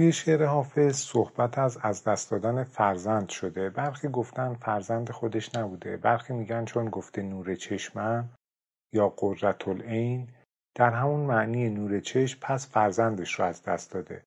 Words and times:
توی 0.00 0.12
شعر 0.12 0.44
حافظ 0.44 0.96
صحبت 0.96 1.58
از 1.58 1.78
از 1.82 2.04
دست 2.04 2.30
دادن 2.30 2.64
فرزند 2.64 3.28
شده. 3.28 3.70
برخی 3.70 4.08
گفتن 4.08 4.54
فرزند 4.54 5.10
خودش 5.10 5.54
نبوده. 5.54 5.96
برخی 5.96 6.32
میگن 6.32 6.64
چون 6.64 6.90
گفته 6.90 7.22
نور 7.22 7.54
چشمم 7.54 8.28
یا 8.92 9.08
قررت 9.08 9.68
العین 9.68 10.28
در 10.74 10.90
همون 10.90 11.20
معنی 11.20 11.70
نور 11.70 12.00
چشم 12.00 12.38
پس 12.42 12.68
فرزندش 12.68 13.32
رو 13.32 13.44
از 13.44 13.62
دست 13.62 13.92
داده. 13.92 14.24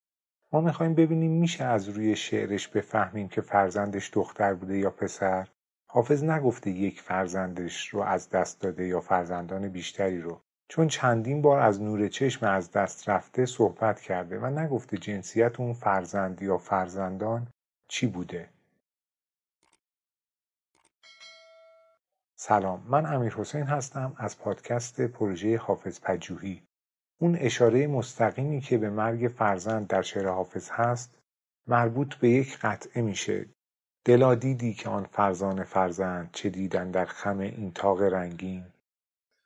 ما 0.52 0.62
می‌خوایم 0.62 0.94
ببینیم 0.94 1.32
میشه 1.32 1.64
از 1.64 1.90
روی 1.90 2.16
شعرش 2.16 2.68
بفهمیم 2.68 3.28
که 3.28 3.42
فرزندش 3.42 4.10
دختر 4.14 4.54
بوده 4.54 4.78
یا 4.78 4.90
پسر؟ 4.90 5.48
حافظ 5.88 6.24
نگفته 6.24 6.70
یک 6.70 7.02
فرزندش 7.02 7.90
رو 7.90 8.02
از 8.02 8.30
دست 8.30 8.62
داده 8.62 8.88
یا 8.88 9.00
فرزندان 9.00 9.70
بیشتری 9.70 10.22
رو. 10.22 10.42
چون 10.68 10.88
چندین 10.88 11.42
بار 11.42 11.60
از 11.60 11.82
نور 11.82 12.08
چشم 12.08 12.46
از 12.46 12.72
دست 12.72 13.10
رفته 13.10 13.46
صحبت 13.46 14.02
کرده 14.02 14.40
و 14.40 14.46
نگفته 14.46 14.98
جنسیت 14.98 15.60
اون 15.60 15.74
فرزند 15.74 16.42
یا 16.42 16.58
فرزندان 16.58 17.48
چی 17.88 18.08
بوده. 18.08 18.50
سلام 22.36 22.84
من 22.88 23.06
امیر 23.06 23.34
حسین 23.34 23.64
هستم 23.64 24.14
از 24.18 24.40
پادکست 24.40 25.02
پروژه 25.02 25.58
حافظ 25.58 26.00
پجوهی 26.02 26.64
اون 27.22 27.36
اشاره 27.40 27.88
مستقیمی 27.88 28.62
که 28.62 28.78
به 28.78 28.90
مرگ 28.90 29.28
فرزند 29.28 29.88
در 29.88 30.02
شعر 30.02 30.28
حافظ 30.28 30.70
هست 30.70 31.18
مربوط 31.68 32.16
به 32.16 32.30
یک 32.30 32.58
قطعه 32.58 33.02
میشه. 33.02 33.46
دلا 34.06 34.36
دیدی 34.36 34.74
که 34.74 34.90
آن 34.90 35.04
فرزان 35.04 35.64
فرزند 35.64 36.30
چه 36.34 36.50
دیدن 36.50 36.92
در 36.92 37.06
خم 37.06 37.40
این 37.40 37.72
تاق 37.72 38.02
رنگین؟ 38.02 38.73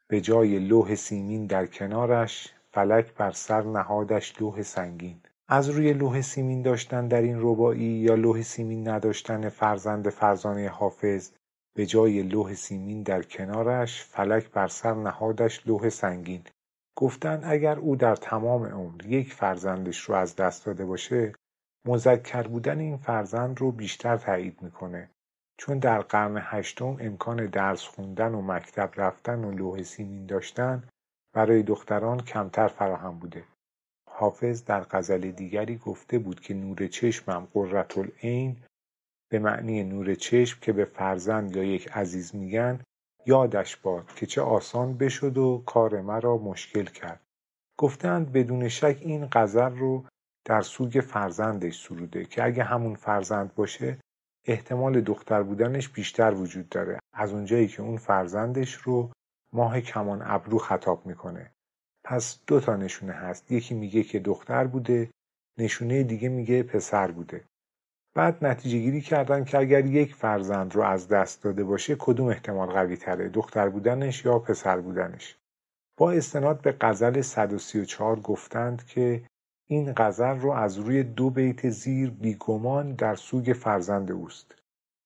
به 0.09 0.21
جای 0.21 0.59
لوح 0.59 0.95
سیمین 0.95 1.45
در 1.45 1.65
کنارش 1.65 2.53
فلک 2.71 3.13
بر 3.13 3.31
سر 3.31 3.61
نهادش 3.61 4.41
لوح 4.41 4.61
سنگین. 4.61 5.19
از 5.47 5.69
روی 5.69 5.93
لوح 5.93 6.21
سیمین 6.21 6.61
داشتن 6.61 7.07
در 7.07 7.21
این 7.21 7.37
ربایی 7.39 7.81
یا 7.81 8.15
لوح 8.15 8.41
سیمین 8.41 8.87
نداشتن 8.87 9.49
فرزند 9.49 10.09
فرزانه 10.09 10.69
حافظ 10.69 11.31
به 11.75 11.85
جای 11.85 12.23
لوح 12.23 12.53
سیمین 12.53 13.03
در 13.03 13.23
کنارش 13.23 14.03
فلک 14.03 14.51
بر 14.51 14.67
سر 14.67 14.93
نهادش 14.93 15.67
لوح 15.67 15.89
سنگین. 15.89 16.41
گفتن 16.97 17.41
اگر 17.43 17.79
او 17.79 17.95
در 17.95 18.15
تمام 18.15 18.63
عمر 18.63 19.05
یک 19.05 19.33
فرزندش 19.33 19.99
رو 19.99 20.15
از 20.15 20.35
دست 20.35 20.65
داده 20.65 20.85
باشه 20.85 21.33
مذکر 21.87 22.43
بودن 22.43 22.79
این 22.79 22.97
فرزند 22.97 23.59
رو 23.59 23.71
بیشتر 23.71 24.17
تایید 24.17 24.61
می‌کنه. 24.61 25.09
چون 25.59 25.79
در 25.79 26.01
قرن 26.01 26.37
هشتم 26.41 26.97
امکان 26.99 27.45
درس 27.45 27.83
خوندن 27.83 28.33
و 28.35 28.41
مکتب 28.41 28.91
رفتن 28.95 29.43
و 29.43 29.51
لوح 29.51 29.83
سیمین 29.83 30.25
داشتن 30.25 30.83
برای 31.33 31.63
دختران 31.63 32.19
کمتر 32.19 32.67
فراهم 32.67 33.19
بوده. 33.19 33.43
حافظ 34.09 34.63
در 34.63 34.83
غزل 34.83 35.31
دیگری 35.31 35.77
گفته 35.77 36.19
بود 36.19 36.39
که 36.39 36.53
نور 36.53 36.87
چشمم 36.87 37.47
قررت 37.53 37.97
العین 37.97 38.57
به 39.31 39.39
معنی 39.39 39.83
نور 39.83 40.15
چشم 40.15 40.59
که 40.61 40.73
به 40.73 40.85
فرزند 40.85 41.55
یا 41.55 41.63
یک 41.63 41.91
عزیز 41.91 42.35
میگن 42.35 42.79
یادش 43.25 43.77
باد 43.77 44.13
که 44.15 44.25
چه 44.25 44.41
آسان 44.41 44.97
بشد 44.97 45.37
و 45.37 45.63
کار 45.65 46.01
مرا 46.01 46.37
مشکل 46.37 46.85
کرد. 46.85 47.21
گفتند 47.79 48.31
بدون 48.31 48.67
شک 48.67 48.97
این 49.01 49.27
غزل 49.31 49.77
رو 49.77 50.05
در 50.45 50.61
سوگ 50.61 51.03
فرزندش 51.07 51.87
سروده 51.87 52.25
که 52.25 52.43
اگه 52.43 52.63
همون 52.63 52.95
فرزند 52.95 53.55
باشه 53.55 53.97
احتمال 54.47 55.01
دختر 55.01 55.43
بودنش 55.43 55.89
بیشتر 55.89 56.33
وجود 56.33 56.69
داره. 56.69 56.99
از 57.13 57.33
اونجایی 57.33 57.67
که 57.67 57.81
اون 57.81 57.97
فرزندش 57.97 58.73
رو 58.73 59.11
ماه 59.53 59.81
کمان 59.81 60.21
ابرو 60.25 60.57
خطاب 60.57 61.05
می‌کنه. 61.05 61.51
پس 62.03 62.39
دو 62.47 62.59
تا 62.59 62.75
نشونه 62.75 63.13
هست. 63.13 63.51
یکی 63.51 63.75
میگه 63.75 64.03
که 64.03 64.19
دختر 64.19 64.67
بوده 64.67 65.09
نشونه 65.57 66.03
دیگه 66.03 66.29
میگه 66.29 66.63
پسر 66.63 67.11
بوده. 67.11 67.43
بعد 68.15 68.45
نتیجه 68.45 68.77
گیری 68.77 69.01
کردن 69.01 69.43
که 69.43 69.57
اگر 69.57 69.85
یک 69.85 70.15
فرزند 70.15 70.75
رو 70.75 70.81
از 70.81 71.07
دست 71.07 71.43
داده 71.43 71.63
باشه 71.63 71.95
کدوم 71.99 72.27
احتمال 72.27 72.69
قوی 72.69 72.97
تره؟ 72.97 73.29
دختر 73.29 73.69
بودنش 73.69 74.25
یا 74.25 74.39
پسر 74.39 74.81
بودنش؟ 74.81 75.37
با 75.97 76.11
استناد 76.11 76.61
به 76.61 76.75
غزل 76.81 77.21
134 77.21 78.19
گفتند 78.19 78.85
که 78.85 79.23
این 79.69 79.93
غزل 79.97 80.39
رو 80.39 80.51
از 80.51 80.77
روی 80.77 81.03
دو 81.03 81.29
بیت 81.29 81.69
زیر 81.69 82.09
بیگمان 82.09 82.91
در 82.91 83.15
سوگ 83.15 83.53
فرزند 83.53 84.11
اوست. 84.11 84.55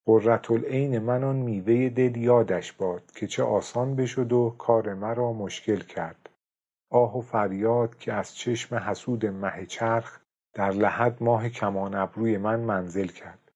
قررت 0.05 0.51
العین 0.51 0.99
من 0.99 1.23
آن 1.23 1.35
میوه 1.35 1.89
دل 1.89 2.17
یادش 2.17 2.73
باد 2.73 3.11
که 3.11 3.27
چه 3.27 3.43
آسان 3.43 3.95
بشد 3.95 4.33
و 4.33 4.55
کار 4.57 4.93
مرا 4.93 5.33
مشکل 5.33 5.79
کرد. 5.79 6.29
آه 6.91 7.17
و 7.17 7.21
فریاد 7.21 7.97
که 7.97 8.13
از 8.13 8.35
چشم 8.35 8.75
حسود 8.75 9.25
مه 9.25 9.65
چرخ 9.65 10.19
در 10.53 10.71
لحد 10.71 11.23
ماه 11.23 11.49
کمان 11.49 11.95
ابروی 11.95 12.37
من 12.37 12.59
منزل 12.59 13.07
کرد. 13.07 13.51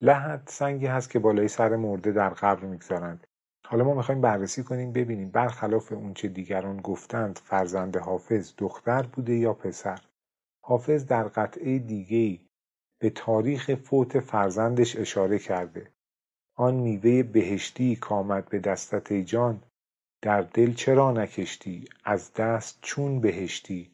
لحد 0.00 0.42
سنگی 0.46 0.86
هست 0.86 1.10
که 1.10 1.18
بالای 1.18 1.48
سر 1.48 1.76
مرده 1.76 2.12
در 2.12 2.28
قبر 2.28 2.64
می‌گذارند. 2.64 3.26
حالا 3.66 3.84
ما 3.84 3.94
می‌خوایم 3.94 4.20
بررسی 4.20 4.62
کنیم 4.62 4.92
ببینیم 4.92 5.30
برخلاف 5.30 5.92
اونچه 5.92 6.28
دیگران 6.28 6.76
گفتند 6.76 7.40
فرزند 7.44 7.96
حافظ 7.96 8.52
دختر 8.58 9.02
بوده 9.02 9.34
یا 9.34 9.52
پسر؟ 9.52 10.07
حافظ 10.68 11.06
در 11.06 11.24
قطعه 11.24 11.78
دیگهای 11.78 12.40
به 13.00 13.10
تاریخ 13.10 13.74
فوت 13.74 14.20
فرزندش 14.20 14.96
اشاره 14.96 15.38
کرده. 15.38 15.90
آن 16.56 16.74
میوه 16.74 17.22
بهشتی 17.22 17.96
کامد 17.96 18.48
به 18.48 18.58
دستت 18.58 19.12
ای 19.12 19.24
جان. 19.24 19.62
در 20.22 20.42
دل 20.42 20.72
چرا 20.72 21.12
نکشتی؟ 21.12 21.84
از 22.04 22.34
دست 22.34 22.78
چون 22.82 23.20
بهشتی؟ 23.20 23.92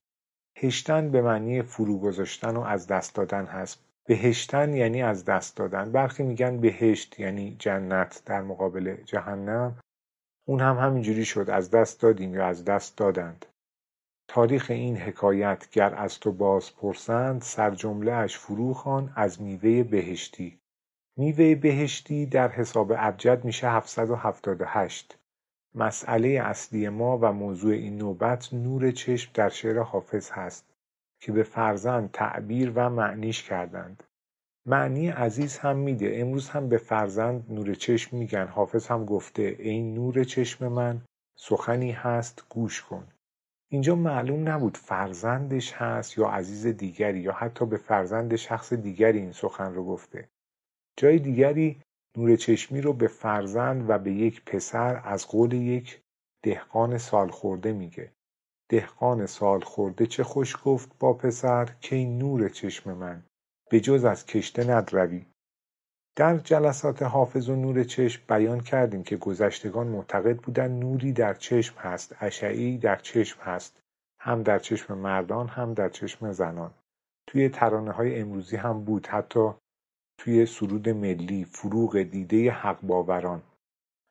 هشتن 0.56 1.10
به 1.10 1.22
معنی 1.22 1.62
فرو 1.62 1.98
گذاشتن 1.98 2.56
و 2.56 2.60
از 2.60 2.86
دست 2.86 3.14
دادن 3.14 3.44
هست. 3.44 3.84
بهشتن 4.08 4.74
یعنی 4.74 5.02
از 5.02 5.24
دست 5.24 5.56
دادن. 5.56 5.92
برخی 5.92 6.22
میگن 6.22 6.60
بهشت 6.60 7.20
یعنی 7.20 7.56
جنت 7.58 8.22
در 8.26 8.42
مقابل 8.42 8.96
جهنم. 9.04 9.78
اون 10.48 10.60
هم 10.60 10.78
همینجوری 10.78 11.24
شد. 11.24 11.50
از 11.50 11.70
دست 11.70 12.00
دادیم 12.00 12.34
یا 12.34 12.46
از 12.46 12.64
دست 12.64 12.96
دادند. 12.96 13.46
تاریخ 14.28 14.70
این 14.70 14.96
حکایت 14.96 15.70
گر 15.70 15.94
از 15.94 16.20
تو 16.20 16.32
باز 16.32 16.76
پرسند 16.76 17.42
سرجمله 17.42 18.12
اش 18.12 18.38
فرو 18.38 18.74
خوان 18.74 19.12
از 19.16 19.42
میوه 19.42 19.82
بهشتی. 19.82 20.60
میوه 21.16 21.54
بهشتی 21.54 22.26
در 22.26 22.48
حساب 22.48 22.92
ابجد 22.96 23.44
میشه 23.44 23.70
778 23.70 25.18
مسئله 25.74 26.28
اصلی 26.28 26.88
ما 26.88 27.18
و 27.18 27.32
موضوع 27.32 27.72
این 27.72 27.96
نوبت 27.96 28.54
نور 28.54 28.90
چشم 28.90 29.30
در 29.34 29.48
شعر 29.48 29.78
حافظ 29.78 30.30
هست 30.30 30.74
که 31.20 31.32
به 31.32 31.42
فرزند 31.42 32.10
تعبیر 32.10 32.72
و 32.74 32.90
معنیش 32.90 33.42
کردند. 33.42 34.02
معنی 34.66 35.08
عزیز 35.08 35.58
هم 35.58 35.76
میده. 35.76 36.12
امروز 36.20 36.48
هم 36.48 36.68
به 36.68 36.78
فرزند 36.78 37.52
نور 37.52 37.74
چشم 37.74 38.16
میگن. 38.16 38.46
حافظ 38.46 38.86
هم 38.86 39.04
گفته 39.04 39.56
ای 39.58 39.82
نور 39.82 40.24
چشم 40.24 40.68
من 40.68 41.02
سخنی 41.38 41.92
هست 41.92 42.44
گوش 42.48 42.82
کن. 42.82 43.08
اینجا 43.74 43.94
معلوم 43.94 44.48
نبود 44.48 44.76
فرزندش 44.76 45.72
هست 45.72 46.18
یا 46.18 46.28
عزیز 46.28 46.66
دیگری 46.66 47.20
یا 47.20 47.32
حتی 47.32 47.66
به 47.66 47.76
فرزند 47.76 48.36
شخص 48.36 48.72
دیگری 48.72 49.18
این 49.18 49.32
سخن 49.32 49.74
رو 49.74 49.84
گفته. 49.84 50.28
جای 50.96 51.18
دیگری 51.18 51.80
نور 52.16 52.36
چشمی 52.36 52.80
رو 52.80 52.92
به 52.92 53.06
فرزند 53.08 53.90
و 53.90 53.98
به 53.98 54.12
یک 54.12 54.44
پسر 54.44 55.00
از 55.04 55.28
قول 55.28 55.52
یک 55.52 56.00
دهقان 56.44 56.98
سالخورده 56.98 57.72
میگه. 57.72 58.12
دهقان 58.70 59.26
سالخورده 59.26 60.06
چه 60.06 60.24
خوش 60.24 60.56
گفت 60.64 60.98
با 60.98 61.12
پسر 61.12 61.64
کی 61.80 62.04
نور 62.04 62.48
چشم 62.48 62.92
من 62.92 63.22
به 63.70 63.80
جز 63.80 64.04
از 64.04 64.26
کشته 64.26 64.70
ندروی. 64.70 65.26
در 66.16 66.38
جلسات 66.38 67.02
حافظ 67.02 67.48
و 67.48 67.56
نور 67.56 67.84
چشم 67.84 68.22
بیان 68.28 68.60
کردیم 68.60 69.02
که 69.02 69.16
گذشتگان 69.16 69.86
معتقد 69.86 70.36
بودند 70.36 70.82
نوری 70.84 71.12
در 71.12 71.34
چشم 71.34 71.76
هست 71.78 72.16
اشعی 72.20 72.78
در 72.78 72.96
چشم 72.96 73.40
هست 73.40 73.80
هم 74.20 74.42
در 74.42 74.58
چشم 74.58 74.98
مردان 74.98 75.48
هم 75.48 75.74
در 75.74 75.88
چشم 75.88 76.32
زنان. 76.32 76.74
توی 77.26 77.48
ترانه 77.48 77.92
های 77.92 78.20
امروزی 78.20 78.56
هم 78.56 78.84
بود 78.84 79.06
حتی 79.06 79.50
توی 80.18 80.46
سرود 80.46 80.88
ملی 80.88 81.44
فروغ 81.44 82.02
دیده 82.02 82.50
حق 82.50 82.80
باوران 82.80 83.42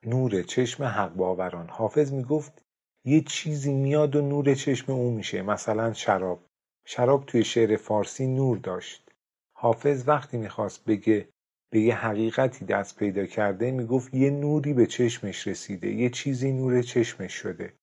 نور 0.05 0.41
چشم 0.41 0.83
حق 0.83 1.13
باوران 1.13 1.69
حافظ 1.69 2.13
می‌گفت 2.13 2.65
یه 3.05 3.21
چیزی 3.21 3.73
میاد 3.73 4.15
و 4.15 4.21
نور 4.21 4.55
چشم 4.55 4.91
او 4.91 5.11
میشه 5.11 5.41
مثلا 5.41 5.93
شراب. 5.93 6.45
شراب 6.85 7.25
توی 7.25 7.43
شعر 7.43 7.75
فارسی 7.77 8.27
نور 8.27 8.57
داشت. 8.57 9.11
حافظ 9.57 10.07
وقتی 10.07 10.37
می‌خواست 10.37 10.85
بگه 10.85 11.32
به 11.73 11.79
یه 11.79 11.95
حقیقتی 11.95 12.65
دست 12.65 12.97
پیدا 12.97 13.25
کرده 13.25 13.71
می‌گفت 13.71 14.13
یه 14.13 14.29
نوری 14.29 14.73
به 14.73 14.85
چشمش 14.85 15.47
رسیده 15.47 15.91
یه 15.91 16.09
چیزی 16.09 16.51
نور 16.51 16.81
چشمش 16.81 17.33
شده. 17.33 17.73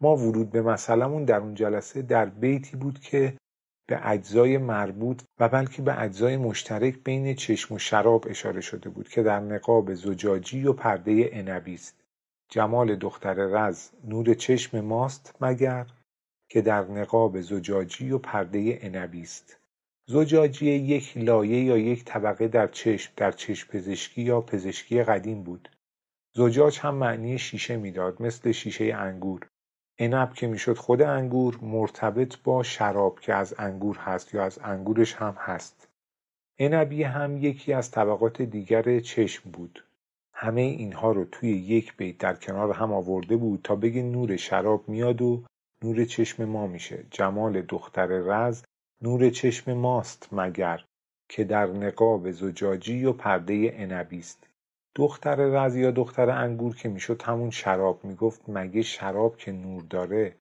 ما 0.00 0.16
ورود 0.16 0.50
به 0.50 0.62
مسئلمون 0.62 1.24
در 1.24 1.36
اون 1.36 1.54
جلسه 1.54 2.02
در 2.02 2.26
بیتی 2.26 2.76
بود 2.76 3.00
که 3.00 3.38
به 3.88 4.08
اجزای 4.10 4.58
مربوط 4.58 5.22
و 5.40 5.48
بلکه 5.48 5.82
به 5.82 6.02
اجزای 6.02 6.36
مشترک 6.36 6.98
بین 7.04 7.34
چشم 7.34 7.74
و 7.74 7.78
شراب 7.78 8.24
اشاره 8.28 8.60
شده 8.60 8.88
بود 8.88 9.08
که 9.08 9.22
در 9.22 9.40
نقاب 9.40 9.94
زجاجی 9.94 10.66
و 10.66 10.72
پرده 10.72 11.30
عنبی 11.32 11.74
است. 11.74 12.04
جمال 12.50 12.96
دختر 12.96 13.34
رز 13.34 13.90
نور 14.04 14.34
چشم 14.34 14.80
ماست 14.80 15.34
مگر 15.40 15.86
که 16.50 16.62
در 16.62 16.84
نقاب 16.84 17.40
زجاجی 17.40 18.10
و 18.10 18.18
پرده 18.18 18.78
عنبی 18.82 19.22
است. 19.22 19.58
زجاجی 20.08 20.66
یک 20.66 21.16
لایه 21.16 21.64
یا 21.64 21.78
یک 21.78 22.04
طبقه 22.04 22.48
در 22.48 22.66
چشم 22.66 23.12
در 23.16 23.32
چشم 23.32 23.68
پزشکی 23.68 24.22
یا 24.22 24.40
پزشکی 24.40 25.02
قدیم 25.02 25.42
بود. 25.42 25.68
زجاج 26.32 26.78
هم 26.78 26.94
معنی 26.94 27.38
شیشه 27.38 27.76
می‌داد 27.76 28.22
مثل 28.22 28.52
شیشه 28.52 28.84
انگور. 28.84 29.46
عنب 29.98 30.32
که 30.32 30.46
می‌شد 30.46 30.76
خود 30.76 31.02
انگور 31.02 31.58
مرتبط 31.62 32.36
با 32.44 32.62
شراب 32.62 33.20
که 33.20 33.34
از 33.34 33.54
انگور 33.58 33.96
هست 33.96 34.34
یا 34.34 34.44
از 34.44 34.58
انگورش 34.64 35.14
هم 35.14 35.36
هست. 35.38 35.88
عنبی 36.58 37.02
هم 37.02 37.36
یکی 37.36 37.72
از 37.72 37.90
طبقات 37.90 38.42
دیگر 38.42 39.00
چشم 39.00 39.50
بود. 39.50 39.84
همه 40.32 40.60
اینها 40.60 41.12
رو 41.12 41.24
توی 41.24 41.50
یک 41.50 41.96
بیت 41.96 42.18
در 42.18 42.34
کنار 42.34 42.72
هم 42.72 42.92
آورده 42.92 43.36
بود 43.36 43.60
تا 43.64 43.76
بگه 43.76 44.02
نور 44.02 44.36
شراب 44.36 44.88
میاد 44.88 45.22
و 45.22 45.44
نور 45.82 46.04
چشم 46.04 46.44
ما 46.44 46.66
میشه. 46.66 47.04
جمال 47.10 47.62
دختر 47.62 48.06
رز 48.06 48.62
نور 49.02 49.30
چشم 49.30 49.72
ماست 49.72 50.28
مگر 50.32 50.84
که 51.28 51.44
در 51.44 51.66
نقاب 51.66 52.30
زجاجی 52.30 53.04
و 53.04 53.12
پرده 53.12 53.74
عنبی 53.78 54.18
است. 54.18 54.46
دختر 54.94 55.36
رز 55.36 55.76
یا 55.76 55.90
دختر 55.90 56.30
انگور 56.30 56.76
که 56.76 56.88
می‌شد 56.88 57.22
همون 57.22 57.50
شراب 57.50 58.04
می‌گفت 58.04 58.48
مگه 58.48 58.82
شراب 58.82 59.36
که 59.36 59.52
نور 59.52 59.82
داره 59.82 60.36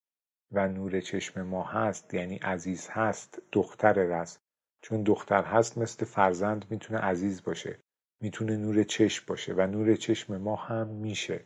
و 0.51 0.67
نور 0.67 1.01
چشم 1.01 1.41
ما 1.41 1.63
هست 1.63 2.13
یعنی 2.13 2.35
عزیز 2.35 2.87
هست 2.91 3.41
دختر 3.51 3.93
رز. 3.93 4.37
چون 4.81 5.03
دختر 5.03 5.43
هست 5.43 5.77
مثل 5.77 6.05
فرزند 6.05 6.65
می‌تونه 6.69 6.99
عزیز 6.99 7.43
باشه 7.43 7.79
می‌تونه 8.21 8.57
نور 8.57 8.83
چشم 8.83 9.23
باشه 9.27 9.53
و 9.53 9.67
نور 9.67 9.95
چشم 9.95 10.37
ما 10.37 10.55
هم 10.55 10.87
میشه. 10.87 11.45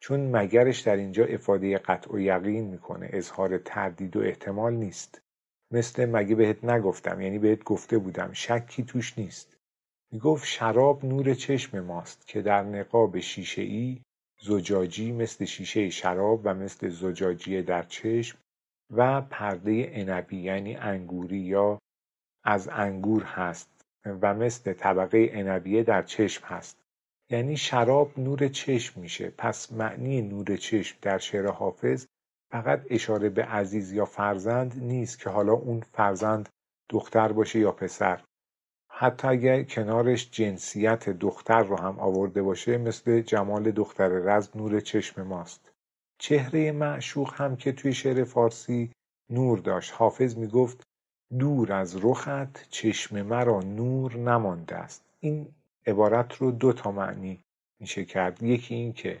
چون 0.00 0.20
مگرش 0.36 0.80
در 0.80 0.96
اینجا 0.96 1.24
افاده 1.24 1.78
قطع 1.78 2.14
و 2.14 2.18
یقین 2.18 2.64
می‌کنه 2.64 3.08
اظهار 3.12 3.58
تردید 3.58 4.16
و 4.16 4.20
احتمال 4.20 4.72
نیست. 4.74 5.22
مثل 5.70 6.06
مگه 6.06 6.34
بهت 6.34 6.64
نگفتم 6.64 7.20
یعنی 7.20 7.38
بهت 7.38 7.64
گفته 7.64 7.98
بودم 7.98 8.32
شکی 8.32 8.84
توش 8.84 9.18
نیست. 9.18 9.56
می‌گفت 10.12 10.46
شراب 10.46 11.04
نور 11.04 11.34
چشم 11.34 11.80
ماست 11.80 12.26
که 12.26 12.42
در 12.42 12.62
نقاب 12.62 13.20
شیشه 13.20 13.62
ای 13.62 14.00
زجاجی 14.40 15.12
مثل 15.12 15.44
شیشه 15.44 15.90
شراب 15.90 16.40
و 16.44 16.54
مثل 16.54 16.88
زجاجی 16.88 17.62
در 17.62 17.82
چشم 17.82 18.38
و 18.90 19.20
پرده 19.20 19.92
عنبی 19.94 20.36
یعنی 20.36 20.76
انگوری 20.76 21.38
یا 21.38 21.78
از 22.44 22.68
انگور 22.68 23.22
هست 23.22 23.84
و 24.04 24.34
مثل 24.34 24.72
طبقه 24.72 25.30
عنبیه 25.34 25.82
در 25.82 26.02
چشم 26.02 26.46
هست. 26.46 26.82
یعنی 27.30 27.56
شراب 27.56 28.18
نور 28.18 28.48
چشم 28.48 29.00
میشه. 29.00 29.30
پس 29.30 29.72
معنی 29.72 30.22
نور 30.22 30.56
چشم 30.56 30.98
در 31.02 31.18
شعر 31.18 31.46
حافظ 31.46 32.06
فقط 32.56 32.86
اشاره 32.90 33.28
به 33.28 33.44
عزیز 33.44 33.92
یا 33.92 34.04
فرزند 34.04 34.78
نیست 34.78 35.18
که 35.18 35.30
حالا 35.30 35.52
اون 35.52 35.80
فرزند 35.80 36.48
دختر 36.88 37.32
باشه 37.32 37.58
یا 37.58 37.72
پسر. 37.72 38.20
حتی 38.90 39.28
اگر 39.28 39.62
کنارش 39.62 40.30
جنسیت 40.30 41.08
دختر 41.08 41.62
رو 41.62 41.76
هم 41.76 41.98
آورده 41.98 42.42
باشه 42.42 42.78
مثل 42.78 43.20
جمال 43.20 43.70
دختر 43.70 44.08
رز 44.08 44.48
نور 44.54 44.80
چشم 44.80 45.22
ماست. 45.22 45.72
چهره 46.18 46.72
معشوق 46.72 47.34
هم 47.34 47.56
که 47.56 47.72
توی 47.72 47.92
شعر 47.92 48.24
فارسی 48.24 48.90
نور 49.30 49.58
داشت. 49.58 49.92
حافظ 49.92 50.36
می‌گفت 50.36 50.82
دور 51.38 51.72
از 51.72 52.04
رخت 52.04 52.68
چشم 52.70 53.22
مرا 53.22 53.60
نور 53.60 54.16
نمانده 54.16 54.76
است. 54.76 55.04
این 55.20 55.48
عبارت 55.86 56.34
رو 56.34 56.50
دو 56.50 56.72
تا 56.72 56.90
معنی 56.90 57.40
میشه 57.80 58.04
کرد. 58.04 58.42
یکی 58.42 58.74
این 58.74 58.92
که 58.92 59.20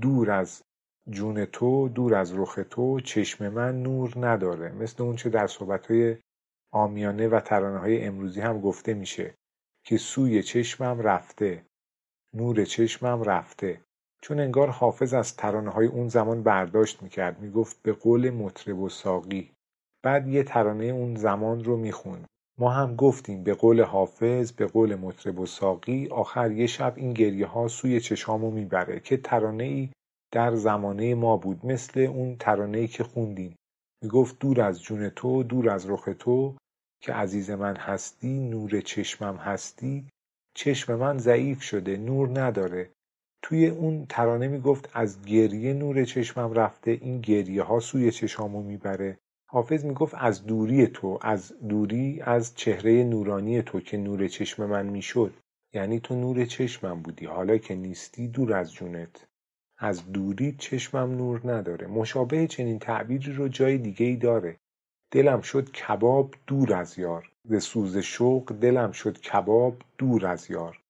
دور 0.00 0.30
از 0.30 0.62
جون 1.10 1.44
تو 1.44 1.88
دور 1.88 2.14
از 2.14 2.38
رخ 2.38 2.58
تو 2.70 3.00
چشم 3.00 3.48
من 3.48 3.82
نور 3.82 4.26
نداره. 4.26 4.72
مثل 4.72 5.02
اون 5.02 5.16
چه 5.16 5.30
در 5.30 5.46
صحبتهای 5.46 6.16
آمیانه 6.72 7.28
و 7.28 7.40
ترانه 7.40 7.78
های 7.78 8.04
امروزی 8.04 8.40
هم 8.40 8.60
گفته 8.60 8.94
میشه 8.94 9.34
که 9.84 9.96
سوی 9.96 10.42
چشمم 10.42 11.00
رفته 11.00 11.66
نور 12.34 12.64
چشمم 12.64 13.22
رفته. 13.22 13.80
چون 14.22 14.40
انگار 14.40 14.68
حافظ 14.68 15.14
از 15.14 15.36
ترانه 15.36 15.70
های 15.70 15.86
اون 15.86 16.08
زمان 16.08 16.42
برداشت 16.42 17.02
می‌کرد 17.02 17.40
می‌گفت 17.40 17.82
به 17.82 17.92
قول 17.92 18.30
مطرب 18.30 18.78
و 18.78 18.88
ساقی 18.88 19.50
بعد 20.02 20.28
یه 20.28 20.42
ترانه 20.42 20.84
اون 20.84 21.14
زمان 21.14 21.64
رو 21.64 21.76
می‌خوند 21.76 22.26
ما 22.58 22.70
هم 22.70 22.96
گفتیم 22.96 23.42
به 23.42 23.54
قول 23.54 23.82
حافظ 23.82 24.52
به 24.52 24.66
قول 24.66 24.94
مطرب 24.94 25.38
و 25.38 25.46
ساقی 25.46 26.08
آخر 26.08 26.50
یه 26.50 26.66
شب 26.66 26.92
این 26.96 27.12
گریه 27.12 27.46
ها 27.46 27.68
سوی 27.68 28.00
چشامو 28.00 28.50
می‌بره 28.50 29.00
که 29.00 29.16
ترانه 29.16 29.64
ای 29.64 29.88
در 30.34 30.54
زمانه 30.54 31.14
ما 31.14 31.36
بود. 31.36 31.66
مثل 31.66 32.00
اون 32.00 32.36
ترانه 32.36 32.86
که 32.86 33.04
خوندیم. 33.04 33.56
می‌گفت 34.02 34.38
دور 34.38 34.60
از 34.60 34.82
جون 34.82 35.08
تو 35.08 35.42
دور 35.42 35.70
از 35.70 35.90
رخ 35.90 36.08
تو 36.18 36.56
که 37.02 37.12
عزیز 37.12 37.50
من 37.50 37.76
هستی 37.76 38.38
نور 38.40 38.80
چشمم 38.80 39.36
هستی. 39.36 40.06
چشم 40.56 40.94
من 40.94 41.18
ضعیف 41.18 41.62
شده 41.62 41.96
نور 41.96 42.40
نداره. 42.40 42.90
توی 43.42 43.66
اون 43.66 44.06
ترانه 44.08 44.48
می‌گفت 44.48 44.90
از 44.94 45.22
گریه 45.22 45.72
نور 45.74 46.04
چشمم 46.04 46.52
رفته 46.52 46.90
این 46.90 47.20
گریه 47.20 47.62
ها 47.62 47.80
سوی 47.80 48.10
چشامو 48.10 48.62
می‌بره. 48.62 49.18
حافظ 49.50 49.84
می‌گفت 49.84 50.14
از 50.18 50.46
دوری 50.46 50.86
تو 50.86 51.18
از 51.22 51.54
دوری 51.68 52.20
از 52.20 52.54
چهره 52.54 53.04
نورانی 53.04 53.62
تو 53.62 53.80
که 53.80 53.96
نور 53.96 54.28
چشم 54.28 54.66
من 54.66 54.86
می‌شد. 54.86 55.34
یعنی 55.74 56.00
تو 56.00 56.14
نور 56.14 56.44
چشمم 56.44 57.02
بودی 57.02 57.26
حالا 57.26 57.58
که 57.58 57.74
نیستی 57.74 58.28
دور 58.28 58.54
از 58.54 58.72
جونت. 58.72 59.26
از 59.84 60.12
دوری 60.12 60.54
چشمم 60.58 61.16
نور 61.16 61.52
نداره. 61.52 61.86
مشابه 61.86 62.46
چنین 62.46 62.78
تعبیری 62.78 63.32
رو 63.32 63.48
جای 63.48 63.78
دیگه 63.78 64.06
ای 64.06 64.16
داره. 64.16 64.56
دلم 65.10 65.40
شد 65.40 65.70
کباب 65.70 66.34
دور 66.46 66.74
از 66.74 66.98
یار. 66.98 67.30
ز 67.44 67.62
سوز 67.62 67.98
شوق 67.98 68.52
دلم 68.52 68.92
شد 68.92 69.20
کباب 69.20 69.76
دور 69.98 70.26
از 70.26 70.50
یار. 70.50 70.80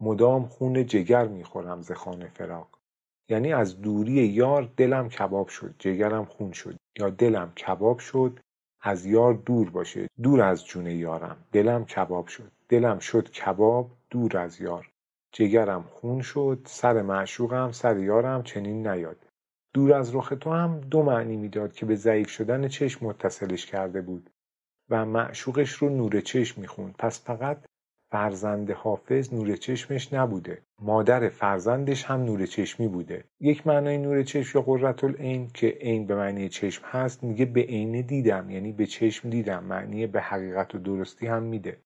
مدام 0.00 0.46
خون 0.46 0.86
جگر 0.86 1.26
می‌خورم 1.26 1.82
ز 1.82 1.92
خانه 1.92 2.28
فراق. 2.28 2.68
یعنی 3.28 3.52
از 3.52 3.80
دوری 3.82 4.12
یار 4.12 4.70
دلم 4.76 5.08
کباب 5.08 5.48
شد 5.48 5.74
جگرم 5.78 6.24
خون 6.24 6.52
شد. 6.52 6.76
یا 6.98 7.10
دلم 7.10 7.52
کباب 7.52 7.98
شد 7.98 8.40
از 8.82 9.06
یار 9.06 9.34
دور 9.34 9.70
باشه. 9.70 10.08
دور 10.22 10.42
از 10.42 10.66
جون 10.66 10.86
یارم. 10.86 11.36
دلم 11.52 11.84
کباب 11.84 12.26
شد. 12.26 12.52
دلم 12.68 12.98
شد 12.98 13.30
کباب 13.30 13.90
دور 14.10 14.38
از 14.38 14.60
یار. 14.60 14.93
جگرم 15.36 15.82
خون 15.82 16.20
شد 16.22 16.60
سر 16.64 17.02
معشوقم 17.02 17.72
سر 17.72 17.98
یارم 17.98 18.42
چنین 18.42 18.88
نیاد. 18.88 19.26
دور 19.74 19.92
از 19.92 20.14
رخ 20.14 20.32
تو 20.40 20.50
هم 20.50 20.80
دو 20.80 21.02
معنی 21.02 21.36
می‌داد 21.36 21.72
که 21.72 21.86
به 21.86 21.94
ضعیف 21.94 22.30
شدن 22.30 22.68
چشم 22.68 23.06
متصلش 23.06 23.66
کرده 23.66 24.00
بود 24.00 24.30
و 24.90 25.04
معشوقش 25.04 25.70
رو 25.70 25.88
نور 25.88 26.20
چشم 26.20 26.60
می‌خوند. 26.60 26.94
پس 26.98 27.24
فقط 27.24 27.66
فرزند 28.10 28.70
حافظ 28.70 29.34
نور 29.34 29.56
چشمش 29.56 30.12
نبوده. 30.12 30.62
مادر 30.82 31.28
فرزندش 31.28 32.04
هم 32.04 32.24
نور 32.24 32.46
چشمی 32.46 32.88
بوده. 32.88 33.24
یک 33.40 33.66
معنای 33.66 33.98
نور 33.98 34.22
چشم 34.22 34.58
یا 34.58 34.64
قررت 34.64 35.04
العین 35.04 35.50
که 35.54 35.68
عین 35.80 36.06
به 36.06 36.14
معنی 36.14 36.48
چشم 36.48 36.84
هست 36.86 37.24
میگه 37.24 37.44
به 37.44 37.60
عینه 37.60 38.02
دیدم 38.02 38.50
یعنی 38.50 38.72
به 38.72 38.86
چشم 38.86 39.30
دیدم. 39.30 39.64
معنی 39.64 40.06
به 40.06 40.20
حقیقت 40.20 40.74
و 40.74 40.78
درستی 40.78 41.26
هم 41.26 41.42
میده. 41.42 41.76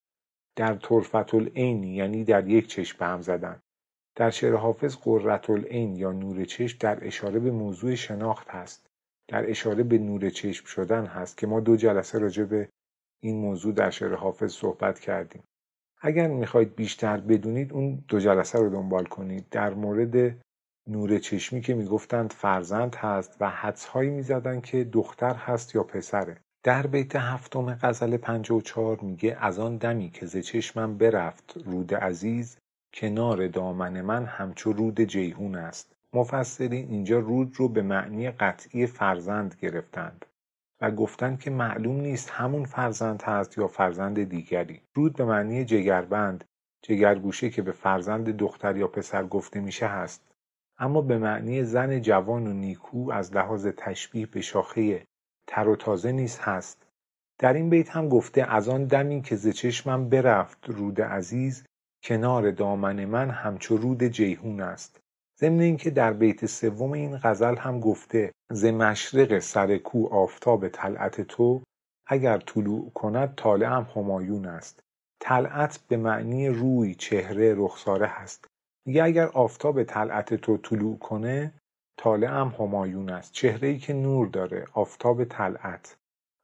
در 0.58 0.74
طرفت 0.74 1.34
العین 1.34 1.84
یعنی 1.84 2.24
در 2.24 2.48
یک 2.48 2.66
چشم 2.66 2.98
به 2.98 3.06
هم 3.06 3.22
زدن. 3.22 3.60
در 4.16 4.30
شعر 4.30 4.54
حافظ 4.54 4.96
قررت 4.96 5.50
العین 5.50 5.96
یا 5.96 6.12
نور 6.12 6.44
چشم 6.44 6.78
در 6.80 7.06
اشاره 7.06 7.38
به 7.38 7.50
موضوع 7.50 7.94
شناخت 7.94 8.48
هست. 8.48 8.86
در 9.28 9.50
اشاره 9.50 9.82
به 9.82 9.98
نور 9.98 10.30
چشم 10.30 10.66
شدن 10.66 11.06
هست 11.06 11.38
که 11.38 11.46
ما 11.46 11.60
دو 11.60 11.76
جلسه 11.76 12.18
راجع 12.18 12.44
به 12.44 12.68
این 13.22 13.36
موضوع 13.36 13.72
در 13.72 13.90
شعر 13.90 14.14
حافظ 14.14 14.52
صحبت 14.52 15.00
کردیم. 15.00 15.42
اگر 16.00 16.28
می‌خواید 16.28 16.74
بیشتر 16.74 17.16
بدونید 17.16 17.72
اون 17.72 18.04
دو 18.08 18.20
جلسه 18.20 18.58
رو 18.58 18.68
دنبال 18.68 19.04
کنید. 19.04 19.48
در 19.50 19.74
مورد 19.74 20.40
نور 20.88 21.18
چشمی 21.18 21.60
که 21.60 21.74
می‌گفتند 21.74 22.32
فرزند 22.32 22.94
هست 22.94 23.36
و 23.40 23.50
حدسهایی 23.50 24.10
می‌زدند 24.10 24.62
که 24.62 24.84
دختر 24.84 25.34
هست 25.34 25.74
یا 25.74 25.82
پسره. 25.82 26.36
در 26.68 26.86
بیت 26.86 27.16
هفتم 27.16 27.74
غزل 27.74 28.16
54 28.16 28.98
میگه 29.02 29.36
از 29.40 29.58
آن 29.58 29.76
دمی 29.76 30.10
که 30.10 30.26
ز 30.26 30.36
چشمم 30.36 30.98
برفت 30.98 31.54
رود 31.64 31.94
عزیز 31.94 32.58
کنار 32.94 33.48
دامن 33.48 34.00
من 34.00 34.24
همچو 34.24 34.72
رود 34.72 35.00
جیهون 35.00 35.54
است. 35.54 35.92
مفسرین 36.12 36.88
اینجا 36.88 37.18
رود 37.18 37.52
رو 37.56 37.68
به 37.68 37.82
معنی 37.82 38.30
قطعی 38.30 38.86
فرزند 38.86 39.56
گرفتند 39.60 40.26
و 40.80 40.90
گفتند 40.90 41.40
که 41.40 41.50
معلوم 41.50 42.00
نیست 42.00 42.30
همون 42.30 42.64
فرزند 42.64 43.22
هست 43.22 43.58
یا 43.58 43.68
فرزند 43.68 44.28
دیگری. 44.28 44.82
رود 44.94 45.16
به 45.16 45.24
معنی 45.24 45.64
جگربند 45.64 46.44
جگرگوشه 46.82 47.50
که 47.50 47.62
به 47.62 47.72
فرزند 47.72 48.36
دختر 48.36 48.76
یا 48.76 48.88
پسر 48.88 49.26
گفته 49.26 49.60
میشه 49.60 49.86
هست. 49.86 50.32
اما 50.78 51.02
به 51.02 51.18
معنی 51.18 51.64
زن 51.64 52.00
جوان 52.00 52.46
و 52.46 52.52
نیکو 52.52 53.10
از 53.12 53.34
لحاظ 53.36 53.66
تشبیه 53.66 54.26
به 54.26 54.40
شاخه 54.40 55.06
تر 55.48 55.68
و 55.68 55.76
تازه 55.76 56.12
نیست 56.12 56.40
هست. 56.40 56.86
در 57.38 57.52
این 57.52 57.70
بیت 57.70 57.90
هم 57.90 58.08
گفته 58.08 58.42
از 58.42 58.68
آن 58.68 58.84
دمی 58.84 59.22
که 59.22 59.36
ز 59.36 59.48
چشمم 59.48 60.08
برفت 60.08 60.70
رود 60.70 61.00
عزیز 61.00 61.64
کنار 62.04 62.50
دامن 62.50 63.04
من 63.04 63.30
همچو 63.30 63.76
رود 63.76 64.02
جیهون 64.02 64.60
است. 64.60 65.00
ضمن 65.40 65.60
اینکه 65.60 65.90
در 65.90 66.12
بیت 66.12 66.46
سوم 66.46 66.92
این 66.92 67.18
غزل 67.22 67.56
هم 67.56 67.80
گفته 67.80 68.32
ز 68.50 68.64
مشرق 68.64 69.38
سر 69.38 69.78
کو 69.78 70.06
آفتاب 70.06 70.68
طلعت 70.68 71.20
تو 71.20 71.62
اگر 72.06 72.38
طلوع 72.38 72.90
کند 72.90 73.34
طالعم 73.34 73.86
همایون 73.96 74.46
است. 74.46 74.80
طلعت 75.20 75.80
به 75.88 75.96
معنی 75.96 76.48
روی 76.48 76.94
چهره 76.94 77.54
رخساره 77.56 78.06
هست. 78.06 78.44
میگه 78.86 79.04
اگر 79.04 79.26
آفتاب 79.26 79.84
طلعت 79.84 80.34
تو 80.34 80.56
طلوع 80.56 80.98
کنه 80.98 81.52
طالعم 81.98 82.48
همایون 82.48 83.10
است. 83.10 83.32
چهره 83.32 83.68
ای 83.68 83.78
که 83.78 83.92
نور 83.92 84.26
داره 84.26 84.66
آفتاب 84.72 85.24
طلعت 85.24 85.96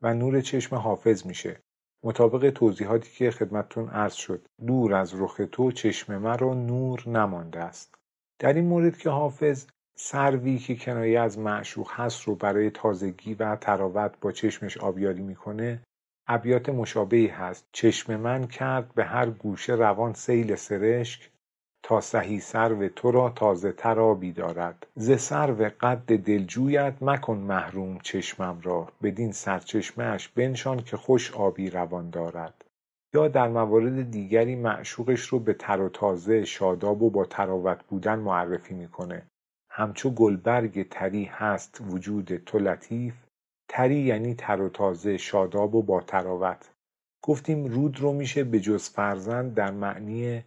و 0.02 0.14
نور 0.14 0.40
چشم 0.40 0.76
حافظ 0.76 1.26
میشه. 1.26 1.60
مطابق 2.04 2.50
توضیحاتی 2.50 3.10
که 3.10 3.30
خدمتتون 3.30 3.88
عرض 3.88 4.14
شد 4.14 4.46
دور 4.66 4.94
از 4.94 5.20
رخ 5.20 5.40
تو 5.52 5.72
چشم 5.72 6.18
مرا 6.18 6.54
نور 6.54 7.08
نمانده 7.08 7.60
است. 7.60 7.94
در 8.38 8.52
این 8.52 8.64
مورد 8.64 8.98
که 8.98 9.10
حافظ 9.10 9.66
سروی 9.96 10.58
که 10.58 10.76
کنایه 10.76 11.20
از 11.20 11.38
معشوق 11.38 11.90
هست 11.92 12.22
رو 12.22 12.34
برای 12.34 12.70
تازگی 12.70 13.34
و 13.34 13.56
تراوت 13.56 14.20
با 14.20 14.32
چشمش 14.32 14.78
آبیاری 14.78 15.22
می‌کنه 15.22 15.82
ابیات 16.26 16.68
مشابهی 16.68 17.26
هست. 17.26 17.68
چشم 17.72 18.16
من 18.16 18.46
کرد 18.46 18.94
به 18.94 19.04
هر 19.04 19.30
گوشه 19.30 19.72
روان 19.72 20.12
سیل 20.12 20.54
سرشک 20.54 21.30
تا 21.86 22.00
سهی 22.00 22.40
سرو 22.40 22.88
تو 22.88 23.10
را 23.10 23.30
تازه 23.30 23.72
تر 23.72 24.00
آبی 24.00 24.32
دارد. 24.32 24.86
ز 24.94 25.20
سرو 25.20 25.70
قد 25.80 26.16
دلجویت 26.16 26.94
مکن 27.00 27.36
محروم 27.36 27.98
چشمم 27.98 28.60
را. 28.62 28.88
بدین 29.02 29.32
سرچشمه 29.32 30.04
اش 30.04 30.28
بنشان 30.28 30.76
که 30.76 30.96
خوش 30.96 31.34
آبی 31.34 31.70
روان 31.70 32.10
دارد. 32.10 32.64
یا 33.14 33.28
در 33.28 33.48
موارد 33.48 34.10
دیگری 34.10 34.56
معشوقش 34.56 35.20
رو 35.20 35.38
به 35.38 35.54
تر 35.54 35.80
و 35.80 35.88
تازه 35.88 36.44
شاداب 36.44 37.02
و 37.02 37.10
با 37.10 37.24
تراوت 37.24 37.84
بودن 37.88 38.18
معرفی 38.18 38.74
می‌کنه. 38.74 39.22
همچو 39.70 40.10
گلبرگ 40.10 40.88
تری 40.88 41.24
هست 41.24 41.80
وجود 41.88 42.36
تو 42.36 42.58
لطیف. 42.58 43.14
تری 43.68 44.00
یعنی 44.00 44.34
تر 44.34 44.60
و 44.60 44.68
تازه 44.68 45.16
شاداب 45.16 45.74
و 45.74 45.82
با 45.82 46.00
تراوت. 46.00 46.70
گفتیم 47.22 47.64
رود 47.64 48.00
رو 48.00 48.12
میشه 48.12 48.44
به 48.44 48.60
جز 48.60 48.88
فرزند 48.88 49.54
در 49.54 49.70
معنی 49.70 50.44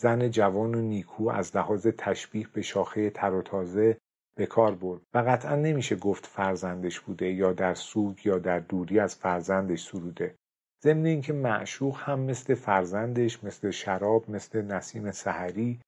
زن 0.00 0.30
جوان 0.30 0.74
و 0.74 0.80
نیکو 0.80 1.28
از 1.28 1.56
لحاظ 1.56 1.86
تشبیه 1.86 2.46
به 2.52 2.62
شاخه 2.62 3.10
تر 3.10 3.34
و 3.34 3.42
تازه 3.42 3.98
به 4.36 4.46
کار 4.46 4.74
برد 4.74 5.00
و 5.14 5.18
قطعا 5.18 5.56
نمیشه 5.56 5.96
گفت 5.96 6.26
فرزندش 6.26 7.00
بوده 7.00 7.32
یا 7.32 7.52
در 7.52 7.74
سوگ 7.74 8.26
یا 8.26 8.38
در 8.38 8.58
دوری 8.58 8.98
از 8.98 9.16
فرزندش 9.16 9.82
سروده. 9.82 10.34
ضمن 10.84 11.06
اینکه 11.06 11.32
معشوق 11.32 11.96
هم 12.00 12.20
مثل 12.20 12.54
فرزندش 12.54 13.44
مثل 13.44 13.70
شراب 13.70 14.30
مثل 14.30 14.62
نسیم 14.62 15.10
سحری 15.10 15.80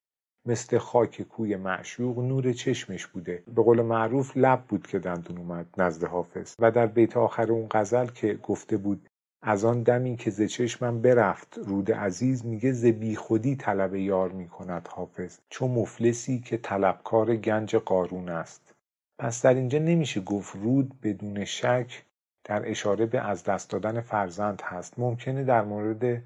مثل 0.47 0.77
خاک 0.77 1.21
کوی 1.21 1.55
معشوق 1.55 2.19
نور 2.19 2.53
چشمش 2.53 3.07
بوده. 3.07 3.43
به 3.55 3.63
قول 3.63 3.81
معروف 3.81 4.37
لب 4.37 4.63
بود 4.67 4.87
که 4.87 4.99
دندون 4.99 5.37
اومد 5.37 5.67
نزد 5.77 6.03
حافظ 6.03 6.55
و 6.59 6.71
در 6.71 6.87
بیت 6.87 7.17
آخر 7.17 7.51
اون 7.51 7.67
غزل 7.71 8.05
که 8.05 8.33
گفته 8.33 8.77
بود 8.77 9.09
از 9.43 9.65
آن 9.65 9.83
دمی 9.83 10.17
که 10.17 10.29
ز 10.29 10.41
چشمم 10.41 11.01
برفت 11.01 11.57
رود 11.57 11.91
عزیز 11.91 12.45
میگه 12.45 12.71
ز 12.71 12.85
بیخودی 12.85 13.55
طلب 13.55 13.95
یار 13.95 14.31
می‌کند 14.31 14.87
حافظ 14.91 15.37
چو 15.49 15.67
مفلسی 15.67 16.39
که 16.39 16.57
طلبکار 16.57 17.35
گنج 17.35 17.75
قارون 17.75 18.29
است. 18.29 18.75
پس 19.19 19.41
در 19.41 19.53
اینجا 19.53 19.79
نمیشه 19.79 20.21
گفت 20.21 20.55
رود 20.55 21.01
بدون 21.01 21.45
شک 21.45 22.03
در 22.43 22.69
اشاره 22.69 23.05
به 23.05 23.19
از 23.19 23.43
دست 23.43 23.69
دادن 23.69 24.01
فرزند 24.01 24.61
هست. 24.61 24.99
ممکنه 24.99 25.43
در 25.43 25.61
مورد 25.61 26.23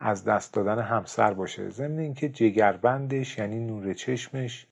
از 0.00 0.24
دست 0.24 0.54
دادن 0.54 0.78
همسر 0.78 1.34
باشه. 1.34 1.70
ضمن 1.70 1.98
اینکه 1.98 2.28
جگربندش 2.28 3.38
یعنی 3.38 3.60
نور 3.60 3.94
چشمش 3.94 4.66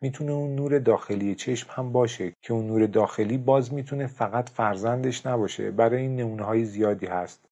می‌تونه 0.00 0.32
اون 0.32 0.54
نور 0.54 0.78
داخلی 0.78 1.34
چشم 1.34 1.70
هم 1.72 1.92
باشه 1.92 2.32
که 2.42 2.52
اون 2.52 2.66
نور 2.66 2.86
داخلی 2.86 3.38
باز 3.38 3.72
می‌تونه 3.72 4.06
فقط 4.06 4.48
فرزندش 4.48 5.26
نباشه 5.26 5.70
برای 5.70 6.02
این 6.02 6.16
نمونه 6.16 6.44
های 6.44 6.64
زیادی 6.64 7.06
هست. 7.06 7.44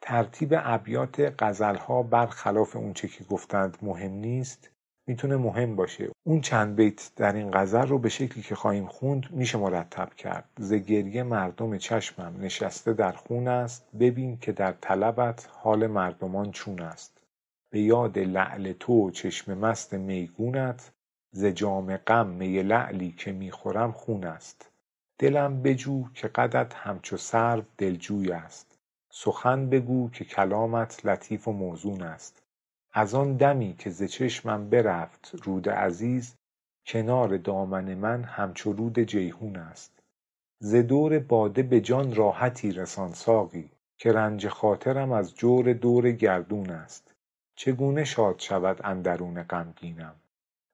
ترتیب 0.00 0.54
ابیات 0.56 1.34
غزلها 1.38 2.02
برخلاف 2.02 2.76
اونچه 2.76 3.08
که 3.08 3.24
گفتند 3.24 3.78
مهم 3.82 4.12
نیست 4.12 4.70
می‌تونه 5.06 5.36
مهم 5.36 5.76
باشه. 5.76 6.10
اون 6.26 6.40
چند 6.40 6.76
بیت 6.76 7.10
در 7.16 7.32
این 7.32 7.50
غزل 7.50 7.86
رو 7.86 7.98
به 7.98 8.08
شکلی 8.08 8.42
که 8.42 8.54
خواهیم 8.54 8.86
خوند 8.86 9.26
میشه 9.30 9.58
مرتب 9.58 10.14
کرد. 10.14 10.48
ز 10.58 10.72
گریه 10.72 11.22
مردم 11.22 11.78
چشمم 11.78 12.36
نشسته 12.40 12.92
در 12.92 13.12
خون 13.12 13.48
است 13.48 13.88
ببین 14.00 14.38
که 14.38 14.52
در 14.52 14.72
طلبت 14.72 15.48
حال 15.52 15.86
مردمان 15.86 16.50
چون 16.50 16.80
است. 16.80 17.22
به 17.70 17.80
یاد 17.80 18.18
لعل 18.18 18.72
تو 18.72 19.10
چشم 19.10 19.58
مست 19.58 19.94
میگونت 19.94 20.92
ز 21.36 21.44
جام 21.44 21.96
غم 21.96 22.26
می 22.26 22.62
لعلی 22.62 23.12
که 23.12 23.32
می‌خورم 23.32 23.92
خون 23.92 24.24
است. 24.24 24.70
دلم 25.18 25.62
بجو 25.62 26.04
که 26.14 26.28
قدت 26.28 26.74
همچو 26.74 27.16
سرو 27.16 27.62
دلجوی 27.78 28.32
است. 28.32 28.78
سخن 29.10 29.70
بگو 29.70 30.10
که 30.10 30.24
کلامت 30.24 31.06
لطیف 31.06 31.48
و 31.48 31.52
موزون 31.52 32.02
است. 32.02 32.42
از 32.92 33.14
آن 33.14 33.36
دمی 33.36 33.74
که 33.78 33.90
ز 33.90 34.02
چشمم 34.02 34.70
برفت 34.70 35.34
رود 35.42 35.68
عزیز 35.68 36.36
کنار 36.86 37.36
دامن 37.36 37.94
من 37.94 38.22
همچو 38.22 38.72
رود 38.72 38.98
جیحون 38.98 39.56
است. 39.56 40.02
ز 40.58 40.74
دور 40.74 41.18
باده 41.18 41.62
به 41.62 41.80
جان 41.80 42.14
راحتی 42.14 42.72
رسان 42.72 43.12
ساقی 43.12 43.70
که 43.98 44.12
رنج 44.12 44.48
خاطرم 44.48 45.12
از 45.12 45.34
جور 45.34 45.72
دور 45.72 46.10
گردون 46.10 46.70
است. 46.70 47.14
چگونه 47.56 48.04
شاد 48.04 48.38
شود 48.38 48.80
اندرون 48.84 49.42
غمگینم؟ 49.42 50.14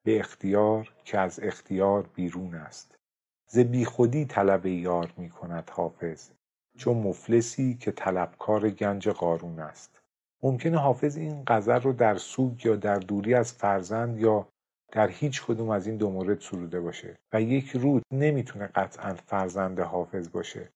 به 0.03 0.21
اختیار 0.21 0.93
که 1.05 1.19
از 1.19 1.41
اختیار 1.43 2.11
بیرون 2.15 2.55
است. 2.55 2.99
ز 3.47 3.59
بیخودی 3.59 4.25
طلب 4.25 4.67
یار 4.67 5.13
می 5.17 5.29
کند 5.29 5.71
حافظ 5.71 6.31
چون 6.77 6.97
مفلسی 6.97 7.75
که 7.75 7.93
طلبکار 7.93 8.71
گنج 8.71 9.09
قارون 9.09 9.61
است. 9.61 10.01
ممکنه 10.43 10.79
حافظ 10.79 11.17
این 11.17 11.43
غزل 11.47 11.81
رو 11.81 11.93
در 11.93 12.17
سوگ 12.17 12.67
یا 12.67 12.77
در 12.77 12.99
دوری 12.99 13.35
از 13.35 13.53
فرزند 13.53 14.19
یا 14.21 14.49
در 14.93 15.09
هیچ 15.09 15.43
کدوم 15.43 15.71
از 15.71 15.87
این 15.87 15.97
دو 15.97 16.11
مورد 16.11 16.41
سروده 16.41 16.81
باشه 16.81 17.19
و 17.33 17.43
یک 17.43 17.71
رود 17.71 18.03
نمی‌تونه 18.13 18.67
قطعا 18.67 19.15
فرزند 19.15 19.81
حافظ 19.81 20.31
باشه. 20.31 20.69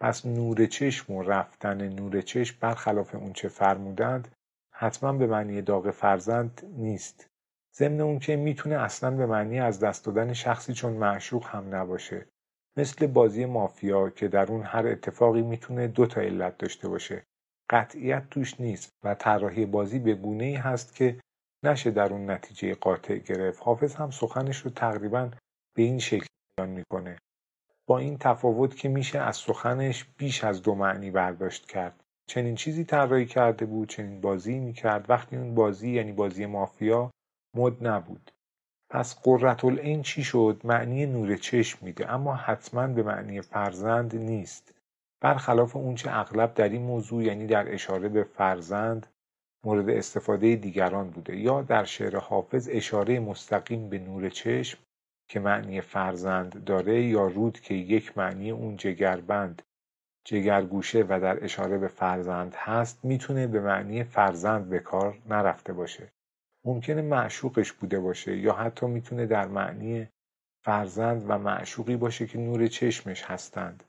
پس 0.00 0.26
نور 0.26 0.66
چشم 0.66 1.12
و 1.12 1.22
رفتن 1.22 1.88
نور 1.88 2.20
چشم 2.20 2.56
برخلاف 2.60 3.14
اون 3.14 3.32
چه 3.32 3.48
فرمودند 3.48 4.28
حتما 4.74 5.12
به 5.12 5.26
معنی 5.26 5.62
داغ 5.62 5.90
فرزند 5.90 6.72
نیست. 6.76 7.31
ضمن 7.74 8.00
اون 8.00 8.18
که 8.18 8.36
می‌تونه 8.36 8.74
اصلا 8.74 9.10
به 9.10 9.26
معنی 9.26 9.60
از 9.60 9.80
دست 9.80 10.04
دادن 10.04 10.32
شخصی 10.32 10.72
چون 10.72 10.92
معشوق 10.92 11.46
هم 11.46 11.74
نباشه. 11.74 12.26
مثل 12.76 13.06
بازی 13.06 13.44
مافیا 13.44 14.10
که 14.10 14.28
در 14.28 14.52
اون 14.52 14.62
هر 14.62 14.86
اتفاقی 14.86 15.42
می‌تونه 15.42 15.88
دو 15.88 16.06
تا 16.06 16.20
علت 16.20 16.58
داشته 16.58 16.88
باشه. 16.88 17.22
قطعیت 17.70 18.30
توش 18.30 18.60
نیست 18.60 18.90
و 19.04 19.14
طراحی 19.14 19.66
بازی 19.66 19.98
به 19.98 20.14
گونه 20.14 20.44
ای 20.44 20.54
هست 20.54 20.94
که 20.94 21.20
نشه 21.64 21.90
در 21.90 22.12
اون 22.12 22.30
نتیجه 22.30 22.74
قاطع 22.74 23.18
گرفت. 23.18 23.62
حافظ 23.62 23.94
هم 23.94 24.10
سخنش 24.10 24.58
رو 24.58 24.70
تقریبا 24.70 25.30
به 25.76 25.82
این 25.82 25.98
شکل 25.98 26.26
بیان 26.58 26.70
می‌کنه. 26.70 27.18
با 27.86 27.98
این 27.98 28.18
تفاوت 28.18 28.76
که 28.76 28.88
میشه 28.88 29.18
از 29.18 29.36
سخنش 29.36 30.04
بیش 30.04 30.44
از 30.44 30.62
دو 30.62 30.74
معنی 30.74 31.10
برداشت 31.10 31.66
کرد. 31.66 32.00
چنین 32.28 32.54
چیزی 32.54 32.84
طراحی 32.84 33.26
کرده 33.26 33.66
بود 33.66 33.88
چنین 33.88 34.20
بازی 34.20 34.58
می‌کرد. 34.58 35.10
وقتی 35.10 35.36
اون 35.36 35.54
بازی 35.54 35.90
یعنی 35.90 36.12
بازی 36.12 36.46
مافیا 36.46 37.10
مد 37.54 37.86
نبود. 37.86 38.32
پس 38.90 39.20
قرةالعین 39.22 40.02
چی 40.02 40.24
شد؟ 40.24 40.60
معنی 40.64 41.06
نور 41.06 41.36
چشم 41.36 41.78
میده. 41.82 42.12
اما 42.12 42.34
حتما 42.34 42.86
به 42.86 43.02
معنی 43.02 43.40
فرزند 43.40 44.16
نیست. 44.16 44.74
برخلاف 45.20 45.76
اونچه 45.76 46.10
اغلب 46.12 46.54
در 46.54 46.68
این 46.68 46.82
موضوع 46.82 47.24
یعنی 47.24 47.46
در 47.46 47.74
اشاره 47.74 48.08
به 48.08 48.24
فرزند 48.24 49.06
مورد 49.64 49.90
استفاده 49.90 50.56
دیگران 50.56 51.10
بوده. 51.10 51.36
یا 51.36 51.62
در 51.62 51.84
شعر 51.84 52.16
حافظ 52.16 52.68
اشاره 52.72 53.20
مستقیم 53.20 53.88
به 53.88 53.98
نور 53.98 54.28
چشم 54.28 54.78
که 55.28 55.40
معنی 55.40 55.80
فرزند 55.80 56.64
داره 56.64 57.02
یا 57.02 57.26
رود 57.26 57.60
که 57.60 57.74
یک 57.74 58.18
معنی 58.18 58.50
اون 58.50 58.76
جگربند 58.76 59.62
جگرگوشه 60.24 61.04
و 61.08 61.20
در 61.20 61.44
اشاره 61.44 61.78
به 61.78 61.88
فرزند 61.88 62.54
هست 62.54 63.04
می‌تونه 63.04 63.46
به 63.46 63.60
معنی 63.60 64.04
فرزند 64.04 64.68
به 64.68 64.78
کار 64.78 65.18
نرفته 65.28 65.72
باشه. 65.72 66.12
ممکنه 66.64 67.02
معشوقش 67.02 67.72
بوده 67.72 68.00
باشه 68.00 68.36
یا 68.36 68.52
حتی 68.52 68.86
می‌تونه 68.86 69.26
در 69.26 69.46
معنی 69.46 70.08
فرزند 70.64 71.24
و 71.28 71.38
معشوقی 71.38 71.96
باشه 71.96 72.26
که 72.26 72.38
نور 72.38 72.66
چشمش 72.66 73.24
هستند 73.24 73.84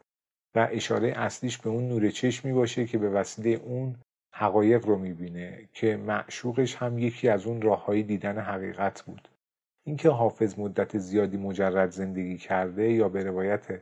و 0.56 0.68
اشاره 0.72 1.13
اصلیش 1.15 1.58
به 1.58 1.70
اون 1.70 1.88
نور 1.88 2.10
چشمی 2.10 2.53
باشه 2.53 2.86
که 2.86 2.98
به 2.98 3.10
وسیله 3.10 3.50
اون 3.50 3.96
حقایق 4.36 4.86
رو 4.86 4.98
می‌بینه 4.98 5.70
که 5.74 5.98
معشوقش 5.98 6.75
هم 6.75 7.00
یکی 7.00 7.30
از 7.30 7.46
اون 7.46 7.62
راههای 7.62 8.03
دیدن 8.03 8.38
حقیقت 8.38 9.01
بود. 9.01 9.30
اینکه 9.86 10.10
حافظ 10.10 10.60
مدت 10.60 10.98
زیادی 10.98 11.38
مجرد 11.38 11.89
زندگی 11.89 12.38
کرده 12.38 12.92
یا 12.92 13.10
به 13.10 13.24
روایت 13.24 13.82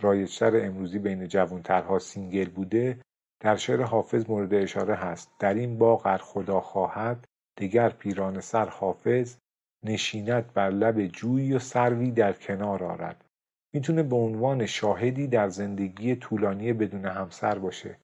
رایجتر 0.00 0.66
امروزی 0.66 0.98
بین 0.98 1.28
جوانترها 1.28 1.98
single 1.98 2.48
بوده 2.48 3.00
در 3.40 3.56
شعر 3.56 3.82
حافظ 3.82 4.30
مورد 4.30 4.54
اشاره 4.54 4.94
هست. 4.94 5.30
در 5.38 5.54
این 5.54 5.78
باغ 5.78 6.06
ار 6.06 6.18
خدا 6.18 6.60
خواهد 6.60 7.28
دگر 7.56 7.88
پیرانه 7.88 8.40
سر 8.40 8.68
حافظ 8.68 9.36
نشیند 9.82 10.52
بر 10.54 10.70
لب 10.70 11.06
جویی 11.06 11.52
و 11.52 11.58
سروی 11.58 12.10
در 12.10 12.32
کنار 12.32 12.84
آرد. 12.84 13.24
می‌تونه 13.72 14.02
به 14.02 14.16
عنوان 14.16 14.66
شاهدی 14.66 15.26
در 15.26 15.48
زندگی 15.48 16.16
طولانی 16.16 16.72
بدون 16.72 17.04
همسر 17.04 17.58
باشه. 17.58 17.96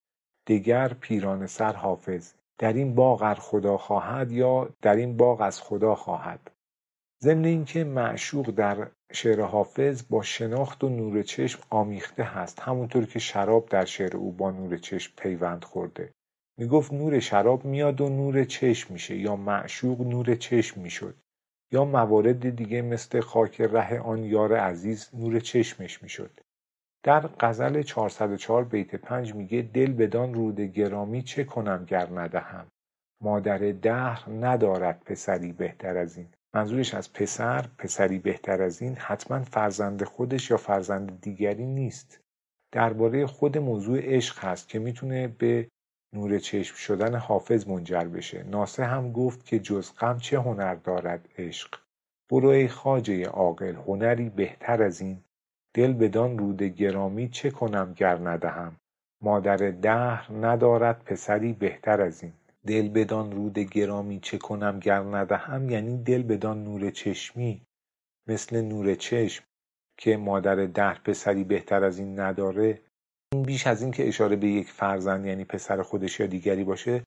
دگر 0.47 0.89
پیرانه 0.89 1.47
سر 1.47 1.73
حافظ 1.73 2.33
در 2.59 2.73
این 2.73 2.95
باغ 2.95 3.23
ار 3.23 3.35
خدا 3.35 3.77
خواهد 3.77 4.33
یا 4.33 4.69
در 4.83 4.97
این 4.97 5.17
باغ 5.17 5.41
از 5.41 5.61
خدا 5.61 5.95
خواهد؟ 5.95 6.51
ضمن 7.23 7.45
اینکه 7.45 7.85
معشوق 7.85 8.51
در 8.51 8.89
شعر 9.13 9.41
حافظ 9.41 10.05
با 10.11 10.23
شناخت 10.23 10.85
و 10.85 10.89
نور 10.89 11.23
چشم 11.23 11.63
آمیخته 11.71 12.23
هست 12.23 12.61
همونطور 12.61 13.07
که 13.07 13.19
شراب 13.19 13.69
در 13.69 13.85
شعر 13.85 14.17
او 14.17 14.33
با 14.33 14.51
نور 14.51 14.77
چشم 14.77 15.13
پیوند 15.17 15.65
خورده. 15.65 16.13
می‌گفت 16.59 16.93
نور 16.93 17.21
شراب 17.21 17.65
میاد 17.65 18.01
و 18.01 18.09
نور 18.09 18.45
چشم 18.45 18.93
میشه 18.93 19.17
یا 19.17 19.37
معشوق 19.37 20.01
نور 20.01 20.35
چشم 20.35 20.81
می‌شد 20.81 21.15
یا 21.73 21.85
موارد 21.85 22.57
دیگه 22.57 22.83
مثل 22.83 23.21
خاک 23.21 23.61
ره 23.61 24.01
آن 24.01 24.25
یار 24.25 24.57
عزیز 24.57 25.11
نور 25.15 25.41
چشمش 25.41 26.03
می‌شد. 26.03 26.41
در 27.05 27.21
غزل 27.41 27.83
404 27.83 28.65
بیت 28.65 28.97
5 28.97 29.35
میگه 29.35 29.63
دل 29.63 29.93
بدان 29.93 30.35
رود 30.35 30.61
گرامی 30.61 31.23
چه 31.23 31.45
کنم 31.45 31.85
گر 31.85 32.09
ندهم؟ 32.15 32.67
مادر 33.23 33.59
دهر 33.59 34.31
ندارد 34.31 35.03
پسری 35.07 35.53
بهتر 35.53 35.97
از 35.97 36.17
این. 36.17 36.29
منظورش 36.55 36.95
از 36.95 37.13
پسر 37.13 37.67
پسری 37.79 38.19
بهتر 38.19 38.63
از 38.63 38.83
این 38.83 38.95
حتما 38.95 39.43
فرزند 39.43 40.05
خودش 40.05 40.51
یا 40.51 40.57
فرزند 40.57 41.21
دیگری 41.21 41.67
نیست. 41.67 42.21
درباره 42.73 43.27
خود 43.27 43.59
موضوع 43.59 44.01
عشق 44.03 44.45
هست 44.45 44.69
که 44.69 44.79
می‌تونه 44.79 45.29
به 45.29 45.69
نور 46.15 46.39
چشم 46.39 46.75
شدن 46.77 47.15
حافظ 47.15 47.69
منجر 47.69 48.05
بشه. 48.05 48.43
ناسه 48.43 48.85
هم 48.85 49.13
گفت 49.13 49.47
که 49.47 49.59
جز 49.59 49.93
غم 49.99 50.19
چه 50.19 50.41
هنر 50.41 50.75
دارد 50.75 51.29
عشق؟ 51.39 51.75
برو 52.31 52.49
ای 52.49 52.69
خواجه 52.69 53.25
عاقل 53.25 53.75
هنری 53.75 54.29
بهتر 54.29 54.83
از 54.83 55.01
این. 55.01 55.25
دل 55.75 55.93
بدان 55.93 56.39
رود 56.39 56.63
گرامی 56.63 57.29
چه 57.29 57.51
کنم 57.51 57.93
گر 57.97 58.19
ندهم؟ 58.19 58.77
مادر 59.21 59.57
دهر 59.57 60.33
ندارد 60.33 61.05
پسری 61.05 61.53
بهتر 61.53 62.01
از 62.01 62.23
این. 62.23 62.33
دل 62.67 62.89
بدان 62.89 63.33
رود 63.33 63.59
گرامی 63.59 64.21
چه 64.21 64.39
کنم 64.39 64.81
گر 64.81 65.01
ندهم؟ 65.01 65.71
یعنی 65.71 66.03
دل 66.03 66.23
بدان 66.23 66.65
نور 66.65 66.91
چشمی 66.91 67.63
مثل 68.27 68.61
نور 68.61 68.95
چشم 68.95 69.45
که 69.97 70.17
مادر 70.17 70.67
ده 70.67 70.95
پسری 70.95 71.45
بهتر 71.45 71.85
از 71.85 71.99
این 71.99 72.21
نداره 72.21 72.81
این 73.33 73.43
بیش 73.43 73.67
از 73.67 73.83
این 73.83 73.91
که 73.91 74.09
اشاره 74.09 74.37
به 74.37 74.49
یک 74.49 74.71
فرزند 74.71 75.27
یعنی 75.27 75.45
پسر 75.45 75.83
خودش 75.83 76.21
یا 76.21 76.27
دیگری 76.27 76.65
باشه 76.65 77.05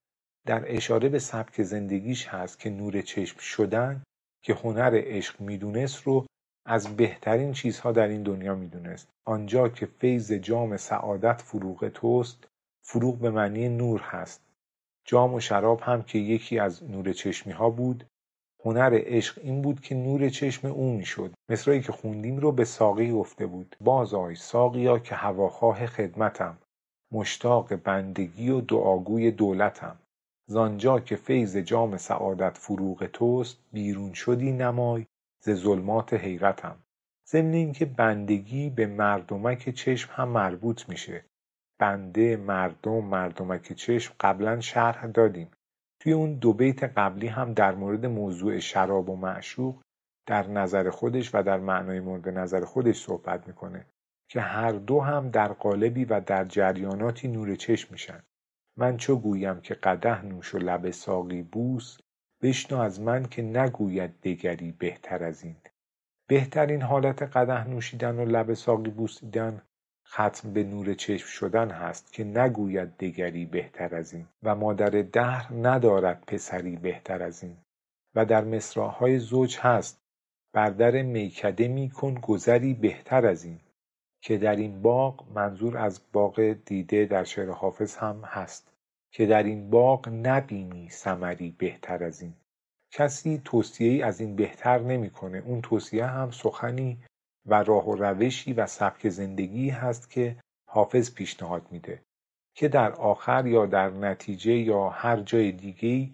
در 0.48 0.76
اشاره 0.76 1.10
به 1.10 1.20
سبک 1.20 1.64
زندگیش 1.64 2.28
هست 2.28 2.60
که 2.60 2.70
نور 2.70 3.02
چشم 3.02 3.40
شدن 3.40 4.04
که 4.44 4.54
هنر 4.54 4.92
عشق 4.94 5.42
می‌دونست 5.42 6.04
رو 6.04 6.26
از 6.66 6.88
بهترین 6.98 7.54
چیزها 7.54 7.92
در 7.92 8.08
این 8.08 8.24
دنیا 8.24 8.56
می‌دونست. 8.56 9.08
آنجا 9.28 9.70
که 9.70 9.86
فیض 9.86 10.32
جام 10.32 10.78
سعادت 10.78 11.42
فروغ 11.42 11.88
توست 11.88 12.48
فروغ 12.86 13.20
به 13.20 13.30
معنی 13.30 13.70
نور 13.70 14.02
هست. 14.02 14.42
جام 15.06 15.34
و 15.34 15.40
شراب 15.40 15.82
هم 15.82 16.04
که 16.04 16.20
یکی 16.20 16.60
از 16.60 16.84
نور 16.84 17.14
چشمی 17.14 17.54
ها 17.54 17.70
بود 17.70 18.04
هنر 18.66 19.00
عشق 19.06 19.40
این 19.44 19.62
بود 19.62 19.80
که 19.80 19.96
نور 19.96 20.30
چشم 20.30 20.68
او 20.68 20.94
می‌شد 20.94 21.34
مصرایی 21.50 21.82
که 21.82 21.92
خوندیم 21.92 22.38
رو 22.38 22.52
به 22.52 22.66
ساقی 22.66 23.12
گفته 23.12 23.46
بود. 23.46 23.76
بازآی 23.82 24.36
ساقیا 24.36 25.00
که 25.00 25.16
هواخواه 25.16 25.86
خدمتم. 25.86 26.58
مشتاق 27.12 27.76
بندگی 27.76 28.50
و 28.50 28.62
دعاگوی 28.62 29.32
دولتم. 29.32 29.98
زانجا 30.50 31.00
که 31.00 31.16
فیض 31.16 31.58
جام 31.58 31.98
سعادت 31.98 32.58
فروغ 32.58 33.06
توست 33.06 33.58
بیرون 33.74 34.14
شدی 34.14 34.52
نمای 34.52 35.06
ز 35.40 35.50
ظلمات 35.50 36.14
حیرتم. 36.14 36.76
ضمن 37.28 37.54
اینکه 37.54 37.86
بندگی 37.86 38.70
به 38.70 38.88
مردمک 38.88 39.70
چشم 39.70 40.10
هم 40.14 40.28
مربوط 40.28 40.90
میشه. 40.90 41.26
بنده 41.80 42.38
مردم 42.38 43.04
مردمک 43.04 43.74
چشم 43.74 44.14
قبلا 44.20 44.60
شرح 44.60 45.08
دادیم. 45.08 45.52
توی 46.06 46.14
اون 46.14 46.34
دو 46.34 46.54
بیت 46.54 46.84
قبلی 46.84 47.28
هم 47.28 47.54
در 47.54 47.76
مورد 47.76 48.06
موضوع 48.06 48.60
شراب 48.60 49.10
و 49.10 49.16
معشوق 49.16 49.82
در 50.26 50.48
نظر 50.48 50.90
خودش 50.90 51.36
و 51.36 51.44
در 51.44 51.60
معنای 51.60 52.00
مورد 52.00 52.30
نظر 52.30 52.66
خودش 52.66 53.02
صحبت 53.02 53.48
می‌کنه 53.48 53.86
که 54.30 54.42
هر 54.42 54.72
دو 54.72 55.00
هم 55.00 55.30
در 55.30 55.54
قالبی 55.54 56.06
و 56.06 56.22
در 56.22 56.46
جریاناتی 56.46 57.28
نور 57.28 57.56
چشم 57.56 57.88
میشن. 57.92 58.24
من 58.78 58.98
چو 58.98 59.16
گویم 59.16 59.62
که 59.62 59.74
قده 59.74 60.26
نوش 60.26 60.56
و 60.56 60.58
لب 60.58 60.92
ساقی 60.92 61.42
بوس 61.42 61.98
بشنو 62.42 62.80
از 62.80 63.02
من 63.02 63.26
که 63.26 63.42
نگوید 63.42 64.22
دگری 64.22 64.72
بهتر 64.72 65.24
از 65.24 65.44
این. 65.44 65.56
بهترین 66.28 66.82
حالت 66.82 67.22
قده 67.22 67.68
نوشیدن 67.68 68.16
و 68.16 68.26
لب 68.26 68.54
ساقی 68.54 68.92
بوسیدن 68.92 69.62
ختم 70.16 70.54
به 70.54 70.64
نور 70.64 70.94
چشم 70.94 71.28
شدن 71.28 71.70
هست 71.70 72.14
که 72.14 72.24
نگوید 72.24 72.98
دگری 72.98 73.46
بهتر 73.46 73.96
از 73.96 74.14
این 74.14 74.26
و 74.44 74.56
مادر 74.56 74.90
دهر 74.90 75.54
ندارد 75.54 76.24
پسری 76.28 76.76
بهتر 76.76 77.24
از 77.24 77.44
این 77.44 77.58
و 78.16 78.26
در 78.26 78.44
مصراهای 78.44 79.20
زوج 79.20 79.58
هست. 79.60 80.02
بر 80.54 80.70
در 80.70 81.02
میکده 81.02 81.68
میکن 81.68 82.14
گذری 82.14 82.74
بهتر 82.74 83.26
از 83.26 83.46
این 83.46 83.60
که 84.22 84.38
در 84.38 84.56
این 84.56 84.82
باغ 84.82 85.26
منظور 85.34 85.78
از 85.78 86.02
باغ 86.14 86.56
دیده 86.66 87.06
در 87.06 87.24
شعر 87.24 87.50
حافظ 87.50 87.96
هم 87.96 88.22
هست 88.26 88.72
که 89.12 89.26
در 89.26 89.44
این 89.44 89.70
باغ 89.70 90.10
نبینی 90.10 90.90
ثمری 90.90 91.56
بهتر 91.58 92.04
از 92.04 92.22
این. 92.22 92.34
کسی 92.92 93.42
ای 93.80 94.02
از 94.02 94.20
این 94.22 94.36
بهتر 94.36 94.80
نمی‌کنه. 94.80 95.38
اون 95.46 95.62
توصیه 95.62 96.06
هم 96.06 96.32
سخنی 96.32 96.98
و 97.46 97.64
راه 97.64 97.90
و 97.90 97.96
روشی 97.96 98.54
و 98.54 98.68
سبک 98.68 99.10
زندگی 99.10 99.70
هست 99.70 100.10
که 100.10 100.36
حافظ 100.70 101.14
پیشنهاد 101.14 101.72
میده 101.72 102.02
که 102.56 102.68
در 102.68 102.92
آخر 102.92 103.48
یا 103.48 103.66
در 103.66 103.90
نتیجه 103.90 104.54
یا 104.54 104.90
هر 104.90 105.22
جای 105.22 105.52
دیگه 105.52 106.10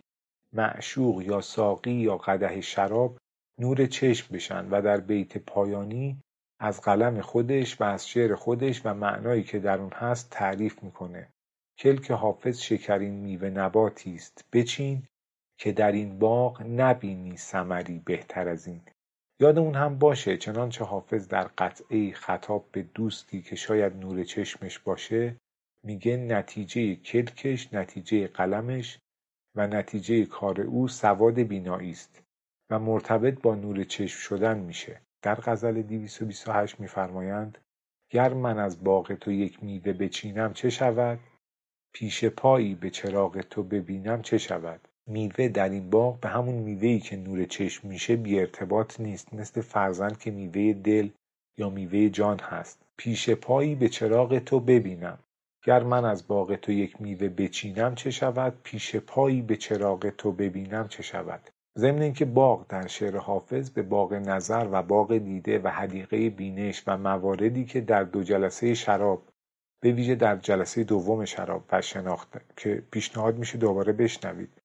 معشوق 0.53 1.21
یا 1.21 1.41
ساقی 1.41 1.91
یا 1.91 2.17
قده 2.17 2.61
شراب 2.61 3.17
نور 3.59 3.85
چشم 3.85 4.35
بشن 4.35 4.69
و 4.69 4.81
در 4.81 4.97
بیت 4.97 5.37
پایانی 5.37 6.21
از 6.59 6.81
قلم 6.81 7.21
خودش 7.21 7.81
و 7.81 7.83
از 7.83 8.07
شعر 8.07 8.35
خودش 8.35 8.81
و 8.85 8.93
معنایی 8.93 9.43
که 9.43 9.59
در 9.59 9.77
اون 9.77 9.91
هست 9.93 10.29
تعریف 10.29 10.83
می‌کنه. 10.83 11.29
کلک 11.77 12.11
حافظ 12.11 12.59
شکرین 12.59 13.13
میوه 13.13 13.49
نباتی 13.49 14.15
است 14.15 14.45
بچین 14.53 15.07
که 15.57 15.71
در 15.71 15.91
این 15.91 16.19
باغ 16.19 16.61
نبینی 16.61 17.37
ثمری 17.37 17.99
بهتر 17.99 18.47
از 18.47 18.67
این. 18.67 18.81
یادمون 19.41 19.75
هم 19.75 19.97
باشه 19.97 20.37
چنانچه 20.37 20.85
حافظ 20.85 21.27
در 21.27 21.43
قطعه 21.43 22.11
خطاب 22.11 22.65
به 22.71 22.83
دوستی 22.83 23.41
که 23.41 23.55
شاید 23.55 23.95
نور 23.95 24.23
چشمش 24.23 24.79
باشه 24.79 25.35
میگه 25.83 26.17
نتیجه 26.17 26.95
کلکش 26.95 27.73
نتیجه 27.73 28.27
قلمش 28.27 28.99
و 29.55 29.67
نتیجه 29.67 30.25
کار 30.25 30.61
او 30.61 30.87
سواد 30.87 31.39
بینایی 31.39 31.91
است 31.91 32.23
و 32.69 32.79
مرتبط 32.79 33.41
با 33.41 33.55
نور 33.55 33.83
چشم 33.83 34.19
شدن 34.19 34.57
میشه. 34.57 35.01
در 35.21 35.35
غزل 35.35 35.81
228 35.81 36.79
میفرمایند 36.79 37.57
گر 38.09 38.33
من 38.33 38.59
از 38.59 38.83
باغ 38.83 39.13
تو 39.13 39.31
یک 39.31 39.63
میوه 39.63 39.93
بچینم 39.93 40.53
چه 40.53 40.69
شود؟ 40.69 41.19
پیش 41.93 42.25
پایی 42.25 42.75
به 42.75 42.89
چراغ 42.89 43.41
تو 43.41 43.63
ببینم 43.63 44.21
چه 44.21 44.37
شود؟ 44.37 44.87
میوه 45.07 45.47
در 45.47 45.69
این 45.69 45.89
باغ 45.89 46.19
به 46.19 46.29
همون 46.29 46.55
میوهی 46.55 46.99
که 46.99 47.17
نور 47.17 47.45
چشم 47.45 47.87
میشه 47.87 48.15
بی 48.15 48.39
ارتباط 48.39 48.99
نیست 48.99 49.33
مثل 49.33 49.61
فرزند 49.61 50.19
که 50.19 50.31
میوه 50.31 50.73
دل 50.73 51.09
یا 51.57 51.69
میوه 51.69 52.09
جان 52.09 52.39
هست. 52.39 52.85
پیش 52.97 53.29
پایی 53.29 53.75
به 53.75 53.89
چراغ 53.89 54.39
تو 54.39 54.59
ببینم. 54.59 55.19
گر 55.63 55.83
من 55.83 56.05
از 56.05 56.27
باغ 56.27 56.55
تو 56.55 56.71
یک 56.71 57.01
میوه 57.01 57.29
بچینم 57.29 57.95
چه 57.95 58.11
شود؟ 58.11 58.53
پیش 58.63 58.95
پایی 58.95 59.41
به 59.41 59.55
چراغ 59.55 60.09
تو 60.09 60.31
ببینم 60.31 60.87
چه 60.87 61.03
شود؟ 61.03 61.49
ضمن 61.77 62.01
اینکه 62.01 62.25
باغ 62.25 62.67
در 62.67 62.87
شعر 62.87 63.17
حافظ 63.17 63.69
به 63.69 63.81
باغ 63.81 64.13
نظر 64.13 64.67
و 64.71 64.83
باغ 64.83 65.17
دیده 65.17 65.59
و 65.59 65.67
حدیقه 65.67 66.29
بینش 66.29 66.83
و 66.87 66.97
مواردی 66.97 67.65
که 67.65 67.81
در 67.81 68.03
دو 68.03 68.23
جلسه 68.23 68.73
شراب 68.73 69.27
به 69.81 69.91
ویژه 69.91 70.15
در 70.15 70.35
جلسه 70.35 70.83
دوم 70.83 71.25
شراب 71.25 71.63
و 71.71 71.81
شناخته 71.81 72.41
که 72.57 72.83
پیشنهاد 72.91 73.37
میشه 73.37 73.57
دوباره 73.57 73.93
بشنوید. 73.93 74.60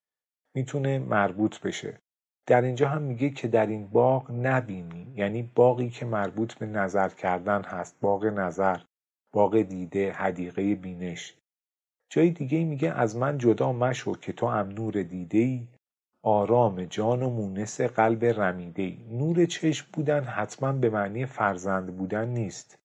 می‌تونه 0.57 0.99
مربوط 0.99 1.61
بشه. 1.61 1.99
در 2.47 2.63
اینجا 2.63 2.89
هم 2.89 3.03
میگه 3.03 3.31
که 3.31 3.49
در 3.49 3.67
این 3.67 3.87
باغ 3.87 4.31
نبینی. 4.31 5.13
یعنی 5.17 5.43
باقی 5.55 5.91
که 5.91 6.07
مربوط 6.07 6.55
به 6.55 6.67
نظر 6.67 7.09
کردن 7.09 7.63
هست. 7.63 7.97
باغ 8.01 8.25
نظر 8.25 8.81
باغ 9.33 9.63
دیده 9.63 10.13
حدیقه 10.13 10.75
بینش. 10.75 11.35
جای 12.11 12.31
دیگه 12.31 12.65
میگه 12.65 12.93
از 12.93 13.17
من 13.17 13.39
جدا 13.39 13.73
مشو 13.73 14.15
که 14.15 14.33
تو 14.33 14.47
هم 14.47 14.69
نور 14.69 15.03
دیده 15.03 15.39
ای 15.39 15.67
آرام 16.25 16.85
جان 16.85 17.23
و 17.23 17.31
مونس 17.31 17.81
قلب 17.81 18.25
رمیده 18.25 18.83
ای 18.83 18.99
نور 19.11 19.47
چشم 19.47 19.87
بودن 19.93 20.25
حتما 20.25 20.73
به 20.73 20.91
معنی 20.91 21.27
فرزند 21.27 21.97
بودن 21.97 22.29
نیست. 22.29 22.79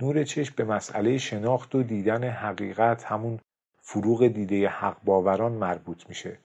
نور 0.00 0.24
چشم 0.24 0.54
به 0.56 0.64
مسئله 0.64 1.18
شناخت 1.18 1.74
و 1.74 1.82
دیدن 1.82 2.24
حقیقت 2.24 3.04
همون 3.04 3.40
فروغ 3.82 4.26
دیده 4.26 4.68
حق 4.68 5.04
باوران 5.04 5.52
مربوط 5.52 6.08
میشه. 6.08 6.38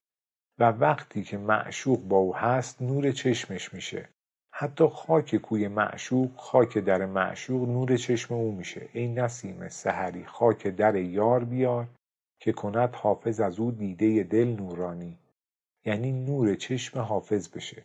و 0.59 0.63
وقتی 0.63 1.23
که 1.23 1.37
معشوق 1.37 1.99
با 1.99 2.17
او 2.17 2.35
هست 2.35 2.81
نور 2.81 3.11
چشمش 3.11 3.73
میشه. 3.73 4.09
حتی 4.51 4.87
خاک 4.87 5.35
کوی 5.35 5.67
معشوق 5.67 6.35
خاک 6.35 6.77
در 6.77 7.05
معشوق 7.05 7.69
نور 7.69 7.97
چشم 7.97 8.33
او 8.33 8.51
میشه. 8.51 8.89
ای 8.93 9.07
نسیم 9.07 9.69
سحری 9.69 10.25
خاک 10.25 10.67
در 10.67 10.95
یار 10.95 11.43
بیار 11.43 11.87
که 12.39 12.51
کند 12.51 12.95
حافظ 12.95 13.39
از 13.39 13.59
او 13.59 13.71
دیده 13.71 14.23
دل 14.23 14.47
نورانی. 14.47 15.17
یعنی 15.85 16.11
نور 16.11 16.55
چشم 16.55 16.99
حافظ 16.99 17.49
بشه. 17.49 17.83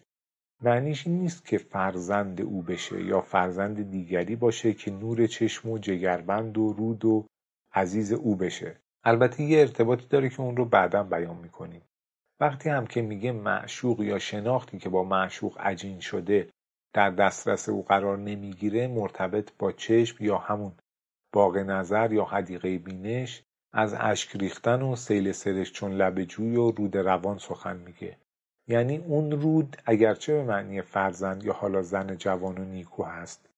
معنیش 0.62 1.06
این 1.06 1.18
نیست 1.18 1.44
که 1.44 1.58
فرزند 1.58 2.40
او 2.40 2.62
بشه 2.62 3.04
یا 3.04 3.20
فرزند 3.20 3.90
دیگری 3.90 4.36
باشه 4.36 4.72
که 4.72 4.90
نور 4.90 5.26
چشم 5.26 5.70
و 5.70 5.78
جگربند 5.78 6.58
و 6.58 6.72
رود 6.72 7.04
و 7.04 7.26
عزیز 7.72 8.12
او 8.12 8.36
بشه. 8.36 8.76
البته 9.04 9.42
یه 9.42 9.60
ارتباطی 9.60 10.06
داره 10.06 10.28
که 10.28 10.40
اون 10.40 10.56
رو 10.56 10.64
بعدا 10.64 11.02
بیان 11.02 11.36
می‌کنیم. 11.36 11.82
وقتی 12.40 12.68
هم 12.68 12.86
که 12.86 13.02
میگه 13.02 13.32
معشوق 13.32 14.00
یا 14.00 14.18
شناختی 14.18 14.78
که 14.78 14.88
با 14.88 15.04
معشوق 15.04 15.58
عجین 15.60 16.00
شده 16.00 16.50
در 16.94 17.10
دسترس 17.10 17.68
او 17.68 17.84
قرار 17.84 18.18
نمی‌گیره 18.18 18.86
مرتبط 18.86 19.50
با 19.58 19.72
چشم 19.72 20.24
یا 20.24 20.38
همون 20.38 20.72
باغ 21.32 21.56
نظر 21.56 22.12
یا 22.12 22.24
حدیقه 22.24 22.78
بینش 22.78 23.42
از 23.72 23.94
اشک 23.98 24.36
ریختن 24.36 24.82
و 24.82 24.96
سیل 24.96 25.32
سرش 25.32 25.72
چون 25.72 25.92
لب 25.92 26.24
جوی 26.24 26.56
و 26.56 26.70
رود 26.70 26.96
روان 26.96 27.38
سخن 27.38 27.76
میگه. 27.76 28.16
یعنی 28.68 28.96
اون 28.96 29.30
رود 29.32 29.76
اگرچه 29.86 30.32
به 30.32 30.44
معنی 30.44 30.82
فرزند 30.82 31.44
یا 31.44 31.52
حالا 31.52 31.82
زن 31.82 32.16
جوان 32.16 32.58
و 32.58 32.64
نیکو 32.64 33.02
هست 33.02 33.48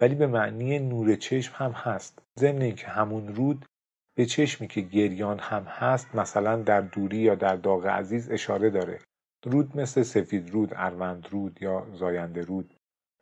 ولی 0.00 0.14
به 0.14 0.26
معنی 0.26 0.78
نور 0.78 1.16
چشم 1.16 1.54
هم 1.56 1.70
هست. 1.70 2.22
ضمن 2.38 2.62
اینکه 2.62 2.86
همون 2.86 3.34
رود 3.34 3.66
به 4.14 4.26
چشمی 4.26 4.68
که 4.68 4.80
گریان 4.80 5.38
هم 5.38 5.62
هست 5.62 6.14
مثلا 6.14 6.62
در 6.62 6.80
دوری 6.80 7.16
یا 7.16 7.34
در 7.34 7.56
داغ 7.56 7.86
عزیز 7.86 8.30
اشاره 8.30 8.70
داره. 8.70 8.98
رود 9.44 9.76
مثل 9.76 10.02
سفید 10.02 10.50
رود 10.50 10.72
اروند 10.76 11.28
رود 11.30 11.58
یا 11.62 11.86
زاینده 11.94 12.42
رود. 12.42 12.74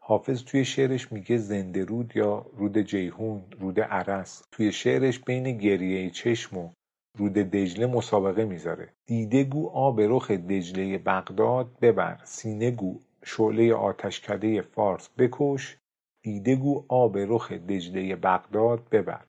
حافظ 0.03 0.44
توی 0.44 0.64
شعرش 0.64 1.12
میگه 1.12 1.37
زنده 1.37 1.85
رود 1.85 2.12
یا 2.16 2.46
رود 2.57 2.79
جیهون 2.79 3.44
رود 3.61 3.81
عرس. 3.81 4.42
توی 4.53 4.72
شعرش 4.72 5.18
بین 5.18 5.59
گریه 5.59 6.11
چشم 6.11 6.59
و 6.59 6.70
رود 7.18 7.33
دجله 7.33 7.87
مسابقه 7.87 8.44
می‌ذاره. 8.44 8.88
دیده 9.07 9.44
گو 9.44 9.68
آب 9.68 10.01
رخ 10.01 10.31
دجله 10.31 10.98
بغداد 10.98 11.79
ببر. 11.81 12.20
سینه 12.24 12.70
گو 12.70 13.01
شعله 13.24 13.74
آتشکده 13.74 14.62
فارس 14.62 15.09
بکش. 15.18 15.77
دیده 16.22 16.57
گو 16.57 16.85
آب 16.88 17.18
رخ 17.18 17.53
دجله 17.53 18.16
بغداد 18.16 18.88
ببر. 18.90 19.27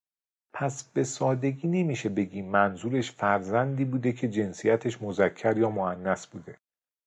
پس 0.54 0.84
به 0.84 1.04
سادگی 1.04 1.68
نمیشه 1.68 2.10
بگی 2.10 2.42
منظورش 2.42 3.12
فرزندی 3.12 3.86
بوده 3.86 4.12
که 4.12 4.28
جنسیتش 4.28 5.02
مذکر 5.02 5.58
یا 5.58 5.70
معنس 5.70 6.28
بوده. 6.28 6.58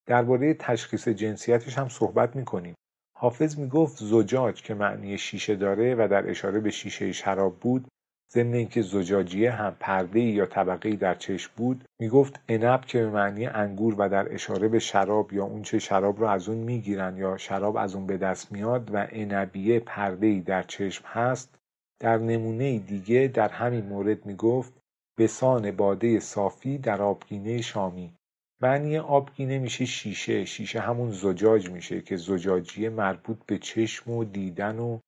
درباره 0.07 0.53
تشخیص 0.53 1.07
جنسیتش 1.07 1.77
هم 1.77 1.89
صحبت 1.89 2.35
می‌کنیم. 2.35 2.75
حافظ 3.17 3.59
می‌گفت 3.59 3.97
زجاج 4.03 4.61
که 4.61 4.73
معنی 4.73 5.17
شیشه 5.17 5.55
داره 5.55 5.95
و 5.95 6.07
در 6.11 6.29
اشاره 6.29 6.59
به 6.59 6.69
شیشه 6.71 7.11
شراب 7.11 7.59
بود 7.59 7.87
ضمن 8.33 8.53
اینکه 8.53 8.81
زجاجیه 8.81 9.51
هم 9.51 9.75
پرده 9.79 10.19
یا 10.19 10.45
طبقه 10.45 10.95
در 10.95 11.15
چشم 11.15 11.51
بود 11.57 11.83
می‌گفت 11.99 12.39
عنب 12.49 12.81
که 12.81 12.99
به 12.99 13.09
معنی 13.09 13.45
انگور 13.45 13.95
و 13.97 14.09
در 14.09 14.33
اشاره 14.33 14.67
به 14.67 14.79
شراب 14.79 15.33
یا 15.33 15.43
اونچه 15.43 15.79
شراب 15.79 16.19
رو 16.19 16.25
از 16.27 16.49
اون 16.49 16.57
می‌گیرن 16.57 17.17
یا 17.17 17.37
شراب 17.37 17.77
از 17.77 17.95
اون 17.95 18.07
به 18.07 18.17
دست 18.17 18.51
میاد 18.51 18.93
و 18.93 18.97
عنبیه 18.97 19.79
پرده 19.79 20.39
در 20.39 20.63
چشم 20.63 21.05
هست 21.07 21.55
در 21.99 22.17
نمونه 22.17 22.79
دیگه 22.79 23.31
در 23.33 23.49
همین 23.49 23.85
مورد 23.85 24.25
می‌گفت 24.25 24.73
بسان 25.17 25.71
باده 25.71 26.19
صافی 26.19 26.77
در 26.77 27.01
آبگینه 27.01 27.61
شامی 27.61 28.13
معنی 28.61 28.97
آبگینه 28.97 29.59
میشه 29.59 29.85
شیشه 29.85 30.45
شیشه 30.45 30.79
همون 30.79 31.11
زجاج 31.11 31.69
میشه 31.69 32.01
که 32.01 32.17
زجاجیه 32.17 32.89
مربوط 32.89 33.37
به 33.45 33.57
چشم 33.57 34.11
و 34.11 34.23
دیدن 34.23 34.79
و 34.79 34.99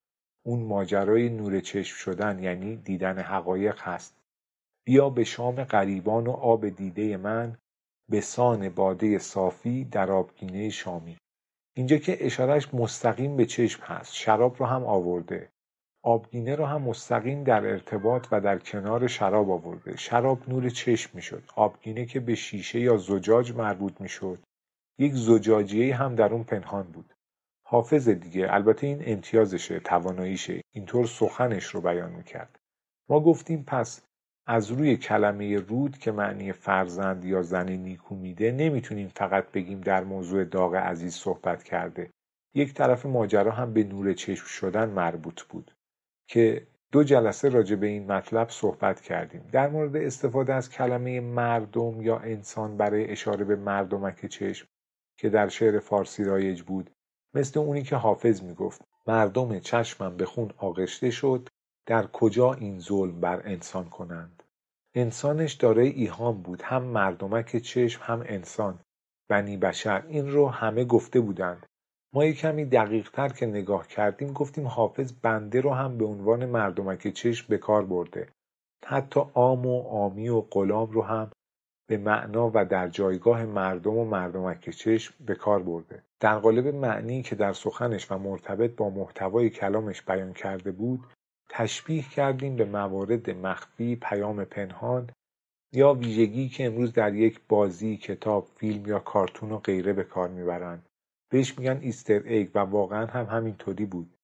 اون 0.45 0.63
ماجرای 0.63 1.29
نور 1.29 1.59
چشم 1.59 1.95
شدن 1.97 2.43
یعنی 2.43 2.75
دیدن 2.75 3.19
حقایق 3.19 3.79
هست. 3.79 4.17
بیا 4.85 5.09
به 5.09 5.23
شام 5.23 5.63
غریبان 5.63 6.27
و 6.27 6.31
آب 6.31 6.69
دیده 6.69 7.17
من 7.17 7.57
به 8.09 8.21
سان 8.21 8.69
باده 8.69 9.17
صافی 9.17 9.83
در 9.85 10.11
آبگینه 10.11 10.69
شامی 10.69 11.17
اینجا 11.77 11.97
که 11.97 12.25
اشارش 12.25 12.73
مستقیم 12.73 13.35
به 13.35 13.45
چشم 13.45 13.83
هست 13.83 14.13
شراب 14.13 14.55
رو 14.59 14.65
هم 14.65 14.83
آورده. 14.83 15.49
آبگینه 16.05 16.55
رو 16.55 16.65
هم 16.65 16.81
مستقیم 16.81 17.43
در 17.43 17.65
ارتباط 17.65 18.27
و 18.31 18.41
در 18.41 18.59
کنار 18.59 19.07
شراب 19.07 19.51
آورده. 19.51 19.97
شراب 19.97 20.49
نور 20.49 20.69
چشم 20.69 21.09
می‌شد. 21.13 21.43
آبگینه 21.55 22.05
که 22.05 22.19
به 22.19 22.35
شیشه 22.35 22.79
یا 22.79 22.97
زجاج 22.97 23.53
مربوط 23.53 24.01
می‌شد. 24.01 24.39
یک 24.99 25.13
زجاجیه 25.13 25.95
هم 25.95 26.15
در 26.15 26.33
اون 26.33 26.43
پنهان 26.43 26.83
بود. 26.83 27.13
حافظ 27.67 28.09
دیگه 28.09 28.47
البته 28.49 28.87
این 28.87 29.03
امتیازشه 29.05 29.79
تواناییشه. 29.79 30.61
اینطور 30.71 31.05
سخنش 31.05 31.65
رو 31.65 31.81
بیان 31.81 32.11
می‌کرد. 32.11 32.59
ما 33.09 33.19
گفتیم 33.19 33.63
پس 33.67 34.01
از 34.47 34.71
روی 34.71 34.97
کلمه 34.97 35.57
رود 35.57 35.97
که 35.97 36.11
معنی 36.11 36.51
فرزند 36.51 37.25
یا 37.25 37.41
زن 37.41 37.69
نیکو 37.69 38.15
میده 38.15 38.51
نمی‌تونیم 38.51 39.11
فقط 39.15 39.51
بگیم 39.51 39.81
در 39.81 40.03
موضوع 40.03 40.43
داغ 40.43 40.75
عزیز 40.75 41.13
صحبت 41.13 41.63
کرده. 41.63 42.09
یک 42.53 42.73
طرف 42.73 43.05
ماجرا 43.05 43.51
هم 43.51 43.73
به 43.73 43.83
نور 43.83 44.13
چشم 44.13 44.45
شدن 44.45 44.89
مربوط 44.89 45.41
بود. 45.41 45.71
که 46.27 46.67
دو 46.91 47.03
جلسه 47.03 47.49
راجع 47.49 47.75
به 47.75 47.87
این 47.87 48.11
مطلب 48.11 48.49
صحبت 48.49 49.01
کردیم. 49.01 49.47
در 49.51 49.69
مورد 49.69 49.95
استفاده 49.95 50.53
از 50.53 50.69
کلمه 50.69 51.19
مردم 51.19 52.01
یا 52.01 52.17
انسان 52.17 52.77
برای 52.77 53.11
اشاره 53.11 53.45
به 53.45 53.55
مردمک 53.55 54.25
چشم 54.25 54.67
که 55.17 55.29
در 55.29 55.47
شعر 55.47 55.79
فارسی 55.79 56.23
رایج 56.23 56.61
بود 56.61 56.89
مثل 57.33 57.59
اونی 57.59 57.83
که 57.83 57.95
حافظ 57.95 58.43
می‌گفت 58.43 58.81
مردم 59.07 59.59
چشمم 59.59 60.17
به 60.17 60.25
خون 60.25 60.51
آغشته 60.57 61.09
شد 61.11 61.49
در 61.85 62.07
کجا 62.07 62.53
این 62.53 62.79
ظلم 62.79 63.21
بر 63.21 63.41
انسان 63.45 63.89
کنند؟ 63.89 64.43
انسانش 64.95 65.53
دارای 65.53 65.87
ایهام 65.87 66.41
بود 66.41 66.61
هم 66.61 66.83
مردمک 66.83 67.57
چشم 67.57 68.01
هم 68.03 68.23
انسان 68.25 68.79
بنی 69.29 69.57
بشر. 69.57 70.03
این 70.07 70.31
رو 70.31 70.49
همه 70.49 70.85
گفته 70.85 71.19
بودند. 71.19 71.65
ما 72.15 72.25
یک 72.25 72.37
کمی 72.37 72.65
دقیق 72.65 73.09
تر 73.11 73.29
که 73.29 73.45
نگاه 73.45 73.87
کردیم 73.87 74.33
گفتیم 74.33 74.67
حافظ 74.67 75.13
بنده 75.21 75.61
رو 75.61 75.73
هم 75.73 75.97
به 75.97 76.05
عنوان 76.05 76.45
مردمک 76.45 77.07
چشم 77.07 77.45
به 77.49 77.57
کار 77.57 77.85
برده. 77.85 78.27
حتی 78.85 79.21
آم 79.33 79.65
و 79.65 79.81
آمی 79.87 80.29
و 80.29 80.41
غلام 80.41 80.91
رو 80.91 81.01
هم 81.01 81.31
به 81.89 81.97
معنا 81.97 82.51
و 82.53 82.65
در 82.65 82.87
جایگاه 82.87 83.45
مردم 83.45 83.97
و 83.97 84.05
مردمک 84.05 84.69
چشم 84.69 85.13
به 85.25 85.35
کار 85.35 85.63
برده. 85.63 86.03
در 86.19 86.39
قالب 86.39 86.67
معنی 86.67 87.21
که 87.21 87.35
در 87.35 87.53
سخنش 87.53 88.11
و 88.11 88.17
مرتبط 88.17 88.75
با 88.75 88.89
محتوای 88.89 89.49
کلامش 89.49 90.01
بیان 90.01 90.33
کرده 90.33 90.71
بود 90.71 90.99
تشبیه 91.49 92.03
کردیم 92.15 92.55
به 92.55 92.65
موارد 92.65 93.29
مخفی 93.29 93.95
پیام 93.95 94.45
پنهان 94.45 95.09
یا 95.73 95.93
ویژگی 95.93 96.49
که 96.49 96.65
امروز 96.65 96.93
در 96.93 97.13
یک 97.13 97.39
بازی 97.49 97.97
کتاب 97.97 98.47
فیلم 98.55 98.85
یا 98.85 98.99
کارتون 98.99 99.51
و 99.51 99.57
غیره 99.57 99.93
به 99.93 100.03
کار 100.03 100.29
می‌برند. 100.29 100.83
بهش 101.29 101.59
میگن 101.59 101.77
ایستر 101.81 102.21
ایگ 102.25 102.49
و 102.55 102.59
واقعا 102.59 103.05
هم 103.05 103.25
همینطوری 103.25 103.85
بود. 103.85 104.17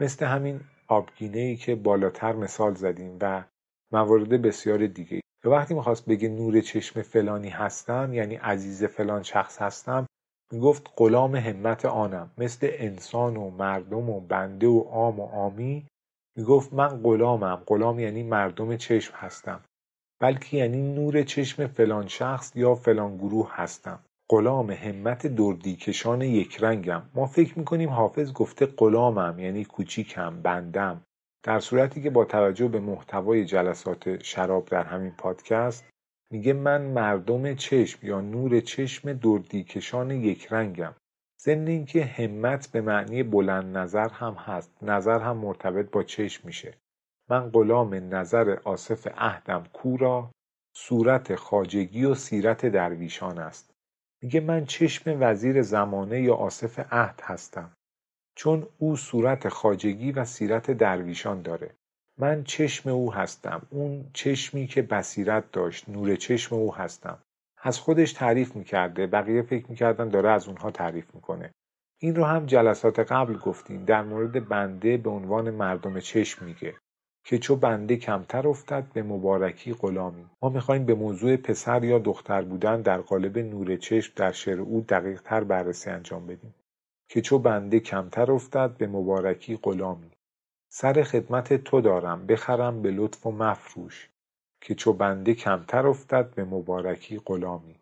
مثل 0.00 0.26
همین 0.26 0.60
آبگینه 0.88 1.38
ای 1.38 1.56
که 1.56 1.74
بالاتر 1.74 2.32
مثال 2.32 2.74
زدیم 2.74 3.18
و 3.20 3.44
موارد 3.92 4.42
بسیار 4.42 4.86
دیگه 4.86 5.20
و 5.44 5.48
وقتی 5.48 5.74
می‌خواست 5.74 6.06
بگه 6.06 6.28
نور 6.28 6.60
چشم 6.60 7.02
فلانی 7.02 7.48
هستم 7.48 8.10
یعنی 8.12 8.34
عزیز 8.34 8.84
فلان 8.84 9.22
شخص 9.22 9.62
هستم 9.62 10.06
می‌گفت 10.52 10.90
غلام 10.96 11.36
همت 11.36 11.84
آنم. 11.84 12.30
مثل 12.38 12.68
انسان 12.72 13.36
و 13.36 13.50
مردم 13.50 14.10
و 14.10 14.20
بنده 14.20 14.66
و 14.66 14.80
عام 14.80 15.20
و 15.20 15.26
آمی 15.26 15.86
می‌گفت 16.36 16.72
من 16.72 16.88
غلامم. 16.88 17.62
غلام 17.66 17.98
یعنی 17.98 18.22
مردم 18.22 18.76
چشم 18.76 19.14
هستم. 19.16 19.60
بلکه 20.20 20.56
یعنی 20.56 20.94
نور 20.94 21.22
چشم 21.22 21.66
فلان 21.66 22.08
شخص 22.08 22.56
یا 22.56 22.74
فلان 22.74 23.16
گروه 23.16 23.50
هستم. 23.52 23.98
غلام 24.30 24.70
همت 24.70 25.26
دردیکشان 25.26 26.22
یک 26.22 26.62
رنگم. 26.62 27.02
ما 27.14 27.26
فکر 27.26 27.58
می‌کنیم 27.58 27.90
حافظ 27.90 28.32
گفته 28.32 28.66
غلامم 28.66 29.38
یعنی 29.38 29.64
کوچیکم 29.64 30.42
بندم. 30.42 31.02
در 31.42 31.60
صورتی 31.60 32.02
که 32.02 32.10
با 32.10 32.24
توجه 32.24 32.68
به 32.68 32.80
محتوای 32.80 33.44
جلسات 33.44 34.22
شراب 34.22 34.64
در 34.64 34.82
همین 34.82 35.10
پادکست 35.10 35.84
میگه 36.32 36.52
من 36.52 36.82
مردم 36.82 37.54
چشم 37.54 38.06
یا 38.06 38.20
نور 38.20 38.60
چشم 38.60 39.12
دردیکشان 39.12 40.10
یک 40.10 40.52
رنگم. 40.52 40.94
ضمن 41.40 41.66
اینکه 41.66 42.04
همت 42.04 42.72
به 42.72 42.80
معنی 42.80 43.22
بلند 43.22 43.76
نظر 43.76 44.08
هم 44.08 44.32
هست. 44.34 44.82
نظر 44.82 45.18
هم 45.18 45.36
مرتبط 45.36 45.90
با 45.90 46.02
چشم 46.02 46.46
میشه. 46.46 46.74
من 47.30 47.50
غلام 47.50 47.94
نظر 47.94 48.58
آصف 48.64 49.06
عهدم 49.16 49.64
کورا 49.72 50.30
صورت 50.76 51.34
خاجگی 51.34 52.04
و 52.04 52.14
سیرت 52.14 52.66
درویشان 52.66 53.38
است. 53.38 53.75
میگه 54.22 54.40
من 54.40 54.64
چشم 54.64 55.16
وزیر 55.20 55.62
زمانه 55.62 56.22
یا 56.22 56.34
آصف 56.34 56.92
عهد 56.92 57.20
هستم. 57.24 57.72
چون 58.36 58.66
او 58.78 58.96
صورت 58.96 59.48
خاجگی 59.48 60.12
و 60.12 60.24
سیرت 60.24 60.70
درویشان 60.70 61.42
داره. 61.42 61.70
من 62.18 62.44
چشم 62.44 62.88
او 62.90 63.14
هستم. 63.14 63.66
اون 63.70 64.10
چشمی 64.12 64.66
که 64.66 64.82
بصیرت 64.82 65.52
داشت 65.52 65.88
نور 65.88 66.16
چشم 66.16 66.54
او 66.54 66.74
هستم. 66.74 67.18
از 67.62 67.78
خودش 67.78 68.12
تعریف 68.12 68.56
می‌کرده. 68.56 69.06
بقیه 69.06 69.42
فکر 69.42 69.66
می‌کردن 69.68 70.08
داره 70.08 70.30
از 70.30 70.48
اونها 70.48 70.70
تعریف 70.70 71.14
می‌کنه. 71.14 71.50
این 72.00 72.16
رو 72.16 72.24
هم 72.24 72.46
جلسات 72.46 72.98
قبل 72.98 73.38
گفتیم. 73.38 73.84
در 73.84 74.02
مورد 74.02 74.48
بنده 74.48 74.96
به 74.96 75.10
عنوان 75.10 75.50
مردم 75.50 76.00
چشم 76.00 76.44
میگه. 76.44 76.74
که 77.28 77.38
چو 77.38 77.56
بنده 77.56 77.96
کمتر 77.96 78.48
افتد 78.48 78.84
به 78.92 79.02
مبارکی 79.02 79.74
غلامی. 79.74 80.26
ما 80.42 80.48
می‌خوایم 80.48 80.84
به 80.84 80.94
موضوع 80.94 81.36
پسر 81.36 81.84
یا 81.84 81.98
دختر 81.98 82.42
بودن 82.42 82.82
در 82.82 83.00
قالب 83.00 83.38
نور 83.38 83.76
چشم 83.76 84.12
در 84.16 84.32
شعر 84.32 84.60
او 84.60 84.80
دقیق 84.88 85.22
تر 85.22 85.44
بررسی 85.44 85.90
انجام 85.90 86.26
بدیم. 86.26 86.54
که 87.08 87.20
چو 87.20 87.38
بنده 87.38 87.80
کمتر 87.80 88.32
افتد 88.32 88.76
به 88.78 88.86
مبارکی 88.86 89.56
غلامی. 89.62 90.10
سر 90.68 91.02
خدمت 91.02 91.52
تو 91.52 91.80
دارم 91.80 92.26
بخرم 92.26 92.82
به 92.82 92.90
لطف 92.90 93.26
و 93.26 93.30
مفروش. 93.30 94.08
که 94.60 94.74
چو 94.74 94.92
بنده 94.92 95.34
کمتر 95.34 95.86
افتد 95.86 96.34
به 96.34 96.44
مبارکی 96.44 97.18
غلامی. 97.26 97.76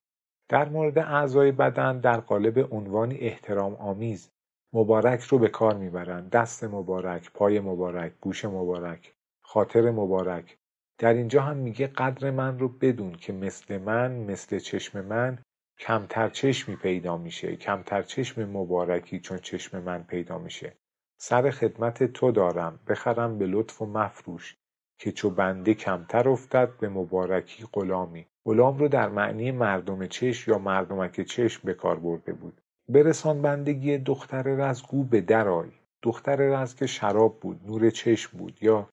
در 0.49 0.69
مورد 0.69 0.99
اعضای 0.99 1.53
بدن 1.53 1.99
در 1.99 2.21
قالب 2.21 2.75
عنوانی 2.75 3.15
احترام 3.15 3.75
آمیز. 3.75 4.31
مبارک 4.73 5.21
رو 5.21 5.39
به 5.39 5.49
کار 5.49 5.75
می‌برند 5.75 6.31
دست 6.31 6.65
مبارک 6.65 7.31
پای 7.35 7.61
مبارک 7.61 8.13
گوش 8.21 8.45
مبارک. 8.45 9.15
خاطر 9.55 9.91
مبارک. 9.91 10.57
در 10.99 11.13
اینجا 11.13 11.43
هم 11.43 11.57
میگه 11.57 11.87
قدر 11.87 12.31
من 12.31 12.59
رو 12.59 12.69
بدون 12.69 13.13
که 13.13 13.33
مثل 13.33 13.79
من 13.79 14.13
مثل 14.13 14.59
چشم 14.59 15.01
من 15.01 15.39
کمتر 15.79 16.29
چشمی 16.29 16.77
پیدا 16.77 17.17
میشه 17.17 17.57
کمتر 17.57 18.03
چشم 18.03 18.45
مبارکی 18.45 19.21
چون 19.21 19.39
چشم 19.39 19.83
من 19.83 20.03
پیدا 20.03 20.39
میشه. 20.39 20.73
سر 21.21 21.51
خدمت 21.51 22.05
تو 22.05 22.33
دارم 22.33 22.81
بخرم 22.89 23.39
به 23.39 23.47
لطف 23.47 23.83
و 23.83 23.87
مفروش 23.87 24.57
که 24.99 25.13
چو 25.13 25.31
بنده 25.31 25.75
کمتر 25.75 26.29
افتد 26.29 26.69
به 26.81 26.89
مبارکی 26.89 27.65
غلامی. 27.73 28.27
غلام 28.45 28.79
رو 28.79 28.89
در 28.89 29.09
معنی 29.09 29.53
مردم 29.53 30.07
چشم 30.07 30.51
یا 30.51 30.59
مردمک 30.59 31.21
چشم 31.21 31.61
به 31.65 31.75
کار 31.75 31.99
برده 31.99 32.33
بود. 32.33 32.61
برسان 32.89 33.43
بندگی 33.43 33.99
دختر 33.99 34.43
رزگو 34.43 35.05
به 35.05 35.21
درای 35.21 35.71
دختر 36.03 36.37
رز 36.37 36.75
که 36.75 36.87
شراب 36.87 37.41
بود 37.41 37.61
نور 37.67 37.91
چشم 37.91 38.39
بود 38.39 38.63
یا 38.63 38.89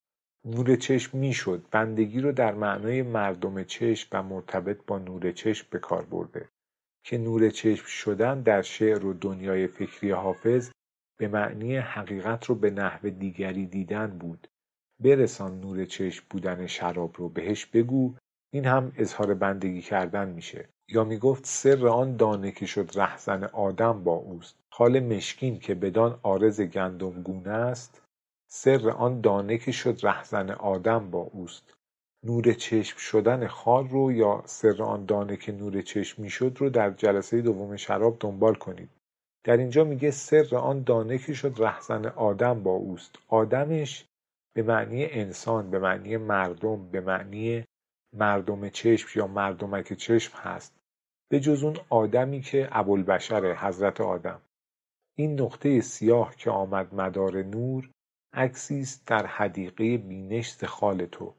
نور 0.45 0.75
چشم 0.75 1.17
می‌شد. 1.17 1.65
بندگی 1.71 2.21
رو 2.21 2.31
در 2.31 2.53
معنای 2.53 3.01
مردم 3.01 3.63
چشم 3.63 4.07
و 4.11 4.23
مرتبط 4.23 4.77
با 4.87 4.99
نور 4.99 5.31
چشم 5.31 5.67
به 5.69 5.79
کار 5.79 6.05
برده. 6.05 6.49
که 7.05 7.17
نور 7.17 7.49
چشم 7.49 7.85
شدن 7.85 8.41
در 8.41 8.61
شعر 8.61 9.05
و 9.05 9.13
دنیای 9.13 9.67
فکری 9.67 10.11
حافظ 10.11 10.71
به 11.19 11.27
معنی 11.27 11.77
حقیقت 11.77 12.45
رو 12.45 12.55
به 12.55 12.69
نحو 12.69 13.09
دیگری 13.09 13.65
دیدن 13.65 14.07
بود. 14.07 14.47
برسان 15.03 15.59
نور 15.59 15.85
چشم 15.85 16.25
بودن 16.29 16.67
شراب 16.67 17.15
رو 17.17 17.29
بهش 17.29 17.65
بگو 17.65 18.15
این 18.53 18.65
هم 18.65 18.91
اظهار 18.97 19.33
بندگی 19.33 19.81
کردن 19.81 20.29
میشه. 20.29 20.69
یا 20.89 21.03
می‌گفت 21.03 21.45
سر 21.45 21.87
آن 21.87 22.15
دانه 22.15 22.51
که 22.51 22.65
شد 22.65 22.89
رهزن 22.95 23.43
آدم 23.43 24.03
با 24.03 24.13
اوست. 24.13 24.55
خال 24.69 24.99
مشکین 24.99 25.59
که 25.59 25.75
بدان 25.75 26.19
آرز 26.23 26.61
گندم 26.61 27.23
گونه 27.23 27.49
است 27.49 28.01
سر 28.53 28.89
آن 28.89 29.21
دانه 29.21 29.57
که 29.57 29.71
شد 29.71 29.99
رهزن 30.03 30.49
آدم 30.49 31.11
با 31.11 31.19
اوست. 31.19 31.73
نور 32.23 32.53
چشم 32.53 32.97
شدن 32.97 33.47
خال 33.47 33.87
رو 33.87 34.11
یا 34.11 34.43
سر 34.45 34.83
آن 34.83 35.05
دانه 35.05 35.37
که 35.37 35.51
نور 35.51 35.81
چشم 35.81 36.21
می‌شد 36.21 36.57
رو 36.59 36.69
در 36.69 36.91
جلسه 36.91 37.41
دوم 37.41 37.75
شراب 37.75 38.17
دنبال 38.19 38.55
کنید. 38.55 38.89
در 39.43 39.57
اینجا 39.57 39.83
میگه 39.83 40.11
سر 40.11 40.55
آن 40.55 40.83
دانه 40.83 41.17
که 41.17 41.33
شد 41.33 41.55
رهزن 41.57 42.05
آدم 42.05 42.63
با 42.63 42.71
اوست. 42.71 43.15
آدمش 43.27 44.05
به 44.53 44.63
معنی 44.63 45.05
انسان 45.05 45.71
به 45.71 45.79
معنی 45.79 46.17
مردم 46.17 46.91
به 46.91 47.01
معنی 47.01 47.65
مردم 48.13 48.69
چشم 48.69 49.19
یا 49.19 49.27
مردمک 49.27 49.93
چشم 49.93 50.37
هست. 50.37 50.75
به 51.29 51.39
جز 51.39 51.63
اون 51.63 51.77
آدمی 51.89 52.41
که 52.41 52.69
ابوالبشر 52.71 53.53
حضرت 53.55 54.01
آدم. 54.01 54.41
این 55.17 55.41
نقطه 55.41 55.81
سیاه 55.81 56.35
که 56.35 56.51
آمد 56.51 56.95
مدار 56.95 57.43
نور 57.43 57.89
عکسی 58.33 58.79
است 58.79 59.07
در 59.07 59.25
حدیقه 59.25 59.97
بینشت 59.97 60.65
خال 60.65 61.05
تو. 61.05 61.35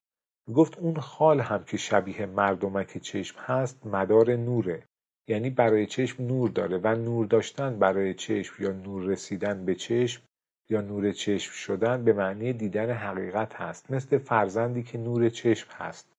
گفت 0.55 0.79
اون 0.79 1.01
خال 1.01 1.41
هم 1.41 1.65
که 1.65 1.77
شبیه 1.77 2.27
مردمک 2.27 2.99
چشم 2.99 3.39
هست 3.39 3.87
مدار 3.87 4.37
نوره. 4.37 4.83
یعنی 5.29 5.51
برای 5.51 5.87
چشم 5.87 6.25
نور 6.25 6.51
داره 6.51 6.79
و 6.79 6.95
نور 6.95 7.27
داشتن 7.27 7.79
برای 7.79 8.15
چشم 8.15 8.63
یا 8.63 8.73
نور 8.73 9.03
رسیدن 9.03 9.65
به 9.65 9.75
چشم 9.75 10.23
یا 10.71 10.81
نور 10.81 11.13
چشم 11.13 11.53
شدن 11.53 12.05
به 12.05 12.13
معنی 12.13 12.53
دیدن 12.53 12.91
حقیقت 12.91 13.55
هست. 13.55 13.91
مثل 13.91 14.19
فرزندی 14.19 14.83
که 14.83 14.99
نور 14.99 15.29
چشم 15.29 15.69
هست. 15.73 16.13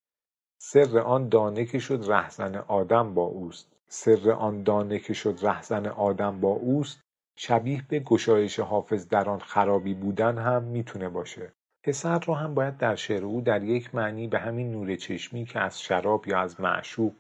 سر 0.58 1.00
آن 1.00 1.30
دانه 1.30 1.66
که 1.66 1.80
شد 1.80 2.04
رهزن 2.08 2.56
آدم 2.56 3.14
با 3.14 3.24
اوست. 3.24 3.76
سر 3.88 4.32
آن 4.32 4.64
دانه 4.64 5.00
که 5.00 5.14
شد 5.14 5.40
رهزن 5.42 5.86
آدم 5.86 6.40
با 6.40 6.50
اوست 6.50 7.04
شبیه 7.36 7.84
به 7.90 8.00
گشایش 8.00 8.60
حافظ 8.60 9.08
در 9.08 9.30
آن 9.30 9.40
خرابی 9.40 9.94
بودن 9.94 10.38
هم 10.38 10.64
می‌تونه 10.64 11.10
باشه. 11.10 11.52
پسر 11.84 12.20
رو 12.20 12.34
هم 12.34 12.54
باید 12.54 12.78
در 12.78 12.96
شعر 12.96 13.26
او 13.26 13.42
در 13.42 13.64
یک 13.64 13.96
معنی 13.96 14.28
به 14.28 14.40
همین 14.40 14.72
نور 14.72 14.96
چشمی 14.96 15.46
که 15.46 15.60
از 15.60 15.82
شراب 15.82 16.28
یا 16.28 16.40
از 16.40 16.62
معشوق 16.62 17.14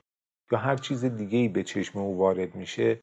یا 0.51 0.57
هر 0.57 0.75
چیز 0.75 1.05
دیگه 1.05 1.49
به 1.49 1.63
چشم 1.63 1.99
او 1.99 2.17
وارد 2.17 2.55
میشه 2.55 2.99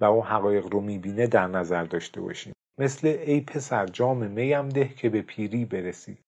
و 0.00 0.04
او 0.04 0.24
حقایق 0.24 0.66
رو 0.66 0.80
می‌بینه 0.80 1.26
در 1.26 1.46
نظر 1.46 1.84
داشته 1.84 2.20
باشیم. 2.20 2.52
مثل 2.78 3.08
ای 3.08 3.40
پسر 3.40 3.86
جام 3.86 4.26
میم 4.26 4.68
ده 4.68 4.88
که 4.88 5.08
به 5.08 5.22
پیری 5.22 5.64
برسی. 5.64 6.18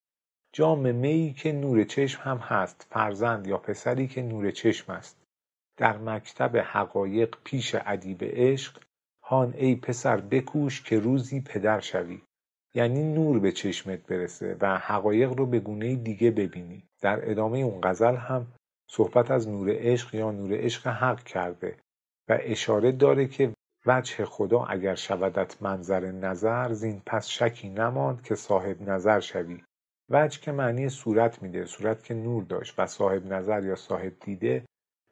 جام 0.53 0.95
میی 0.95 1.33
که 1.33 1.53
نور 1.53 1.85
چشم 1.85 2.23
هم 2.23 2.37
هست 2.37 2.87
فرزند 2.91 3.47
یا 3.47 3.59
پسری 3.59 4.09
که 4.09 4.23
نور 4.23 4.51
چشم 4.51 4.93
است. 4.93 5.17
در 5.77 5.99
مکتب 5.99 6.57
حقایق 6.57 7.37
پیش 7.45 7.77
ادیب 7.87 8.19
عشق 8.23 8.81
هان 9.31 9.55
ای 9.57 9.75
پسر 9.75 10.17
بکوش 10.17 10.83
که 10.83 11.01
روزی 11.01 11.41
پدر 11.41 11.81
شوی. 11.81 12.23
یعنی 12.75 13.13
نور 13.13 13.39
به 13.39 13.53
چشمت 13.53 14.07
برسه 14.07 14.57
و 14.61 14.79
حقایق 14.79 15.33
رو 15.33 15.47
به 15.47 15.61
گونه 15.61 15.97
دیگه 15.97 16.31
ببینی. 16.31 16.83
در 17.01 17.31
ادامه 17.31 17.59
اون 17.59 17.81
غزل 17.83 18.17
هم 18.17 18.47
صحبت 18.91 19.31
از 19.31 19.49
نور 19.49 19.69
عشق 19.71 20.15
یا 20.15 20.31
نور 20.31 20.53
عشق 20.53 20.87
حق 20.87 21.23
کرده 21.23 21.77
و 22.29 22.39
اشاره 22.41 22.93
داره 22.93 23.27
که 23.27 23.53
وجه 23.87 24.25
خدا 24.25 24.65
اگر 24.65 24.95
شودت 24.95 25.63
منظر 25.63 26.13
نظر 26.13 26.73
زین 26.73 27.03
پس 27.07 27.29
شکی 27.29 27.69
نماند 27.69 28.23
که 28.23 28.35
صاحب 28.35 28.83
نظر 28.83 29.21
شوی. 29.21 29.63
وجه 30.09 30.41
که 30.41 30.53
معنی 30.53 30.89
صورت 30.89 31.43
میده 31.43 31.65
صورت 31.65 32.05
که 32.05 32.15
نور 32.15 32.45
داشت 32.45 32.75
و 32.79 32.87
صاحب 32.87 33.27
نظر 33.33 33.65
یا 33.65 33.77
صاحب 33.77 34.13
دیده 34.21 34.65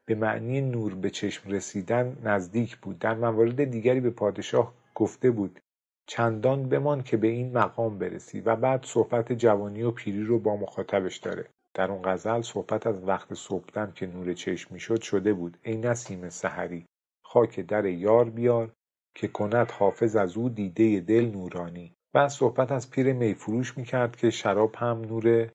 به 0.08 0.14
معنی 0.14 0.60
نور 0.60 0.94
به 0.94 1.10
چشم 1.10 1.50
رسیدن 1.50 2.16
نزدیک 2.22 2.76
بود 2.76 2.98
در 2.98 3.14
موارد 3.14 3.64
دیگری 3.64 4.00
به 4.00 4.10
پادشاه 4.10 4.74
گفته 4.94 5.30
بود. 5.30 5.60
چندان 6.06 6.68
بمان 6.68 7.02
که 7.02 7.16
به 7.16 7.28
این 7.28 7.58
مقام 7.58 7.98
برسی 7.98 8.40
و 8.40 8.56
بعد 8.56 8.84
صحبت 8.84 9.32
جوانی 9.32 9.82
و 9.82 9.90
پیری 9.90 10.24
رو 10.24 10.38
با 10.38 10.56
مخاطبش 10.56 11.16
داره. 11.16 11.48
در 11.74 11.90
اون 11.90 12.02
غزل 12.02 12.42
صحبت 12.42 12.86
از 12.86 13.04
وقت 13.04 13.34
صبحدم 13.34 13.92
که 13.92 14.06
نور 14.06 14.34
چشم 14.34 14.74
می‌شد 14.74 15.02
شده 15.02 15.32
بود. 15.32 15.56
ای 15.62 15.76
نسیم 15.76 16.28
سحری 16.28 16.86
خاک 17.24 17.60
در 17.60 17.84
یار 17.84 18.30
بیار 18.30 18.72
که 19.14 19.28
کند 19.28 19.70
حافظ 19.70 20.16
از 20.16 20.36
او 20.36 20.48
دیده 20.48 21.00
دل 21.00 21.30
نورانی. 21.30 21.94
بعد 22.12 22.28
صحبت 22.28 22.72
از 22.72 22.90
پیر 22.90 23.12
میفروش 23.12 23.78
می‌کرد 23.78 24.16
که 24.16 24.30
شراب 24.30 24.74
هم 24.74 25.00
نور 25.00 25.50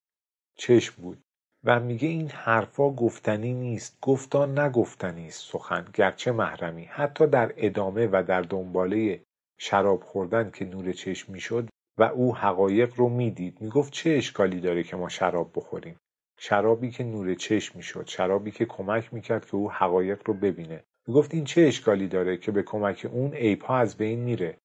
چشم 0.57 1.01
بود. 1.01 1.21
و 1.65 1.80
میگه 1.80 2.08
این 2.08 2.30
حرفا 2.30 2.89
گفتنی 2.89 3.54
نیست 3.54 3.97
گفتا 4.02 4.45
نگفتنی 4.45 5.28
است 5.28 5.52
سخن 5.52 5.86
گرچه 5.93 6.32
محرمی. 6.32 6.84
حتی 6.84 7.28
در 7.28 7.54
ادامه 7.58 8.08
و 8.12 8.23
در 8.28 8.41
دنباله 8.41 9.21
شراب 9.58 10.04
خوردن 10.04 10.52
که 10.52 10.65
نور 10.65 10.91
چشم 10.91 11.34
می‌شد 11.34 11.69
و 11.97 12.04
او 12.04 12.36
حقایق 12.36 12.93
رو 12.95 13.10
می‌دید. 13.10 13.62
می‌گفت 13.62 13.93
چه 13.93 14.10
اشکالی 14.10 14.60
داره 14.60 14.84
که 14.84 14.95
ما 14.95 15.10
شراب 15.10 15.52
بخوریم؟ 15.56 15.95
شرابی 16.39 16.91
که 16.91 17.04
نور 17.04 17.36
چشم 17.36 17.78
می‌شد 17.78 18.08
شرابی 18.08 18.52
که 18.52 18.65
کمک 18.65 19.13
می‌کرد 19.13 19.45
که 19.45 19.56
او 19.56 19.71
حقایق 19.71 20.21
رو 20.26 20.34
ببینه. 20.34 20.84
می‌گفت 21.08 21.34
این 21.34 21.43
چه 21.43 21.62
اشکالی 21.62 22.08
داره 22.08 22.38
که 22.38 22.52
به 22.52 22.63
کمک 22.63 23.08
اون 23.12 23.34
عیبها 23.34 23.78
از 23.78 23.97
بین 23.97 24.19
میره؟ 24.19 24.58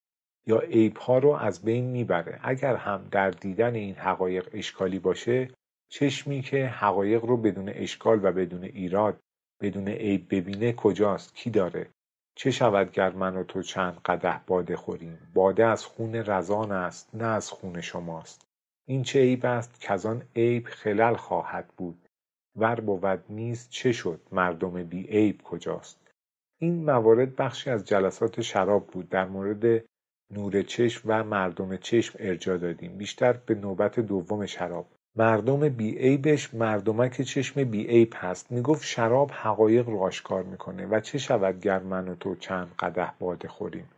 یا 0.46 0.58
عیبها 0.58 1.18
رو 1.18 1.30
از 1.30 1.62
بین 1.62 1.84
می‌بره؟ 1.84 2.40
اگر 2.42 2.76
هم 2.76 3.08
در 3.10 3.30
دیدن 3.30 3.74
این 3.74 3.94
حقایق 3.94 4.48
اشکالی 4.52 4.98
باشه 4.98 5.48
چشمی 5.88 6.42
که 6.42 6.66
حقایق 6.66 7.24
رو 7.24 7.36
بدون 7.36 7.68
اشکال 7.68 8.20
و 8.24 8.32
بدون 8.32 8.64
ایراد 8.64 9.20
بدون 9.60 9.88
عیب 9.88 10.34
ببینه 10.34 10.72
کجاست 10.72 11.34
کی 11.34 11.50
داره؟ 11.50 11.88
چه 12.34 12.50
شود 12.50 12.92
گر 12.92 13.10
من 13.10 13.36
و 13.36 13.44
تو 13.44 13.62
چند 13.62 14.00
قدح 14.04 14.40
باده 14.46 14.76
خوریم؟ 14.76 15.18
باده 15.34 15.64
از 15.64 15.84
خون 15.84 16.14
رزان 16.14 16.72
است 16.72 17.14
نه 17.14 17.24
از 17.24 17.50
خون 17.50 17.80
شماست. 17.80 18.46
این 18.86 19.02
چه 19.02 19.20
عیب 19.20 19.46
است 19.46 19.80
که 19.80 20.08
آن 20.08 20.22
عیب 20.36 20.66
خلل 20.66 21.14
خواهد 21.14 21.68
بود؟ 21.76 22.08
ور 22.56 22.80
بود 22.80 23.24
نیست 23.28 23.70
چه 23.70 23.92
شد 23.92 24.20
مردم 24.32 24.84
بی 24.84 25.02
عیب 25.02 25.42
کجاست؟ 25.42 26.00
این 26.58 26.84
موارد 26.84 27.36
بخشی 27.36 27.70
از 27.70 27.84
جلسات 27.84 28.40
شراب 28.40 28.86
بود. 28.86 29.08
در 29.08 29.26
مورد 29.26 29.84
نور 30.30 30.62
چشم 30.62 31.02
و 31.06 31.24
مردم 31.24 31.76
چشم 31.76 32.18
ارجا 32.20 32.56
دادیم. 32.56 32.96
بیشتر 32.96 33.32
به 33.32 33.54
نوبت 33.54 34.00
دوم 34.00 34.46
شراب. 34.46 34.86
مردم 35.18 35.68
بیعیبش 35.68 36.54
مردمک 36.54 37.22
چشم 37.22 37.64
بیعیب 37.64 38.12
هست. 38.16 38.52
می‌گفت 38.52 38.84
شراب 38.84 39.30
حقایق 39.30 39.88
رو 39.88 39.98
آشکار 39.98 40.42
می‌کنه. 40.42 40.86
و 40.86 41.00
چه 41.00 41.18
شود 41.18 41.60
گر 41.60 41.78
من 41.78 42.08
و 42.08 42.14
تو 42.14 42.34
چند 42.34 42.74
قده 42.78 43.12
باده 43.18 43.48
خوریم؟ 43.48 43.88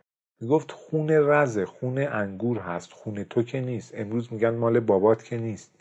می‌گفت 0.41 0.71
خون 0.71 1.09
رزه 1.09 1.65
خون 1.65 1.97
انگور 1.97 2.57
هست. 2.59 2.93
خون 2.93 3.23
تو 3.23 3.43
که 3.43 3.61
نیست. 3.61 3.93
امروز 3.95 4.33
میگن 4.33 4.49
مال 4.49 4.79
بابات 4.79 5.23
که 5.23 5.37
نیست. 5.37 5.75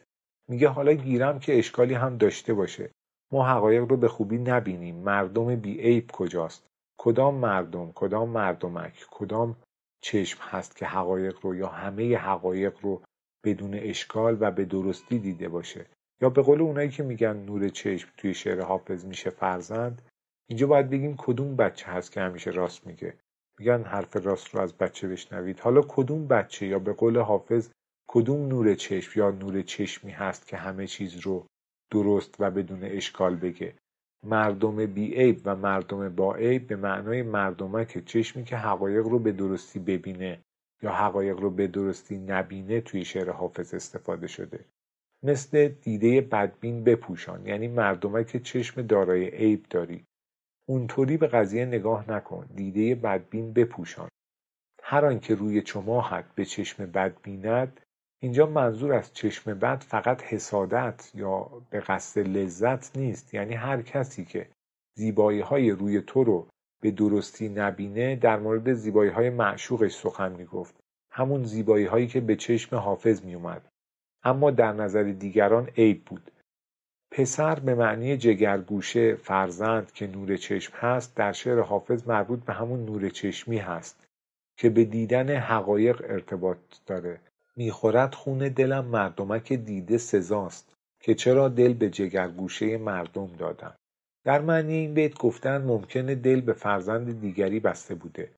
میگه 0.48 0.68
حالا 0.68 0.92
گیرم 0.92 1.38
که 1.38 1.59
اشکالی 1.59 1.94
هم 1.94 2.16
داشته 2.16 2.55
باشه. 2.55 2.90
ما 3.33 3.46
حقایق 3.46 3.85
رو 3.85 3.96
به 3.96 4.09
خوبی 4.09 4.38
نبینیم. 4.38 4.96
مردم 4.96 5.57
بی 5.57 5.81
عیب 5.81 6.11
کجاست؟ 6.12 6.66
کدام 6.98 7.35
مردم؟ 7.35 7.92
کدام 7.94 8.29
مردمک؟ 8.29 9.07
کدام 9.11 9.57
چشم 10.03 10.38
هست 10.42 10.76
که 10.76 10.87
حقایق 10.87 11.38
رو 11.42 11.55
یا 11.55 11.68
همه 11.68 12.16
حقایق 12.16 12.74
رو 12.83 13.03
بدون 13.44 13.74
اشکال 13.74 14.37
و 14.40 14.50
به 14.50 14.64
درستی 14.64 15.18
دیده 15.18 15.48
باشه. 15.48 15.87
یا 16.20 16.31
به 16.31 16.42
قول 16.42 16.61
اونایی 16.61 16.88
که 16.88 17.03
میگن 17.03 17.37
نور 17.37 17.68
چشم 17.68 18.09
توی 18.16 18.35
شعر 18.35 18.61
حافظ 18.61 19.05
میشه 19.05 19.31
فرزند 19.31 20.03
اینجا 20.48 20.66
باید 20.66 20.90
بگیم 20.90 21.14
کدوم 21.18 21.57
بچه 21.57 21.87
هست 21.87 22.12
که 22.12 22.20
همیشه 22.20 22.50
راست 22.50 22.87
میگه. 22.87 23.14
میگن 23.59 23.83
حرف 23.83 24.16
راست 24.16 24.55
رو 24.55 24.61
از 24.61 24.74
بچه 24.74 25.09
بشنوید. 25.09 25.61
حالا 25.61 25.81
کدوم 25.88 26.26
بچه 26.26 26.66
یا 26.66 26.79
به 26.79 26.92
قول 26.92 27.18
حافظ 27.18 27.70
کدوم 28.09 28.48
نور 28.48 28.74
چشم 28.74 29.18
یا 29.20 29.31
نور 29.31 29.62
چشمی 29.62 30.11
هست 30.11 30.46
که 30.46 30.57
همه 30.57 30.87
چیز 30.87 31.16
رو 31.16 31.46
درست 31.90 32.35
و 32.38 32.50
بدون 32.50 32.85
اشکال 32.85 33.37
بگه؟ 33.37 33.74
مردم 34.26 34.87
بی 34.87 35.14
عیب 35.14 35.40
و 35.44 35.57
مردم 35.57 36.09
با 36.09 36.35
عیب 36.35 36.66
به 36.66 36.76
معنای 36.76 37.22
مردمک 37.22 38.05
چشمی 38.05 38.44
که 38.44 38.57
حقایق 38.57 39.07
رو 39.07 39.18
به 39.18 39.33
درستی 39.33 39.79
ببینه. 39.79 40.40
یا 40.83 40.93
حقایق 40.93 41.40
رو 41.40 41.51
به 41.51 41.66
درستی 41.66 42.19
نبینه 42.19 42.81
توی 42.81 43.05
شعر 43.05 43.31
حافظ 43.31 43.75
استفاده 43.75 44.27
شده. 44.27 44.64
مثل 45.23 45.69
دیده 45.69 46.21
بدبین 46.21 46.85
بپوشان 46.85 47.47
یعنی 47.47 47.69
مردمک 47.69 48.43
چشم 48.43 48.83
دارای 48.83 49.29
عیب 49.31 49.66
داری. 49.71 50.05
اونطوری 50.69 51.16
به 51.16 51.27
قضیه 51.27 51.64
نگاه 51.64 52.11
نکن 52.11 52.47
دیده 52.55 52.95
بدبین 52.95 53.53
بپوشان. 53.53 54.09
هر 54.83 55.07
آنکه 55.07 55.35
روی 55.35 55.62
چماهت 55.62 56.25
به 56.35 56.45
چشم 56.45 56.87
بد 56.87 57.23
بیند 57.23 57.81
اینجا 58.23 58.47
منظور 58.47 58.93
از 58.93 59.14
چشم 59.14 59.59
بد 59.59 59.83
فقط 59.83 60.23
حسادت 60.23 61.11
یا 61.14 61.51
به 61.71 61.81
قصد 61.81 62.21
لذت 62.21 62.97
نیست 62.97 63.35
یعنی 63.35 63.55
هر 63.55 63.83
کسی 63.83 64.25
که 64.25 64.49
زیبایی 64.99 65.40
های 65.40 65.71
روی 65.71 66.01
تو 66.01 66.25
رو 66.25 66.49
به 66.81 66.90
درستی 66.90 67.49
نبینه 67.49 68.16
در 68.16 68.38
مورد 68.38 68.73
زیبایی 68.73 69.11
های 69.11 69.31
معشوقش 69.31 69.95
سخن 69.95 70.33
می‌گفت. 70.33 70.75
همون 71.11 71.45
زیبایی 71.45 71.87
هایی 71.87 72.07
که 72.07 72.21
به 72.21 72.37
چشم 72.37 72.77
حافظ 72.77 73.25
می 73.25 73.35
اومد. 73.35 73.69
اما 74.23 74.51
در 74.51 74.73
نظر 74.73 75.03
دیگران 75.03 75.69
عیب 75.77 76.05
بود. 76.05 76.31
پسر 77.11 77.55
به 77.55 77.75
معنی 77.75 78.16
جگرگوشه 78.16 79.14
فرزند 79.14 79.93
که 79.93 80.07
نور 80.07 80.37
چشم 80.37 80.73
هست 80.77 81.16
در 81.16 81.33
شعر 81.33 81.61
حافظ 81.61 82.09
مربوط 82.09 82.45
به 82.45 82.53
همون 82.53 82.85
نور 82.85 83.09
چشمی 83.09 83.59
هست 83.59 84.07
که 84.57 84.71
به 84.71 84.85
دیدن 84.85 85.37
حقایق 85.37 86.03
ارتباط 86.09 86.59
داره. 86.87 87.21
می‌خورد 87.57 88.14
خون 88.14 88.38
دلم 88.38 88.85
مردمک 88.85 89.53
دیده 89.53 89.99
سزاست 89.99 90.75
که 91.01 91.14
چرا 91.14 91.49
دل 91.49 91.73
به 91.73 91.90
جگرگوشه 91.90 92.79
مردم 92.79 93.27
دادم. 93.38 93.75
در 94.25 94.41
معنی 94.41 94.75
این 94.75 94.95
بیت 94.95 95.19
گفتن 95.19 95.63
ممکنه 95.63 96.15
دل 96.15 96.41
به 96.41 96.53
فرزند 96.53 97.21
دیگری 97.21 97.61
بسته 97.61 97.95
بوده. 97.95 98.31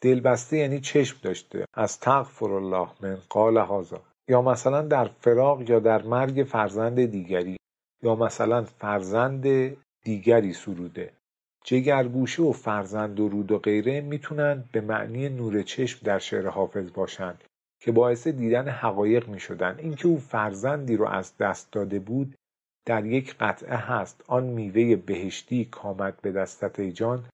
دل 0.00 0.20
بسته 0.20 0.56
یعنی 0.56 0.80
چشم 0.80 1.18
داشته. 1.22 1.64
از 1.74 2.00
تغفر 2.00 2.52
الله 2.52 2.88
من 3.00 3.18
قال 3.28 3.56
هازا 3.56 4.00
یا 4.28 4.42
مثلا 4.42 4.82
در 4.82 5.04
فراق 5.04 5.70
یا 5.70 5.80
در 5.80 6.02
مرگ 6.02 6.44
فرزند 6.44 7.04
دیگری. 7.04 7.56
یا 8.02 8.14
مثلا 8.14 8.64
فرزند 8.64 9.76
دیگری 10.04 10.52
سروده. 10.52 11.10
جگرگوشه 11.64 12.42
و 12.42 12.52
فرزند 12.52 13.20
و 13.20 13.28
رود 13.28 13.52
و 13.52 13.58
غیره 13.58 14.00
می‌تونن 14.00 14.64
به 14.72 14.80
معنی 14.80 15.28
نور 15.28 15.62
چشم 15.62 16.00
در 16.04 16.18
شعر 16.18 16.46
حافظ 16.46 16.92
باشند 16.92 17.44
که 17.80 17.92
باعث 17.92 18.28
دیدن 18.28 18.68
حقایق 18.68 19.28
می 19.28 19.40
شدن 19.40 19.78
اینکه 19.78 20.08
او 20.08 20.18
فرزندی 20.18 20.96
رو 20.96 21.06
از 21.06 21.36
دست 21.36 21.72
داده 21.72 21.98
بود 21.98 22.34
در 22.86 23.06
یک 23.06 23.36
قطعه 23.36 23.76
هست. 23.76 24.24
آن 24.26 24.44
میوه 24.44 24.96
بهشتی 24.96 25.64
کامد 25.64 26.20
به 26.22 26.32
دستت 26.32 26.80
ای 26.80 26.92
جان. 26.92 27.24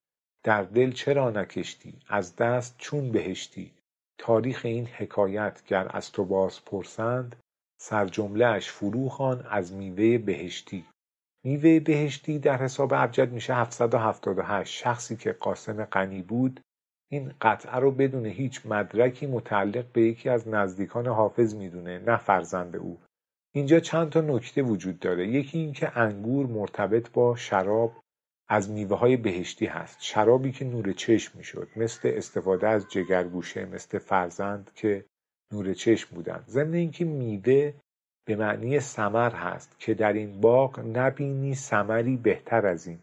در 0.45 0.63
دل 0.63 0.93
چرا 0.93 1.31
نکشتی؟ 1.31 1.99
از 2.09 2.37
دست 2.37 2.75
چون 2.79 3.13
بهشتی؟ 3.13 3.73
تاریخ 4.19 4.61
این 4.65 4.87
حکایت 4.87 5.63
گر 5.67 5.87
از 5.91 6.13
تو 6.13 6.25
باز 6.25 6.65
پرسند 6.65 7.37
سرجمله 7.81 8.47
اش 8.47 8.71
فرو 8.71 9.11
از 9.51 9.73
میوه 9.73 10.19
بهشتی. 10.19 10.85
میوه 11.45 11.81
بهشتی 11.81 12.39
در 12.39 12.57
حساب 12.57 12.93
ابجد 12.93 13.33
میشه 13.33 13.55
778 13.55 14.75
شخصی 14.83 15.17
که 15.17 15.33
قاسم 15.33 15.85
غنی 15.85 16.23
بود 16.23 16.61
این 17.11 17.33
قطعه 17.41 17.77
رو 17.77 17.91
بدون 17.91 18.27
هیچ 18.27 18.67
مدرکی 18.67 19.27
متعلق 19.27 19.85
به 19.93 20.03
یکی 20.03 20.29
از 20.29 20.49
نزدیکان 20.49 21.07
حافظ 21.07 21.55
می‌دونه 21.55 21.99
نه 21.99 22.17
فرزند 22.17 22.77
او. 22.77 22.99
اینجا 23.55 23.81
چند 23.81 24.11
تا 24.11 24.21
نکته 24.21 24.63
وجود 24.63 24.99
داره. 24.99 25.29
یکی 25.29 25.59
اینکه 25.59 25.99
انگور 25.99 26.47
مرتبط 26.47 27.11
با 27.11 27.37
شراب 27.37 27.93
از 28.49 28.71
میوه 28.71 28.99
های 28.99 29.17
بهشتی 29.17 29.67
هست. 29.67 29.99
شرابی 30.01 30.53
که 30.53 30.65
نور 30.65 30.93
چشم 30.93 31.39
می‌شد 31.39 31.69
مثل 31.77 32.13
استفاده 32.15 32.69
از 32.69 32.87
جگرگوشه 32.91 33.65
مثل 33.65 33.99
فرزند 33.99 34.71
که 34.75 35.05
نور 35.53 35.75
چشم 35.75 36.15
بودن. 36.15 36.45
ضمن 36.49 36.75
اینکه 36.75 37.05
میوه 37.05 37.73
به 38.27 38.37
معنی 38.37 38.81
سمر 38.81 39.31
هست 39.31 39.77
که 39.79 39.95
در 39.95 40.13
این 40.13 40.41
باغ 40.41 40.81
نبینی 40.81 41.55
سمری 41.55 42.17
بهتر 42.17 42.67
از 42.67 42.87
این. 42.87 42.99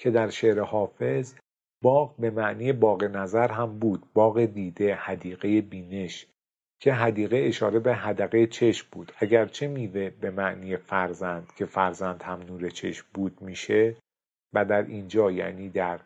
که 0.00 0.10
در 0.10 0.30
شعر 0.30 0.60
حافظ 0.60 1.34
باغ 1.82 2.16
به 2.16 2.30
معنی 2.30 2.72
باغ 2.72 3.04
نظر 3.04 3.52
هم 3.52 3.78
بود. 3.78 4.12
باغ 4.14 4.44
دیده 4.44 4.94
حدیقه 4.94 5.60
بینش. 5.60 6.26
که 6.84 6.92
حدیقه 6.92 7.36
اشاره 7.36 7.78
به 7.78 7.94
حدقه 7.94 8.46
چشم 8.46 8.86
بود. 8.92 9.12
اگرچه 9.18 9.68
میوه 9.68 10.10
به 10.10 10.30
معنی 10.30 10.76
فرزند 10.76 11.52
که 11.56 11.66
فرزند 11.66 12.22
هم 12.22 12.40
نور 12.42 12.70
چشم 12.70 13.06
بود 13.14 13.42
میشه 13.42 13.96
و 14.54 14.64
در 14.64 14.82
اینجا 14.82 15.30
یعنی 15.30 15.68
در 15.68 16.00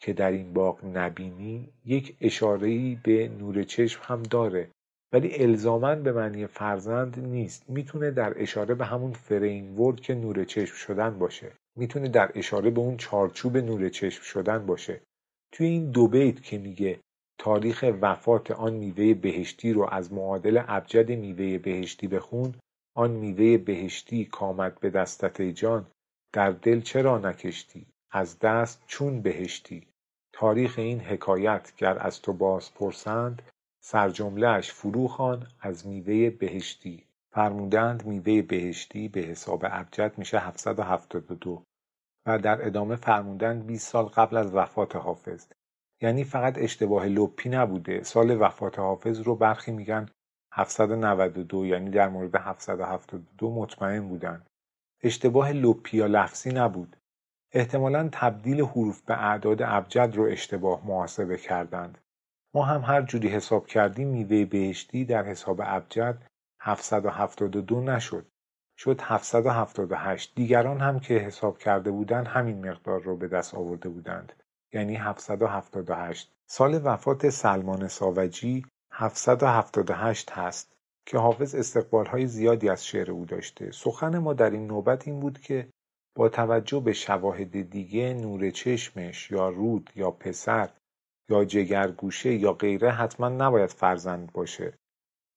که 0.00 0.12
در 0.12 0.30
این 0.30 0.52
باغ 0.52 0.84
نبینی 0.84 1.68
یک 1.84 2.16
اشارهی 2.20 3.00
به 3.02 3.28
نور 3.28 3.62
چشم 3.62 4.00
هم 4.04 4.22
داره. 4.22 4.68
ولی 5.12 5.42
الزاما 5.42 5.94
به 5.94 6.12
معنی 6.12 6.46
فرزند 6.46 7.18
نیست. 7.18 7.70
می‌تونه 7.70 8.10
در 8.10 8.42
اشاره 8.42 8.74
به 8.74 8.84
همون 8.84 9.12
فریم 9.12 9.94
که 9.96 10.14
نور 10.14 10.44
چشم 10.44 10.74
شدن 10.74 11.18
باشه. 11.18 11.52
می‌تونه 11.76 12.08
در 12.08 12.30
اشاره 12.34 12.70
به 12.70 12.80
اون 12.80 12.96
چارچوب 12.96 13.56
نور 13.56 13.88
چشم 13.88 14.22
شدن 14.22 14.66
باشه. 14.66 15.00
توی 15.52 15.66
این 15.66 15.90
دو 15.90 16.08
بیت 16.08 16.42
که 16.42 16.58
میگه 16.58 16.98
تاریخ 17.44 17.84
وفات 18.00 18.50
آن 18.50 18.72
میوه 18.72 19.14
بهشتی 19.14 19.72
رو 19.72 19.88
از 19.90 20.12
معادل 20.12 20.62
ابجد 20.68 21.10
میوه 21.10 21.58
بهشتی 21.58 22.08
بخون 22.08 22.54
آن 22.96 23.10
میوه 23.10 23.58
بهشتی 23.58 24.24
کامد 24.24 24.80
به 24.80 24.90
دستت 24.90 25.42
جان 25.42 25.86
در 26.32 26.50
دل 26.50 26.80
چرا 26.80 27.18
نکشتی؟ 27.18 27.86
از 28.10 28.38
دست 28.38 28.82
چون 28.86 29.22
بهشتی؟ 29.22 29.86
تاریخ 30.32 30.78
این 30.78 31.00
حکایت 31.00 31.72
گر 31.76 31.98
از 31.98 32.22
تو 32.22 32.32
باز 32.32 32.74
پرسند 32.74 33.42
سرجملهاش 33.84 34.72
فرو 34.72 35.08
خوان 35.08 35.46
از 35.60 35.86
میوه 35.86 36.30
بهشتی. 36.30 37.04
فرمودند 37.32 38.06
میوه 38.06 38.42
بهشتی 38.42 39.08
به 39.08 39.20
حساب 39.20 39.64
ابجد 39.64 40.18
میشه 40.18 40.38
772 40.38 41.62
و 42.26 42.38
در 42.38 42.66
ادامه 42.66 42.96
فرمودند 42.96 43.66
20 43.66 43.88
سال 43.88 44.04
قبل 44.04 44.36
از 44.36 44.54
وفات 44.54 44.96
حافظ. 44.96 45.46
یعنی 46.02 46.24
فقط 46.24 46.58
اشتباه 46.58 47.06
لپی 47.06 47.48
نبوده. 47.48 48.02
سال 48.02 48.40
وفات 48.40 48.78
حافظ 48.78 49.20
رو 49.20 49.36
برخی 49.36 49.72
میگن 49.72 50.08
792 50.52 51.66
یعنی 51.66 51.90
در 51.90 52.08
مورد 52.08 52.36
772 52.36 53.50
مطمئن 53.50 54.08
بودن. 54.08 54.46
اشتباه 55.02 55.52
لپی 55.52 55.96
یا 55.96 56.06
لفظی 56.06 56.50
نبود. 56.50 56.96
احتمالا 57.52 58.08
تبدیل 58.12 58.60
حروف 58.60 59.02
به 59.02 59.24
اعداد 59.24 59.62
ابجد 59.62 60.12
رو 60.14 60.24
اشتباه 60.24 60.86
محاسبه 60.86 61.36
کردند. 61.36 61.98
ما 62.54 62.64
هم 62.64 62.80
هر 62.80 63.02
جوری 63.02 63.28
حساب 63.28 63.66
کردیم 63.66 64.08
میوه 64.08 64.44
بهشتی 64.44 65.04
در 65.04 65.24
حساب 65.24 65.60
ابجد 65.64 66.22
772 66.60 67.80
نشد. 67.80 68.26
شد 68.78 69.00
778 69.00 70.34
دیگران 70.34 70.80
هم 70.80 71.00
که 71.00 71.14
حساب 71.14 71.58
کرده 71.58 71.90
بودند 71.90 72.26
همین 72.26 72.68
مقدار 72.68 73.00
رو 73.00 73.16
به 73.16 73.28
دست 73.28 73.54
آورده 73.54 73.88
بودند. 73.88 74.41
یعنی 74.72 74.94
778 74.94 76.32
سال 76.46 76.80
وفات 76.84 77.28
سلمان 77.28 77.88
ساوجی 77.88 78.66
778 78.92 80.30
هست 80.30 80.72
که 81.06 81.18
حافظ 81.18 81.54
استقبال 81.54 82.06
های 82.06 82.26
زیادی 82.26 82.68
از 82.68 82.86
شعر 82.86 83.10
او 83.10 83.24
داشته. 83.24 83.70
سخن 83.70 84.18
ما 84.18 84.32
در 84.32 84.50
این 84.50 84.66
نوبت 84.66 85.08
این 85.08 85.20
بود 85.20 85.40
که 85.40 85.68
با 86.16 86.28
توجه 86.28 86.80
به 86.80 86.92
شواهد 86.92 87.70
دیگه 87.70 88.14
نور 88.14 88.50
چشمش 88.50 89.30
یا 89.30 89.48
رود 89.48 89.90
یا 89.96 90.10
پسر 90.10 90.68
یا 91.30 91.44
جگرگوشه 91.44 92.34
یا 92.34 92.52
غیره 92.52 92.90
حتما 92.90 93.28
نباید 93.28 93.70
فرزند 93.70 94.32
باشه. 94.32 94.74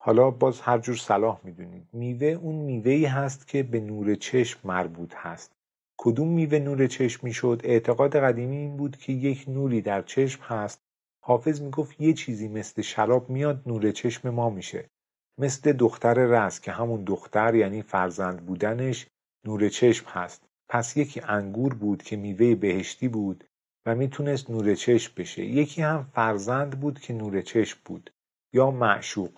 حالا 0.02 0.32
باز 0.32 0.62
هر 0.62 0.78
جور 0.78 0.96
صلاح 0.96 1.40
می‌دونید. 1.44 1.88
میوه 1.94 2.28
اون 2.28 2.56
میوهی 2.56 3.06
هست 3.06 3.48
که 3.48 3.64
به 3.64 3.80
نور 3.80 4.16
چشم 4.16 4.60
مربوط 4.64 5.14
هست. 5.16 5.55
کدوم 5.98 6.28
میوه 6.28 6.60
نور 6.60 6.88
چشم 6.88 7.20
می‌شد؟ 7.24 7.62
اعتقاد 7.64 8.16
قدیمی 8.16 8.58
این 8.58 8.78
بود 8.78 8.98
که 8.98 9.14
یک 9.14 9.46
نوری 9.48 9.82
در 9.82 10.02
چشم 10.02 10.44
هست. 10.44 10.82
حافظ 11.24 11.62
می‌گفت 11.62 12.02
یه 12.02 12.14
چیزی 12.14 12.48
مثل 12.48 12.82
شراب 12.82 13.30
میاد 13.30 13.62
نور 13.66 13.92
چشم 13.92 14.30
ما 14.30 14.50
میشه. 14.50 14.90
مثل 15.38 15.74
دختر 15.74 16.14
رز 16.14 16.60
که 16.60 16.72
همون 16.72 17.04
دختر 17.04 17.56
یعنی 17.56 17.82
فرزند 17.82 18.46
بودنش 18.46 19.08
نور 19.46 19.70
چشم 19.70 20.10
هست. 20.10 20.46
پس 20.70 20.98
یکی 20.98 21.22
انگور 21.22 21.74
بود 21.74 22.04
که 22.04 22.16
میوه 22.16 22.56
بهشتی 22.56 23.08
بود 23.08 23.44
و 23.86 23.96
می‌تونست 23.96 24.50
نور 24.50 24.76
چشم 24.76 25.14
بشه. 25.18 25.46
یکی 25.46 25.82
هم 25.82 26.04
فرزند 26.14 26.80
بود 26.80 27.00
که 27.00 27.14
نور 27.14 27.42
چشم 27.42 27.80
بود. 27.86 28.10
یا 28.54 28.72
معشوق. 28.72 29.32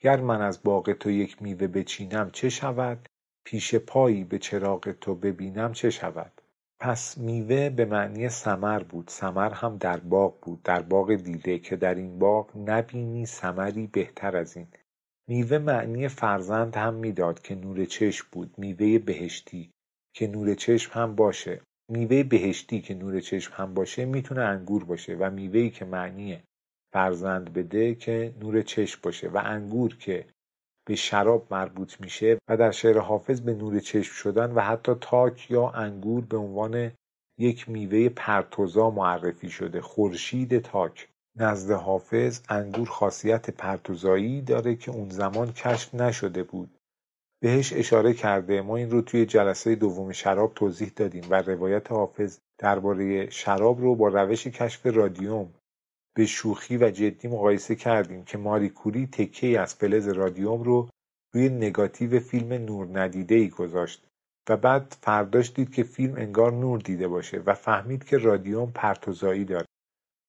گر 0.00 0.20
من 0.20 0.42
از 0.42 0.62
باغ 0.62 0.92
تو 0.92 1.10
یک 1.10 1.42
میوه 1.42 1.66
بچینم 1.66 2.30
چه 2.30 2.48
شود؟ 2.48 3.08
پیش 3.44 3.74
پایی 3.74 4.24
به 4.24 4.38
چراغ 4.38 4.92
تو 4.92 5.14
ببینم 5.14 5.72
چه 5.72 5.90
شود؟ 5.90 6.40
پس 6.80 7.18
میوه 7.18 7.70
به 7.70 7.84
معنی 7.84 8.28
سمر 8.28 8.82
بود. 8.82 9.08
سمر 9.08 9.50
هم 9.50 9.76
در 9.76 9.96
باغ 9.96 10.40
بود. 10.40 10.62
در 10.62 10.82
باغ 10.82 11.14
دیده 11.14 11.58
که 11.58 11.76
در 11.76 11.94
این 11.94 12.18
باغ 12.18 12.56
نبینی 12.56 13.26
سمری 13.26 13.86
بهتر 13.86 14.36
از 14.36 14.56
این. 14.56 14.66
میوه 15.28 15.58
معنی 15.58 16.08
فرزند 16.08 16.76
هم 16.76 16.94
می‌داد 16.94 17.42
که 17.42 17.54
نور 17.54 17.84
چشم 17.84 18.26
بود. 18.32 18.54
میوه 18.58 18.98
بهشتی 18.98 19.70
که 20.14 20.26
نور 20.26 20.54
چشم 20.54 21.00
هم 21.00 21.14
باشه. 21.14 21.60
میوه 21.90 22.22
بهشتی 22.22 22.80
که 22.80 22.94
نور 22.94 23.20
چشم 23.20 23.52
هم 23.56 23.74
باشه 23.74 24.04
می‌تونه 24.04 24.42
انگور 24.42 24.84
باشه 24.84 25.14
و 25.14 25.30
میوهی 25.30 25.70
که 25.70 25.84
معنی 25.84 26.42
فرزند 26.92 27.52
بده 27.52 27.94
که 27.94 28.34
نور 28.40 28.62
چشم 28.62 29.00
باشه 29.02 29.28
و 29.28 29.40
انگور 29.44 29.96
که 29.96 30.26
به 30.86 30.94
شراب 30.94 31.46
مربوط 31.50 32.00
میشه 32.00 32.38
و 32.48 32.56
در 32.56 32.70
شعر 32.70 32.98
حافظ 32.98 33.40
به 33.40 33.54
نور 33.54 33.80
چشم 33.80 34.12
شدن 34.12 34.52
و 34.52 34.60
حتی 34.60 34.92
تاک 35.00 35.50
یا 35.50 35.68
انگور 35.68 36.24
به 36.24 36.36
عنوان 36.36 36.92
یک 37.38 37.68
میوه 37.68 38.08
پرتوزا 38.08 38.90
معرفی 38.90 39.50
شده. 39.50 39.80
خورشید 39.80 40.58
تاک. 40.58 41.08
نزد 41.36 41.70
حافظ 41.70 42.40
انگور 42.48 42.88
خاصیت 42.88 43.50
پرتوزایی 43.50 44.42
داره 44.42 44.76
که 44.76 44.90
اون 44.90 45.08
زمان 45.08 45.52
کشف 45.52 45.94
نشده 45.94 46.42
بود. 46.42 46.78
بهش 47.42 47.72
اشاره 47.72 48.12
کرده. 48.12 48.62
ما 48.62 48.76
این 48.76 48.90
رو 48.90 49.02
توی 49.02 49.26
جلسه 49.26 49.74
دوم 49.74 50.12
شراب 50.12 50.54
توضیح 50.54 50.92
دادیم 50.96 51.24
و 51.30 51.34
روایت 51.34 51.92
حافظ 51.92 52.38
درباره 52.58 53.30
شراب 53.30 53.80
رو 53.80 53.94
با 53.94 54.08
روش 54.08 54.46
کشف 54.46 54.86
رادیوم 54.86 55.54
به 56.16 56.26
شوخی 56.26 56.76
و 56.76 56.90
جدی 56.90 57.28
مقایسه 57.28 57.74
کردیم 57.74 58.24
که 58.24 58.38
ماری 58.38 58.68
کوری 58.68 59.06
تکه 59.06 59.60
از 59.60 59.74
فلز 59.74 60.08
رادیوم 60.08 60.62
رو 60.62 60.88
روی 61.32 61.48
نگاتیو 61.48 62.20
فیلم 62.20 62.52
نور 62.52 63.00
ندیده 63.00 63.34
ای 63.34 63.48
گذاشت 63.48 64.06
و 64.48 64.56
بعد 64.56 64.96
فرداش 65.02 65.52
دید 65.52 65.72
که 65.74 65.82
فیلم 65.82 66.16
انگار 66.16 66.52
نور 66.52 66.80
دیده 66.80 67.08
باشه 67.08 67.42
و 67.46 67.54
فهمید 67.54 68.04
که 68.04 68.18
رادیوم 68.18 68.70
پرتوزایی 68.70 69.44
داره. 69.44 69.66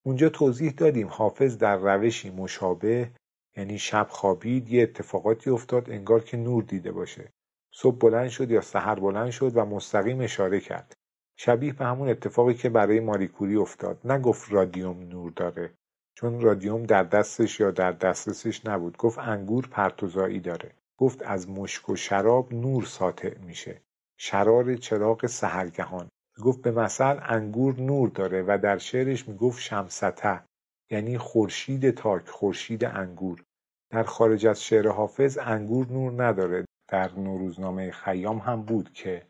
اونجا 0.05 0.29
توضیح 0.29 0.71
دادیم 0.71 1.07
حافظ 1.07 1.57
در 1.57 1.77
روشی 1.77 2.29
مشابه 2.29 3.11
یعنی 3.57 3.79
شب 3.79 4.07
خوابید 4.09 4.69
یه 4.69 4.83
اتفاقاتی 4.83 5.49
افتاد 5.49 5.89
انگار 5.89 6.23
که 6.23 6.37
نور 6.37 6.63
دیده 6.63 6.91
باشه. 6.91 7.31
صبح 7.73 7.97
بلند 7.97 8.29
شد 8.29 8.51
یا 8.51 8.61
سحر 8.61 8.95
بلند 8.95 9.31
شد 9.31 9.57
و 9.57 9.65
مستقیم 9.65 10.21
اشاره 10.21 10.59
کرد. 10.59 10.93
شبیه 11.35 11.73
به 11.73 11.85
همون 11.85 12.09
اتفاقی 12.09 12.53
که 12.53 12.69
برای 12.69 12.99
ماریکوری 12.99 13.55
افتاد. 13.55 14.11
نگفت 14.11 14.51
رادیوم 14.51 14.99
نور 14.99 15.31
داره 15.31 15.73
چون 16.17 16.41
رادیوم 16.41 16.83
در 16.83 17.03
دستش 17.03 17.59
یا 17.59 17.71
در 17.71 17.91
دسترسش 17.91 18.65
نبود. 18.65 18.97
گفت 18.97 19.19
انگور 19.19 19.67
پرتوزایی 19.67 20.39
داره. 20.39 20.71
گفت 20.97 21.23
از 21.23 21.49
مشک 21.49 21.89
و 21.89 21.95
شراب 21.95 22.53
نور 22.53 22.83
ساطع 22.83 23.37
میشه. 23.37 23.81
شرار 24.17 24.75
چراغ 24.75 25.25
سهرگهان 25.25 26.09
گفت 26.43 26.61
به 26.61 26.71
مثل 26.71 27.19
انگور 27.21 27.79
نور 27.79 28.09
داره 28.09 28.43
و 28.47 28.59
در 28.63 28.77
شعرش 28.77 29.27
می‌گفت 29.27 29.61
شمسته 29.61 30.43
یعنی 30.91 31.17
خورشید 31.17 31.91
تاک 31.91 32.29
خورشید 32.29 32.85
انگور. 32.85 33.43
در 33.89 34.03
خارج 34.03 34.47
از 34.47 34.63
شعر 34.63 34.87
حافظ 34.87 35.37
انگور 35.41 35.87
نور 35.87 36.23
نداره. 36.23 36.65
در 36.87 37.11
نوروزنامه 37.11 37.91
خیام 37.91 38.37
هم 38.37 38.61
بود 38.61 38.93
که 38.93 39.27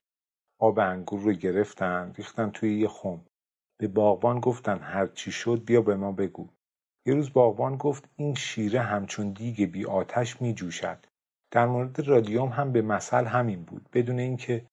آب 0.59 0.79
انگور 0.79 1.19
رو 1.21 1.33
گرفتن 1.33 2.13
ریختن 2.17 2.49
توی 2.49 2.79
یه 2.79 2.87
خم. 2.87 3.21
به 3.79 3.87
باغبان 3.87 4.39
گفتن 4.39 4.79
هر 4.79 5.07
چی 5.07 5.31
شد 5.31 5.65
بیا 5.65 5.81
به 5.81 5.95
ما 5.95 6.11
بگو. 6.11 6.47
یه 7.05 7.13
روز 7.13 7.33
باغبان 7.33 7.77
گفت 7.77 8.09
این 8.15 8.35
شیره 8.35 8.79
همچون 8.79 9.31
دیگ 9.31 9.71
بی 9.71 9.85
آتش 9.85 10.41
می 10.41 10.53
جوشد. 10.53 11.05
در 11.51 11.67
مورد 11.67 11.99
رادیوم 11.99 12.49
هم 12.49 12.71
به 12.71 12.81
مثل 12.81 13.25
همین 13.25 13.63
بود 13.63 13.89
بدون 13.93 14.19
اینکه 14.19 14.65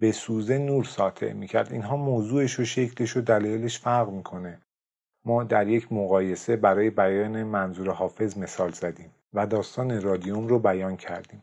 به 0.00 0.12
سوزه 0.12 0.58
نور 0.58 0.84
ساطع 0.84 1.32
می‌کرد 1.32 1.72
اینها 1.72 1.96
موضوعش 1.96 2.60
و 2.60 2.64
شکلش 2.64 3.16
و 3.16 3.20
دلایلش 3.20 3.78
فرق 3.78 4.10
می‌کنه 4.10 4.58
ما 5.24 5.44
در 5.44 5.68
یک 5.68 5.92
مقایسه 5.92 6.56
برای 6.56 6.90
بیان 6.90 7.42
منظور 7.42 7.90
حافظ 7.90 8.38
مثال 8.38 8.70
زدیم 8.70 9.10
و 9.32 9.46
داستان 9.46 10.02
رادیوم 10.02 10.46
رو 10.46 10.58
بیان 10.58 10.96
کردیم. 10.96 11.42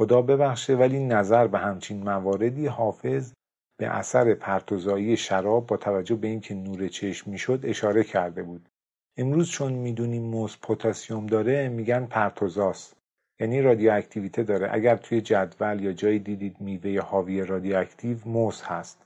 خدا 0.00 0.22
ببخشه 0.22 0.76
ولی 0.76 1.04
نظر 1.06 1.46
به 1.46 1.58
همچین 1.58 2.02
مواردی 2.02 2.66
حافظ 2.66 3.32
به 3.80 3.86
اثر 3.86 4.34
پرتوزایی 4.34 5.16
شراب 5.16 5.66
با 5.66 5.76
توجه 5.76 6.14
به 6.14 6.28
اینکه 6.28 6.54
نور 6.54 6.88
چشم 6.88 7.30
می‌شد 7.30 7.60
اشاره 7.62 8.04
کرده 8.04 8.42
بود. 8.42 8.68
امروز 9.16 9.50
چون 9.50 9.72
می‌دونیم 9.72 10.22
موز 10.22 10.56
پتاسیم 10.62 11.26
داره 11.26 11.68
میگن 11.68 12.06
پرتوزاست. 12.06 12.96
یعنی 13.40 13.62
رادیواکتیویته 13.62 14.42
داره. 14.42 14.68
اگر 14.72 14.96
توی 14.96 15.20
جدول 15.20 15.80
یا 15.80 15.92
جایی 15.92 16.18
دیدید 16.18 16.60
میوه 16.60 17.00
حاوی 17.00 17.44
رادیواکتیو 17.44 18.18
موز 18.26 18.62
هست. 18.62 19.02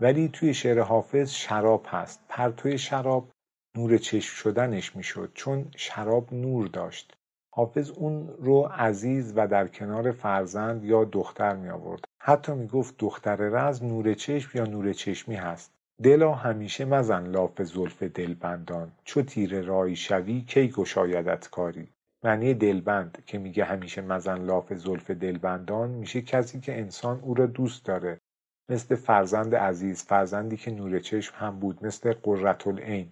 ولی 0.00 0.28
توی 0.28 0.54
شعر 0.54 0.80
حافظ 0.80 1.30
شراب 1.30 1.86
هست. 1.88 2.20
پرتوی 2.28 2.78
شراب 2.78 3.30
نور 3.76 3.98
چشم 3.98 4.34
شدنش 4.34 4.96
می‌شد 4.96 5.30
چون 5.34 5.70
شراب 5.76 6.34
نور 6.34 6.66
داشت. 6.66 7.16
حافظ 7.54 7.90
اون 7.90 8.28
رو 8.38 8.62
عزیز 8.62 9.32
و 9.36 9.48
در 9.48 9.68
کنار 9.68 10.12
فرزند 10.12 10.84
یا 10.84 11.04
دختر 11.04 11.56
می 11.56 11.68
آورد 11.68 12.04
حتی 12.18 12.52
می 12.52 12.66
گفت 12.66 12.94
دختر 12.98 13.36
رز 13.36 13.82
نور 13.82 14.14
چشم 14.14 14.58
یا 14.58 14.64
نور 14.64 14.92
چشمی 14.92 15.34
هست. 15.34 15.72
دلا 16.02 16.32
همیشه 16.32 16.84
مزن 16.84 17.26
لاف 17.26 17.62
زلف 17.62 18.02
دلبندان. 18.02 18.92
چو 19.04 19.22
تیر 19.22 19.60
رای 19.60 19.96
شوی 19.96 20.40
کی 20.40 20.68
گشایدت 20.68 21.50
کاری؟ 21.50 21.88
معنی 22.24 22.54
دلبند 22.54 23.22
که 23.26 23.38
میگه 23.38 23.64
همیشه 23.64 24.00
مزن 24.00 24.38
لاف 24.44 24.72
زلف 24.74 25.10
دلبندان 25.10 25.90
میشه 25.90 26.22
کسی 26.22 26.60
که 26.60 26.78
انسان 26.78 27.20
او 27.20 27.34
را 27.34 27.46
دوست 27.46 27.84
داره. 27.84 28.20
مثل 28.68 28.94
فرزند 28.94 29.54
عزیز 29.54 30.02
فرزندی 30.02 30.56
که 30.56 30.70
نور 30.70 30.98
چشم 30.98 31.34
هم 31.36 31.60
بود 31.60 31.86
مثل 31.86 32.12
قررت 32.12 32.66
العین 32.66 33.10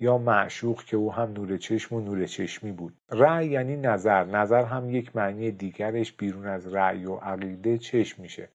یا 0.00 0.18
معشوق 0.18 0.84
که 0.84 0.96
او 0.96 1.12
هم 1.12 1.32
نور 1.32 1.56
چشم 1.56 1.94
و 1.94 2.00
نور 2.00 2.26
چشمی 2.26 2.72
بود. 2.72 2.96
رأی 3.10 3.48
یعنی 3.48 3.76
نظر. 3.76 4.24
نظر 4.24 4.64
هم 4.64 4.90
یک 4.90 5.16
معنی 5.16 5.50
دیگرش 5.50 6.12
بیرون 6.12 6.46
از 6.46 6.74
رأی 6.74 7.06
و 7.06 7.14
عقیده 7.14 7.78
چشم 7.78 8.22
میشه. 8.22 8.48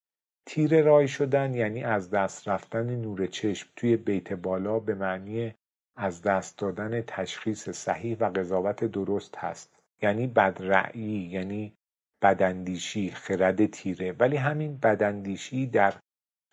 تیر 0.46 0.82
رای 0.82 1.08
شدن 1.08 1.54
یعنی 1.54 1.84
از 1.84 2.10
دست 2.10 2.48
رفتن 2.48 2.96
نور 2.96 3.26
چشم 3.26 3.68
توی 3.76 3.96
بیت 3.96 4.32
بالا 4.32 4.78
به 4.78 4.94
معنی 4.94 5.54
از 5.96 6.22
دست 6.22 6.58
دادن 6.58 7.02
تشخیص 7.06 7.68
صحیح 7.68 8.16
و 8.20 8.30
قضاوت 8.30 8.84
درست 8.84 9.36
هست. 9.36 9.76
یعنی 10.02 10.26
بدرعی 10.26 11.28
یعنی 11.32 11.72
بداندیشی 12.22 13.10
خرد 13.10 13.66
تیره. 13.66 14.12
ولی 14.12 14.36
همین 14.36 14.78
بداندیشی 14.78 15.66
در 15.66 15.94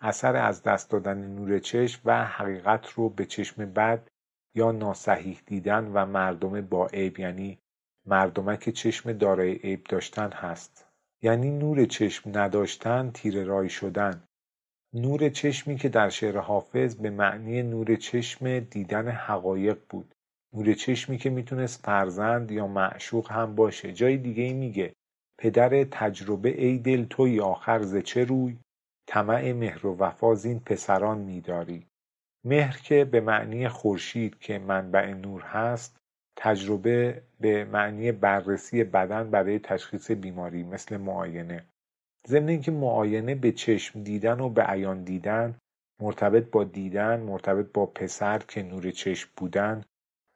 اثر 0.00 0.36
از 0.36 0.62
دست 0.62 0.90
دادن 0.90 1.18
نور 1.18 1.58
چشم 1.58 2.00
و 2.04 2.24
حقیقت 2.24 2.90
رو 2.90 3.08
به 3.08 3.24
چشم 3.24 3.72
بد 3.72 4.08
یا 4.54 4.72
ناصحیح 4.72 5.40
دیدن 5.46 5.90
و 5.94 6.06
مردم 6.06 6.60
با 6.60 6.86
عیب 6.86 7.18
یعنی 7.18 7.58
مردمک 8.06 8.70
چشم 8.70 9.12
دارای 9.12 9.54
عیب 9.54 9.84
داشتن 9.84 10.30
هست. 10.32 10.86
یعنی 11.22 11.50
نور 11.50 11.84
چشم 11.84 12.38
نداشتن 12.38 13.10
تیر 13.14 13.44
رای 13.44 13.68
شدن. 13.68 14.24
نور 14.94 15.28
چشمی 15.28 15.76
که 15.76 15.88
در 15.88 16.08
شعر 16.08 16.38
حافظ 16.38 16.94
به 16.94 17.10
معنی 17.10 17.62
نور 17.62 17.96
چشم 17.96 18.58
دیدن 18.58 19.08
حقایق 19.08 19.78
بود. 19.88 20.14
نور 20.52 20.74
چشمی 20.74 21.18
که 21.18 21.30
می‌تونست 21.30 21.84
فرزند 21.84 22.50
یا 22.50 22.66
معشوق 22.66 23.32
هم 23.32 23.54
باشه. 23.54 23.92
جای 23.92 24.16
دیگه 24.16 24.52
میگه 24.52 24.92
پدر 25.38 25.84
تجربه 25.84 26.62
ای 26.62 26.78
دل 26.78 27.04
توی 27.04 27.40
آخر 27.40 27.82
ز 27.82 27.96
چه 27.96 28.24
روی؟ 28.24 28.56
طمع 29.06 29.52
مهر 29.52 29.86
و 29.86 29.96
وفا 29.96 30.34
زین 30.34 30.60
پسران 30.60 31.18
میداری. 31.18 31.86
مهر 32.44 32.76
که 32.82 33.04
به 33.04 33.20
معنی 33.20 33.68
خورشید 33.68 34.38
که 34.38 34.58
منبع 34.58 35.14
نور 35.14 35.42
هست 35.42 35.96
تجربه 36.36 37.22
به 37.40 37.64
معنی 37.64 38.12
بررسی 38.12 38.84
بدن 38.84 39.30
برای 39.30 39.58
تشخیص 39.58 40.10
بیماری 40.10 40.62
مثل 40.62 40.96
معاینه. 40.96 41.64
ضمن 42.26 42.48
اینکه 42.48 42.70
معاینه 42.70 43.34
به 43.34 43.52
چشم 43.52 44.02
دیدن 44.02 44.40
و 44.40 44.48
به 44.48 44.62
عیان 44.62 45.04
دیدن 45.04 45.54
مرتبط 46.00 46.50
با 46.50 46.64
دیدن 46.64 47.20
مرتبط 47.20 47.72
با 47.72 47.86
پسر 47.86 48.38
که 48.38 48.62
نور 48.62 48.90
چشم 48.90 49.30
بودن 49.36 49.84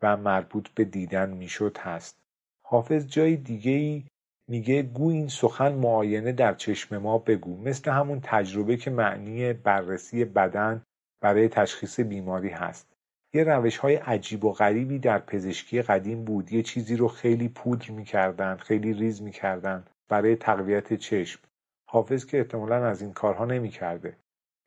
و 0.03 0.17
مربوط 0.17 0.69
به 0.69 0.85
دیدن 0.85 1.31
می‌شد 1.31 1.79
هست. 1.79 2.19
حافظ 2.63 3.07
جای 3.07 3.37
دیگه 3.37 3.73
ای 3.73 4.05
میگه 4.49 4.83
گو 4.83 5.11
این 5.11 5.29
سخن 5.29 5.73
معاینه 5.73 6.33
در 6.33 6.55
چشم 6.55 6.99
ما 6.99 7.19
بگو 7.19 7.57
مثل 7.57 7.91
همون 7.91 8.21
تجربه 8.23 8.77
که 8.77 8.91
معنی 8.91 9.53
بررسی 9.53 10.25
بدن 10.25 10.83
برای 11.21 11.49
تشخیص 11.49 12.01
بیماری 12.01 12.49
هست. 12.49 12.93
یه 13.35 13.45
روش 13.45 13.77
های 13.77 13.95
عجیب 13.95 14.45
و 14.45 14.53
غریبی 14.53 14.99
در 14.99 15.19
پزشکی 15.19 15.83
قدیم 15.83 16.25
بود. 16.25 16.53
یه 16.53 16.63
چیزی 16.63 16.97
رو 16.97 17.09
خیلی 17.09 17.49
پودر 17.49 17.91
می‌کردن 17.91 18.57
خیلی 18.57 18.93
ریز 18.93 19.23
می‌کردن 19.23 19.85
برای 20.09 20.37
تقویت 20.37 20.95
چشم. 20.95 21.41
حافظ 21.91 22.27
که 22.27 22.39
احتمالا 22.39 22.87
از 22.87 23.03
این 23.03 23.13
کارها 23.13 23.45
نمی‌کرده. 23.45 24.17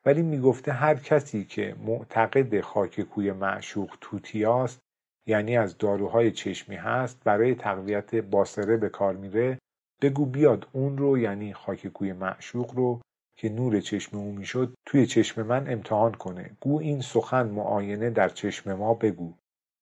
ولی 0.06 0.22
می‌گفته 0.22 0.72
هر 0.72 0.94
کسی 0.94 1.44
که 1.44 1.76
معتقد 1.86 2.60
خاک 2.60 3.00
کوی 3.00 3.32
معشوق 3.32 3.96
توتیاست 4.00 4.80
یعنی 5.26 5.56
از 5.56 5.78
داروهای 5.78 6.30
چشمی 6.30 6.76
هست 6.76 7.20
برای 7.24 7.54
تقویت 7.54 8.14
باسره 8.14 8.76
به 8.76 8.88
کار 8.88 9.16
میره 9.16 9.58
بگو 10.02 10.26
بیاد 10.26 10.68
اون 10.72 10.98
رو 10.98 11.18
یعنی 11.18 11.54
خاک 11.54 11.86
کوی 11.86 12.12
معشوق 12.12 12.74
رو 12.74 13.00
که 13.42 13.48
نور 13.48 13.80
چشم 13.80 14.16
او 14.16 14.32
می‌شد 14.32 14.74
توی 14.86 15.06
چشم 15.06 15.42
من 15.42 15.72
امتحان 15.72 16.12
کنه. 16.12 16.50
گو 16.60 16.78
این 16.78 17.00
سخن 17.00 17.46
معاینه 17.46 18.10
در 18.10 18.28
چشم 18.28 18.72
ما 18.72 18.94
بگو. 18.94 19.34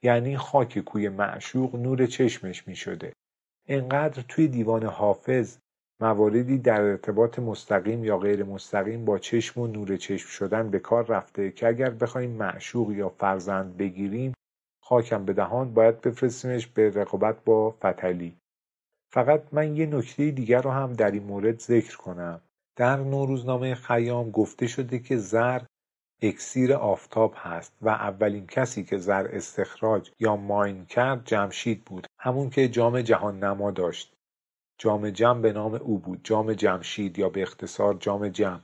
یعنی 0.03 0.37
خاک 0.37 0.79
کوی 0.79 1.09
معشوق 1.09 1.77
نور 1.77 2.07
چشمش 2.07 2.69
می‌شده. 2.69 3.13
انقدر 3.69 4.23
توی 4.29 4.49
دیوان 4.49 4.85
حافظ 4.85 5.59
مواردی 6.01 6.59
در 6.59 6.81
ارتباط 6.81 7.39
مستقیم 7.39 8.05
یا 8.05 8.19
غیر 8.19 8.45
مستقیم 8.45 9.05
با 9.05 9.19
چشم 9.19 9.61
و 9.61 9.67
نور 9.67 9.97
چشم 9.97 10.29
شدن 10.29 10.71
به 10.71 10.79
کار 10.79 11.07
رفته 11.07 11.51
که 11.51 11.69
اگر 11.69 11.91
بخوایم 11.91 12.31
معشوق 12.31 12.91
یا 12.91 13.09
فرزند 13.09 13.77
بگیریم 13.77 14.35
خاکم 14.83 15.25
به 15.25 15.33
دهان 15.33 15.75
باید 15.75 16.01
بفرستیمش 16.01 16.67
به 16.67 16.91
رقابت 16.91 17.45
با 17.45 17.71
فتلی 17.71 18.37
فقط 19.13 19.43
من 19.53 19.77
یه 19.77 19.87
نکته 19.87 20.31
دیگر 20.31 20.63
رو 20.63 20.71
هم 20.71 20.93
در 20.93 21.11
این 21.11 21.23
مورد 21.23 21.59
ذکر 21.59 21.97
کنم. 21.97 22.41
در 22.81 22.97
نوروزنامه 22.97 23.75
خیام 23.75 24.31
گفته 24.31 24.67
شده 24.67 24.99
که 24.99 25.17
زر 25.17 25.61
اکسیر 26.23 26.73
آفتاب 26.75 27.35
هست 27.37 27.77
و 27.83 27.89
اولین 27.89 28.47
کسی 28.47 28.85
که 28.85 28.99
زر 28.99 29.29
استخراج 29.33 30.11
یا 30.19 30.37
ماین 30.37 30.85
کرد 30.85 31.25
جمشید 31.25 31.85
بود 31.85 32.07
همون 32.19 32.51
که 32.51 32.69
جام 32.69 33.01
جهان 33.01 33.45
نما 33.45 33.71
داشت. 33.71 34.13
جام 34.79 35.11
جم 35.11 35.43
به 35.43 35.53
نام 35.53 35.75
او 35.75 35.99
بود 35.99 36.21
جام 36.25 36.53
جمشید 36.53 37.19
یا 37.19 37.29
به 37.29 37.43
اختصار 37.43 37.95
جام 37.95 38.29
جم. 38.29 38.61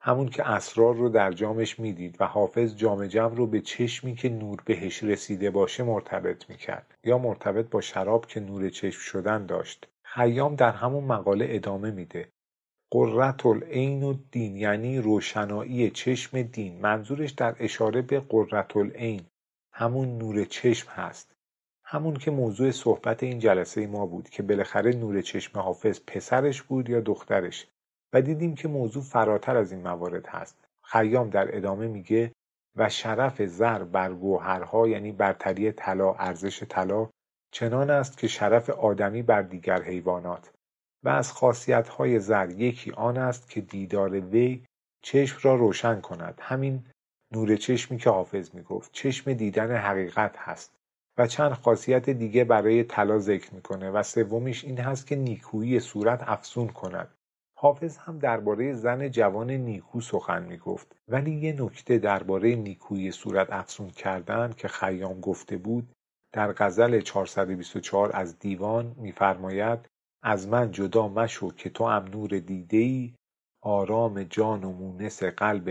همون 0.00 0.28
که 0.28 0.48
اسرار 0.48 0.94
رو 0.94 1.08
در 1.08 1.32
جامش 1.32 1.78
می‌دید 1.78 2.16
و 2.20 2.26
حافظ 2.26 2.76
جام 2.76 3.06
جم 3.06 3.34
رو 3.34 3.46
به 3.46 3.60
چشمی 3.60 4.14
که 4.14 4.28
نور 4.28 4.62
بهش 4.64 5.02
رسیده 5.02 5.50
باشه 5.50 5.82
مرتبط 5.82 6.50
می‌کرد 6.50 6.94
یا 7.04 7.18
مرتبط 7.18 7.70
با 7.70 7.80
شراب 7.80 8.26
که 8.26 8.40
نور 8.40 8.68
چشم 8.70 9.00
شدن 9.00 9.46
داشت. 9.46 9.88
خیام 10.04 10.54
در 10.54 10.72
همون 10.72 11.04
مقاله 11.04 11.46
ادامه 11.50 11.90
میده. 11.90 12.28
قررت 12.90 13.46
العین 13.46 14.02
و 14.02 14.14
دین 14.30 14.56
یعنی 14.56 14.98
روشنایی 14.98 15.90
چشم 15.90 16.42
دین. 16.42 16.80
منظورش 16.80 17.30
در 17.30 17.56
اشاره 17.60 18.02
به 18.02 18.20
قررت 18.20 18.76
العین 18.76 19.26
همون 19.72 20.18
نور 20.18 20.44
چشم 20.44 20.90
هست. 20.90 21.34
همون 21.84 22.16
که 22.16 22.30
موضوع 22.30 22.70
صحبت 22.70 23.22
این 23.22 23.38
جلسه 23.38 23.86
ما 23.86 24.06
بود 24.06 24.28
که 24.28 24.42
بالاخره 24.42 24.96
نور 24.96 25.22
چشم 25.22 25.60
حافظ 25.60 26.00
پسرش 26.06 26.62
بود 26.62 26.88
یا 26.88 27.00
دخترش. 27.00 27.66
و 28.12 28.22
دیدیم 28.22 28.54
که 28.54 28.68
موضوع 28.68 29.02
فراتر 29.02 29.56
از 29.56 29.72
این 29.72 29.82
موارد 29.82 30.26
هست. 30.26 30.68
خیام 30.82 31.30
در 31.30 31.56
ادامه 31.56 31.88
میگه 31.88 32.32
و 32.76 32.88
شرف 32.88 33.42
زر 33.44 33.84
بر 33.84 34.12
گوهرها 34.12 34.88
یعنی 34.88 35.12
برتری 35.12 35.72
طلا 35.72 36.12
ارزش 36.12 36.62
طلا 36.62 37.08
چنان 37.50 37.90
است 37.90 38.18
که 38.18 38.28
شرف 38.28 38.70
آدمی 38.70 39.22
بر 39.22 39.42
دیگر 39.42 39.82
حیوانات. 39.82 40.52
و 41.04 41.08
از 41.08 41.30
های 41.88 42.20
زر 42.20 42.50
یکی 42.50 42.90
آن 42.90 43.16
است 43.16 43.50
که 43.50 43.60
دیدار 43.60 44.20
وی 44.20 44.64
چشم 45.02 45.38
را 45.42 45.54
روشن 45.54 46.00
کند. 46.00 46.38
همین 46.42 46.84
نور 47.32 47.56
چشمی 47.56 47.98
که 47.98 48.10
حافظ 48.10 48.54
می‌گفت 48.54 48.92
چشم 48.92 49.32
دیدن 49.32 49.76
حقیقت 49.76 50.36
هست 50.38 50.76
و 51.18 51.26
چند 51.26 51.52
خاصیت 51.52 52.10
دیگه 52.10 52.44
برای 52.44 52.84
طلا 52.84 53.18
ذکر 53.18 53.54
می‌کنه 53.54 53.90
و 53.90 54.02
سومیش 54.02 54.64
این 54.64 54.78
هست 54.78 55.06
که 55.06 55.16
نیکویی 55.16 55.80
صورت 55.80 56.22
افسون 56.26 56.68
کند. 56.68 57.08
حافظ 57.58 57.96
هم 57.96 58.18
درباره 58.18 58.72
زن 58.72 59.10
جوان 59.10 59.50
نیکو 59.50 60.00
سخن 60.00 60.42
می‌گفت 60.42 60.96
ولی 61.08 61.30
یه 61.30 61.62
نکته 61.62 61.98
درباره 61.98 62.54
نیکویی 62.54 63.10
صورت 63.10 63.52
افسون 63.52 63.90
کردن 63.90 64.52
که 64.56 64.68
خیام 64.68 65.20
گفته 65.20 65.56
بود 65.56 65.88
در 66.32 66.52
غزل 66.52 67.00
424 67.00 68.10
از 68.14 68.38
دیوان 68.38 68.94
میفرماید 68.98 69.88
از 70.28 70.48
من 70.48 70.70
جدا 70.70 71.08
مشو 71.08 71.50
که 71.50 71.70
تو 71.70 71.86
هم 71.86 72.04
نور 72.04 72.42
ای 72.70 73.14
آرام 73.62 74.22
جان 74.22 74.64
و 74.64 74.72
مونس 74.72 75.22
قلب 75.22 75.68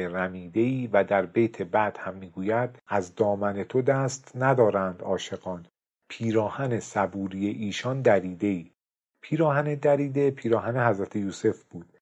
ای 0.54 0.90
و 0.94 1.04
در 1.04 1.26
بیت 1.26 1.62
بعد 1.62 1.98
هم 1.98 2.16
می‌گوید 2.16 2.70
از 2.88 3.16
دامن 3.16 3.64
تو 3.64 3.82
دست 3.82 4.32
ندارند 4.36 5.02
عاشقان. 5.02 5.66
پیراهن 6.10 6.80
صبوری 6.80 7.48
ایشان 7.48 8.04
ای 8.42 8.72
پیراهن 9.22 9.76
دریده 9.76 10.32
پیراهن 10.32 10.90
حضرت 10.90 11.16
یوسف 11.16 11.64
بود. 11.64 12.00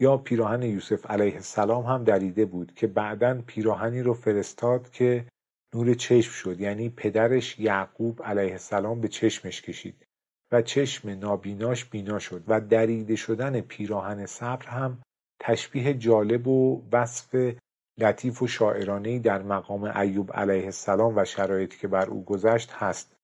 یا 0.00 0.16
پیراهن 0.16 0.62
یوسف 0.62 1.10
علیه 1.10 1.34
السلام 1.34 1.84
هم 1.84 2.04
دریده 2.04 2.44
بود 2.44 2.74
که 2.74 2.86
بعدا 2.86 3.42
پیراهنی 3.46 4.02
رو 4.02 4.14
فرستاد 4.14 4.90
که 4.90 5.26
نور 5.74 5.94
چشم 5.94 6.32
شد. 6.32 6.60
یعنی 6.60 6.88
پدرش 6.88 7.58
یعقوب 7.58 8.22
علیه 8.22 8.52
السلام 8.52 9.00
به 9.00 9.08
چشمش 9.08 9.62
کشید. 9.62 10.06
و 10.52 10.62
چشم 10.62 11.10
نابیناش 11.10 11.84
بینا 11.84 12.18
شد 12.18 12.44
و 12.48 12.60
دریده 12.60 13.16
شدن 13.16 13.60
پیراهن 13.60 14.26
صبر 14.26 14.66
هم 14.66 15.02
تشبیه 15.40 15.94
جالب 15.94 16.48
و 16.48 16.82
وصف 16.92 17.54
لطیف 17.98 18.42
و 18.42 18.46
شاعرانهی 18.46 19.18
در 19.18 19.42
مقام 19.42 19.84
ایوب 19.84 20.32
علیه 20.32 20.64
السلام 20.64 21.16
و 21.16 21.24
شرایطی 21.24 21.78
که 21.78 21.88
بر 21.88 22.06
او 22.06 22.24
گذشت 22.24 22.70
هست. 22.72 23.16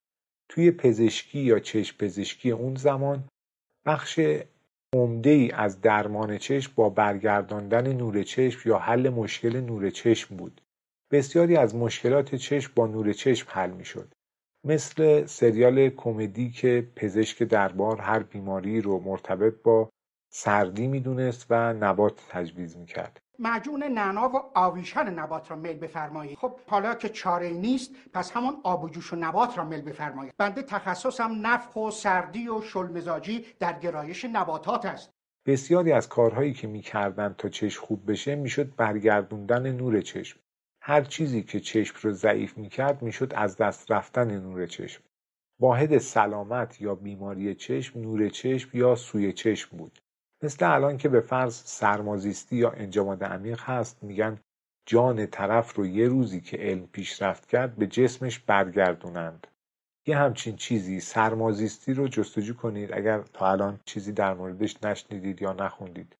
توی 0.48 0.70
پزشکی 0.70 1.38
یا 1.38 1.58
چشم 1.58 1.96
پزشکی 1.96 2.50
اون 2.50 2.74
زمان 2.74 3.28
بخش 3.86 4.20
عمده 4.94 5.30
ای 5.30 5.50
از 5.50 5.80
درمان 5.80 6.38
چشم 6.38 6.72
با 6.76 6.90
برگرداندن 6.90 7.92
نور 7.92 8.22
چشم 8.22 8.68
یا 8.68 8.78
حل 8.78 9.08
مشکل 9.08 9.60
نور 9.60 9.90
چشم 9.90 10.36
بود. 10.36 10.60
بسیاری 11.10 11.56
از 11.56 11.74
مشکلات 11.74 12.34
چشم 12.34 12.72
با 12.76 12.86
نور 12.86 13.12
چشم 13.12 13.48
حل 13.50 13.70
می 13.70 13.84
شد 13.84 14.14
مثل 14.64 15.26
سریال 15.26 15.88
کمدی 15.88 16.50
که 16.50 16.88
پزشک 16.96 17.42
دربار 17.42 18.00
هر 18.00 18.18
بیماری 18.18 18.80
رو 18.80 19.00
مرتبط 19.00 19.54
با 19.62 19.90
سردی 20.32 20.86
می‌دونست 20.86 21.46
و 21.50 21.72
نبات 21.72 22.20
تجویز 22.28 22.76
می‌کرد. 22.76 23.20
معجون 23.38 23.82
نعنا 23.82 24.28
و 24.28 24.36
آویشن 24.54 25.10
نبات 25.10 25.50
را 25.50 25.56
میل 25.56 25.78
بفرمایید. 25.78 26.38
خب 26.38 26.58
حالا 26.66 26.94
که 26.94 27.08
چاره 27.08 27.50
نیست 27.50 27.90
پس 28.12 28.32
همون 28.32 28.56
آب 28.64 28.84
و 28.84 28.88
جوش 28.88 29.12
و 29.12 29.16
نبات 29.16 29.58
را 29.58 29.64
میل 29.64 29.82
بفرمایید. 29.82 30.32
بنده 30.38 30.62
تخصصم 30.62 31.46
نفخ 31.46 31.76
و 31.76 31.90
سردی 31.90 32.48
و 32.48 32.62
شلمزاجی 32.62 33.46
در 33.60 33.78
گرایش 33.78 34.24
نباتات 34.24 34.86
است. 34.86 35.10
بسیاری 35.46 35.92
از 35.92 36.08
کارهایی 36.08 36.52
که 36.52 36.66
می‌کردن 36.66 37.34
تا 37.38 37.48
چشم 37.48 37.82
خوب 37.82 38.10
بشه 38.10 38.34
می‌شد 38.34 38.76
برگردوندن 38.76 39.72
نور 39.72 40.00
چشم. 40.00 40.39
هر 40.82 41.00
چیزی 41.00 41.42
که 41.42 41.60
چشم 41.60 41.96
رو 42.02 42.12
ضعیف 42.12 42.58
می‌کرد 42.58 43.02
می‌شد 43.02 43.32
از 43.34 43.56
دست 43.56 43.90
رفتن 43.90 44.40
نور 44.40 44.66
چشم. 44.66 45.02
واحد 45.60 45.98
سلامت 45.98 46.80
یا 46.80 46.94
بیماری 46.94 47.54
چشم 47.54 48.00
نور 48.00 48.28
چشم 48.28 48.78
یا 48.78 48.94
سوی 48.94 49.32
چشم 49.32 49.76
بود. 49.76 49.98
مثل 50.42 50.72
الان 50.74 50.96
که 50.96 51.08
به 51.08 51.20
فرض 51.20 51.54
سرمازیستی 51.54 52.56
یا 52.56 52.70
انجاماد 52.70 53.24
عمیق 53.24 53.60
هست 53.60 54.02
میگن 54.02 54.38
جان 54.86 55.26
طرف 55.26 55.74
رو 55.74 55.86
یه 55.86 56.08
روزی 56.08 56.40
که 56.40 56.56
علم 56.56 56.86
پیشرفت 56.86 57.48
کرد 57.48 57.76
به 57.76 57.86
جسمش 57.86 58.38
برگردونند. 58.38 59.46
یه 60.06 60.16
همچین 60.16 60.56
چیزی 60.56 61.00
سرمازیستی 61.00 61.94
رو 61.94 62.08
جستجو 62.08 62.54
کنید 62.54 62.92
اگر 62.92 63.22
تا 63.22 63.50
الان 63.50 63.80
چیزی 63.84 64.12
در 64.12 64.34
موردش 64.34 64.84
نشنیدید 64.84 65.42
یا 65.42 65.52
نخوندید. 65.52 66.16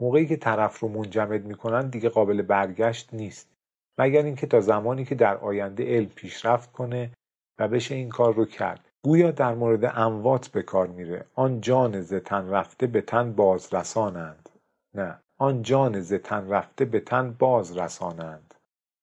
موقعی 0.00 0.26
که 0.26 0.36
طرف 0.36 0.80
رو 0.80 0.88
منجمد 0.88 1.44
می‌کنن 1.44 1.88
دیگه 1.88 2.08
قابل 2.08 2.42
برگشت 2.42 3.14
نیست. 3.14 3.55
مگر 3.98 4.22
اینکه 4.22 4.46
تا 4.46 4.60
زمانی 4.60 5.04
که 5.04 5.14
در 5.14 5.36
آینده 5.36 5.84
علم 5.84 6.08
پیشرفت 6.08 6.72
کنه 6.72 7.12
و 7.58 7.68
بشه 7.68 7.94
این 7.94 8.08
کار 8.08 8.34
رو 8.34 8.44
کرد. 8.44 8.88
گویا 9.04 9.30
در 9.30 9.54
مورد 9.54 9.84
اموات 9.84 10.48
به 10.48 10.62
کار 10.62 10.86
میره. 10.86 11.24
آن 11.34 11.60
جان 11.60 12.00
ز 12.00 12.14
تن 12.14 12.48
رفته 12.48 12.86
به 12.86 13.00
تن 13.00 13.32
باز 13.32 13.74
رسانند 13.74 14.48
نه 14.94 15.18
آن 15.38 15.62
جان 15.62 16.00
ز 16.00 16.12
تن 16.14 16.48
رفته 16.48 16.84
به 16.84 17.00
تن 17.00 17.32
باز 17.32 17.76
رسانند 17.76 18.54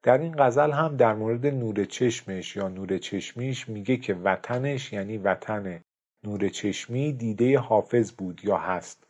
در 0.04 0.18
این 0.18 0.36
غزل 0.38 0.72
هم 0.72 0.98
در 0.98 1.14
مورد 1.14 1.46
نور 1.46 1.86
چشمش 1.86 2.56
یا 2.56 2.68
نور 2.68 2.98
چشمیش 2.98 3.70
میگه 3.70 3.98
که 3.98 4.14
وطنش 4.14 4.94
یعنی 4.94 5.18
وطن 5.18 5.82
نور 6.24 6.50
چشمی 6.50 7.14
دیده 7.14 7.60
حافظ 7.60 8.12
بود 8.12 8.46
یا 8.46 8.58
هست. 8.58 9.08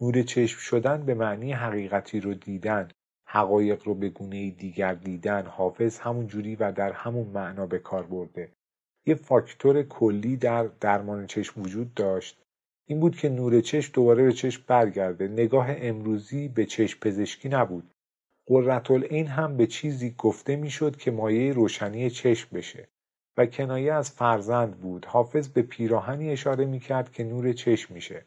نور 0.00 0.22
چشم 0.22 0.58
شدن 0.58 1.02
به 1.06 1.14
معنی 1.14 1.52
حقیقتی 1.52 2.20
رو 2.20 2.34
دیدن. 2.34 2.88
حقایق 3.30 3.82
رو 3.84 3.94
به 3.94 4.08
گونه 4.08 4.50
دیگر 4.50 4.94
دیدن 4.94 5.46
حافظ 5.46 5.98
همون 5.98 6.26
جوری 6.26 6.56
و 6.56 6.72
در 6.72 6.92
همون 6.92 7.26
معنا 7.28 7.66
به 7.66 7.78
کار 7.78 8.02
برده. 8.02 8.48
یه 9.06 9.14
فاکتور 9.14 9.82
کلی 9.82 10.36
در 10.36 10.66
درمان 10.80 11.26
چشم 11.26 11.62
وجود 11.62 11.94
داشت. 11.94 12.42
این 12.86 13.00
بود 13.00 13.16
که 13.16 13.28
نور 13.28 13.60
چشم 13.60 13.92
دوباره 13.94 14.24
به 14.24 14.32
چشم 14.32 14.64
برگرده. 14.66 15.28
نگاه 15.28 15.66
امروزی 15.70 16.48
به 16.48 16.66
چشم 16.66 17.00
پزشکی 17.00 17.48
نبود. 17.48 17.94
قرةالعین 18.46 19.26
هم 19.26 19.56
به 19.56 19.66
چیزی 19.66 20.14
گفته 20.18 20.56
می‌شد 20.56 20.96
که 20.96 21.10
مایه 21.10 21.52
روشنی 21.52 22.10
چشم 22.10 22.56
بشه 22.56 22.88
و 23.36 23.46
کنایه 23.46 23.92
از 23.92 24.10
فرزند 24.10 24.80
بود. 24.80 25.04
حافظ 25.04 25.48
به 25.48 25.62
پیراهنی 25.62 26.30
اشاره 26.30 26.64
می‌کرد 26.64 27.12
که 27.12 27.24
نور 27.24 27.52
چشم 27.52 27.94
میشه. 27.94 28.26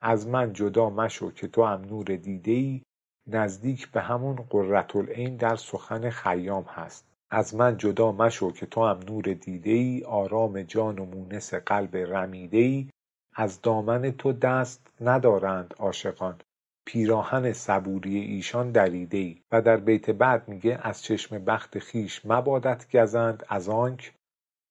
از 0.00 0.28
من 0.28 0.52
جدا 0.52 0.90
مشو 0.90 1.30
که 1.30 1.48
تو 1.48 1.64
هم 1.64 1.84
نور 1.84 2.04
دیده 2.04 2.52
ای 2.52 2.82
نزدیک 3.28 3.90
به 3.90 4.00
همون 4.00 4.36
قرةالعین 4.36 5.36
در 5.36 5.56
سخن 5.56 6.10
خیام 6.10 6.64
هست. 6.64 7.06
از 7.30 7.54
من 7.54 7.76
جدا 7.76 8.12
مشو 8.12 8.52
که 8.52 8.66
تو 8.66 8.84
هم 8.84 9.00
نور 9.08 9.22
دیده 9.22 9.70
ای 9.70 10.04
آرام 10.04 10.62
جان 10.62 10.98
و 10.98 11.04
مونس 11.04 11.54
قلب 11.54 11.96
رمیده 11.96 12.58
ای 12.58 12.88
از 13.34 13.62
دامن 13.62 14.10
تو 14.10 14.32
دست 14.32 14.86
ندارند 15.00 15.74
عاشقان. 15.78 16.40
پیراهن 16.86 17.52
صبوری 17.52 18.18
ایشان 18.18 18.72
دریده 18.72 19.18
ای 19.18 19.42
و 19.52 19.62
در 19.62 19.76
بیت 19.76 20.10
بعد 20.10 20.48
میگه 20.48 20.78
از 20.82 21.02
چشم 21.02 21.44
بخت 21.44 21.78
خیش 21.78 22.26
مبادت 22.26 22.96
گزند 22.96 23.46
از 23.48 23.68
آنک 23.68 24.14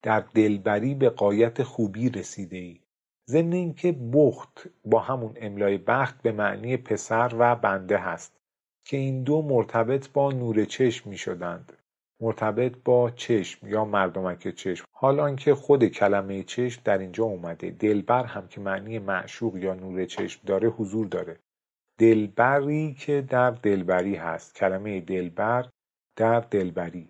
در 0.04 0.20
دلبری 0.20 0.96
به 0.96 1.10
قایت 1.10 1.64
خوبی 1.64 2.10
رسیده 2.10 2.58
ای 2.58 2.80
ضمن 3.30 3.54
اینکه 3.54 3.92
بخت 3.92 4.68
با 4.86 5.00
همون 5.00 5.34
املای 5.36 5.78
بخت 5.78 6.22
به 6.22 6.32
معنی 6.32 6.78
پسر 6.78 7.36
و 7.40 7.56
بنده 7.56 7.98
هست. 7.98 8.37
که 8.88 8.98
این 8.98 9.24
دو 9.24 9.42
مرتبط 9.42 10.10
با 10.10 10.32
نور 10.32 10.66
چشم 10.66 11.10
می 11.10 11.18
شدند 11.18 11.74
مرتبط 12.22 12.76
با 12.86 13.12
چشم 13.12 13.68
یا 13.68 13.86
مردمک 13.86 14.56
چشم. 14.56 14.86
حال 14.92 15.20
آنکه 15.20 15.56
خود 15.56 15.86
کلمه 15.88 16.44
چشم 16.44 16.82
در 16.86 16.98
اینجا 16.98 17.24
اومده. 17.24 17.72
دلبر 17.72 18.24
هم 18.24 18.48
که 18.48 18.62
معنی 18.62 19.00
معشوق 19.00 19.58
یا 19.58 19.74
نور 19.74 20.06
چشم 20.06 20.42
داره 20.46 20.70
حضور 20.70 21.08
داره. 21.08 21.40
دلبری 22.00 22.94
که 22.94 23.22
در 23.22 23.52
دلبری 23.52 24.16
هست. 24.16 24.56
کلمه 24.56 25.02
دلبر 25.02 25.70
در 26.16 26.40
دلبری. 26.40 27.10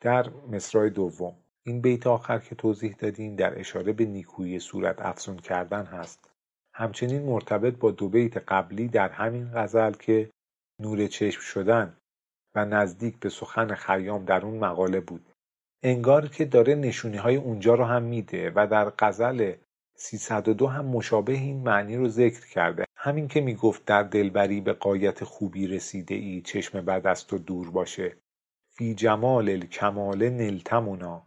در 0.00 0.30
مصرع 0.52 0.88
دوم. 0.88 1.36
این 1.62 1.80
بیت 1.80 2.06
آخر 2.06 2.38
که 2.38 2.54
توضیح 2.54 2.96
دادیم 2.98 3.36
در 3.36 3.58
اشاره 3.58 3.92
به 3.92 4.04
نیکویی 4.04 4.58
صورت 4.58 5.00
افزون 5.00 5.36
کردن 5.36 5.84
هست. 5.84 6.30
همچنین 6.74 7.22
مرتبط 7.22 7.76
با 7.76 7.90
دو 7.90 8.08
بیت 8.08 8.36
قبلی 8.36 8.88
در 8.88 9.08
همین 9.08 9.50
غزل 9.54 9.92
که 9.92 10.30
نور 10.80 11.06
چشم 11.06 11.40
شدن 11.40 11.96
و 12.54 12.64
نزدیک 12.64 13.20
به 13.20 13.28
سخن 13.28 13.74
خیام 13.74 14.24
در 14.24 14.44
اون 14.44 14.58
مقاله 14.58 15.00
بود. 15.00 15.32
انگار 15.82 16.28
که 16.28 16.44
داره 16.44 16.74
نشونی 16.74 17.16
های 17.16 17.36
اونجا 17.36 17.74
رو 17.74 17.84
هم 17.84 18.02
میده 18.02 18.52
و 18.54 18.66
در 18.66 18.92
غزل 18.98 19.52
302 19.94 20.66
هم 20.66 20.84
مشابه 20.84 21.32
این 21.32 21.62
معنی 21.62 21.96
رو 21.96 22.08
ذکر 22.08 22.48
کرده. 22.48 22.84
همین 22.96 23.28
که 23.28 23.40
می‌گفت 23.40 23.84
در 23.84 24.02
دلبری 24.02 24.60
به 24.60 24.72
قایت 24.72 25.24
خوبی 25.24 25.66
رسیده 25.66 26.14
ای 26.14 26.40
چشم 26.40 26.80
بد 26.80 27.06
است 27.06 27.32
و 27.32 27.38
دور 27.38 27.70
باشه. 27.70 28.16
فی 28.70 28.94
جمال 28.94 29.48
الکمال 29.48 30.28
نلتمنا 30.28 31.26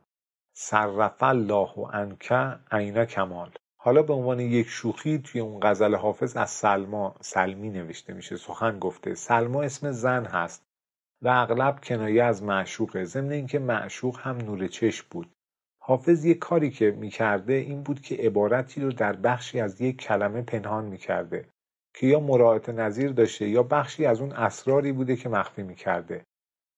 صرف 0.54 1.24
الله 1.24 1.88
عنک 1.94 2.32
عین 2.72 3.06
کمال. 3.06 3.52
حالا 3.90 4.02
به 4.02 4.14
عنوان 4.14 4.40
یک 4.40 4.68
شوخی 4.68 5.18
توی 5.18 5.42
اون 5.42 5.60
غزل 5.62 5.96
حافظ 5.96 6.38
از 6.38 6.50
سلما 6.50 7.16
سلمی 7.22 7.70
نوشته 7.70 8.14
میشه 8.14 8.38
سخن 8.38 8.80
گفته. 8.80 9.16
سلما 9.16 9.64
اسم 9.64 9.92
زن 9.92 10.26
هست 10.26 10.66
و 11.22 11.28
اغلب 11.28 11.80
کنایه 11.84 12.24
از 12.24 12.44
معشوقه. 12.44 13.06
ضمن 13.06 13.32
اینکه 13.32 13.60
معشوق 13.60 14.20
هم 14.20 14.38
نور 14.38 14.68
چشم 14.68 15.08
بود. 15.10 15.32
حافظ 15.82 16.26
یک 16.26 16.40
کاری 16.40 16.72
که 16.72 16.92
می‌کرده 16.92 17.54
این 17.54 17.84
بود 17.84 18.02
که 18.02 18.16
عبارتی 18.16 18.82
رو 18.82 18.92
در 18.92 19.14
بخشی 19.14 19.60
از 19.60 19.82
یک 19.82 19.98
کلمه 19.98 20.42
پنهان 20.42 20.86
می‌کرده 20.86 21.46
که 21.94 22.08
یا 22.08 22.20
مراعات 22.20 22.70
نظیر 22.70 23.12
داشته 23.12 23.50
یا 23.50 23.64
بخشی 23.64 24.06
از 24.06 24.22
اون 24.22 24.32
اسراری 24.32 24.92
بوده 24.92 25.16
که 25.16 25.30
مخفی 25.30 25.64
می‌کرده. 25.64 26.26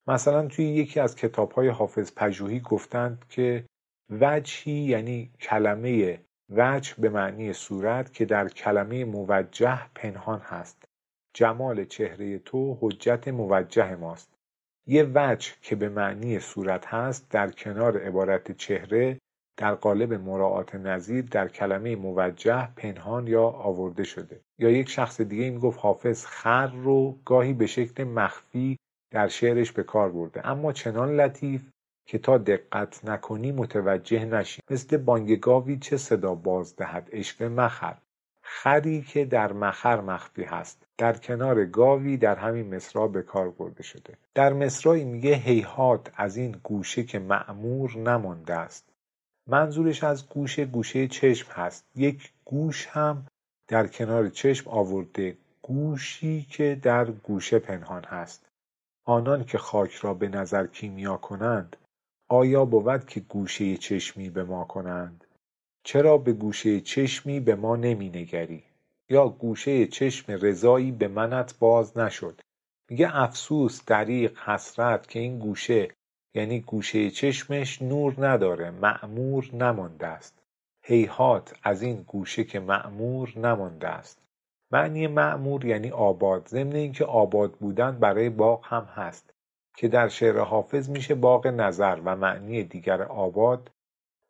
مثلا 0.08 0.48
توی 0.48 0.66
یکی 0.66 1.00
از 1.00 1.16
کتابهای 1.16 1.68
حافظ 1.68 2.12
پژوهی 2.16 2.60
گفتند 2.60 3.26
که 3.30 3.66
وجهی 4.10 4.74
یعنی 4.74 5.32
کلمه 5.42 6.20
وجه 6.52 6.96
به 6.98 7.10
معنی 7.10 7.54
صورت 7.54 8.14
که 8.14 8.26
در 8.26 8.48
کلمه 8.48 9.06
موجه 9.06 9.80
پنهان 9.96 10.40
هست. 10.40 10.86
جمال 11.34 11.86
چهره 11.86 12.40
تو 12.40 12.78
حجت 12.82 13.28
موجه 13.28 13.96
ماست. 13.96 14.34
یه 14.88 15.12
وجه 15.14 15.52
که 15.62 15.76
به 15.76 15.90
معنی 15.90 16.40
صورت 16.40 16.86
هست 16.86 17.30
در 17.30 17.52
کنار 17.52 18.02
عبارت 18.02 18.52
چهره 18.52 19.18
در 19.58 19.76
قالب 19.76 20.14
مراعات 20.14 20.76
نظیر 20.76 21.26
در 21.26 21.48
کلمه 21.48 21.96
موجه 21.96 22.70
پنهان 22.76 23.28
یا 23.28 23.44
آورده 23.44 24.04
شده. 24.04 24.42
یا 24.60 24.70
یک 24.70 24.90
شخص 24.90 25.22
دیگه 25.22 25.44
این 25.44 25.60
گفت 25.60 25.80
حافظ 25.80 26.26
خر 26.26 26.68
رو 26.68 27.20
گاهی 27.26 27.54
به 27.54 27.66
شکل 27.66 28.04
مخفی 28.04 28.78
در 29.12 29.28
شعرش 29.28 29.72
به 29.72 29.84
کار 29.84 30.12
برده. 30.12 30.48
اما 30.48 30.74
چنان 30.74 31.16
لطیف 31.16 31.70
که 32.12 32.18
تا 32.18 32.38
دقت 32.38 33.06
نکنی 33.06 33.52
متوجه 33.52 34.26
نشی. 34.26 34.62
مثل 34.70 34.98
بانگ 34.98 35.40
گاوی 35.40 35.78
چه 35.78 35.98
صدا 35.98 36.36
باز 36.36 36.76
دهد 36.76 37.10
عشق 37.12 37.44
مخر. 37.44 37.98
خری 38.42 39.02
که 39.02 39.26
در 39.26 39.54
مخر 39.54 40.02
مخفی 40.02 40.44
هست. 40.44 40.88
در 40.98 41.14
کنار 41.14 41.66
گاوی 41.66 42.18
در 42.18 42.36
همین 42.36 42.76
مصرع 42.76 43.08
به 43.08 43.22
کار 43.22 43.50
برده 43.50 43.84
شده. 43.84 44.18
در 44.36 44.54
مصرعی 44.54 45.04
میگه 45.04 45.36
هیهات 45.36 46.12
از 46.16 46.38
این 46.38 46.56
گوشه 46.64 47.04
که 47.04 47.20
معمور 47.20 47.98
نمانده 47.98 48.54
است. 48.54 48.90
منظورش 49.48 50.04
از 50.04 50.30
گوشه 50.30 50.66
گوشه 50.66 51.08
چشم 51.08 51.52
هست. 51.52 51.86
یک 51.96 52.32
گوش 52.46 52.88
هم 52.88 53.26
در 53.68 53.88
کنار 53.88 54.30
چشم 54.30 54.70
آورده 54.70 55.38
گوشی 55.62 56.48
که 56.50 56.80
در 56.82 57.06
گوشه 57.06 57.60
پنهان 57.60 58.04
هست. 58.04 58.46
آنان 59.06 59.44
که 59.44 59.58
خاک 59.58 59.94
را 59.94 60.14
به 60.14 60.28
نظر 60.28 60.68
کیمیا 60.68 61.18
کنند 61.18 61.78
آیا 62.34 62.66
بود 62.66 63.06
که 63.06 63.20
گوشه 63.20 63.78
چشمی 63.78 64.30
به 64.30 64.44
ما 64.44 64.64
کنند؟ 64.64 65.26
چرا 65.84 66.18
به 66.18 66.34
گوشه 66.34 66.82
چشمی 66.82 67.40
به 67.40 67.56
ما 67.56 67.76
نمی 67.76 68.10
نگری 68.10 68.64
یا 69.10 69.30
گوشه 69.30 69.88
چشم 69.88 70.32
رضایی 70.32 70.92
به 70.92 71.08
منت 71.08 71.60
باز 71.60 71.98
نشد؟ 71.98 72.42
میگه 72.90 73.18
افسوس 73.18 73.86
دریق 73.86 74.38
حسرت 74.46 75.08
که 75.08 75.20
این 75.20 75.40
گوشه 75.40 75.88
یعنی 76.34 76.60
گوشه 76.60 77.10
چشمش 77.10 77.82
نور 77.82 78.28
نداره 78.28 78.72
معمور 78.72 79.50
نمانده 79.54 80.08
است. 80.08 80.44
هیهات 80.82 81.54
از 81.64 81.82
این 81.82 82.02
گوشه 82.02 82.44
که 82.44 82.60
معمور 82.60 83.40
نمانده 83.40 83.88
است. 83.88 84.22
معنی 84.72 85.08
معمور 85.08 85.66
یعنی 85.66 85.92
آباد. 85.92 86.48
ضمن 86.48 86.76
اینکه 86.76 87.06
آباد 87.06 87.52
بودن 87.52 88.00
برای 88.00 88.30
باغ 88.30 88.66
هم 88.66 88.84
هست. 88.84 89.31
که 89.76 89.88
در 89.88 90.08
شعر 90.08 90.40
حافظ 90.40 90.90
میشه 90.90 91.16
باغ 91.16 91.48
نظر 91.48 92.00
و 92.06 92.16
معنی 92.16 92.64
دیگر 92.64 93.02
آباد 93.02 93.72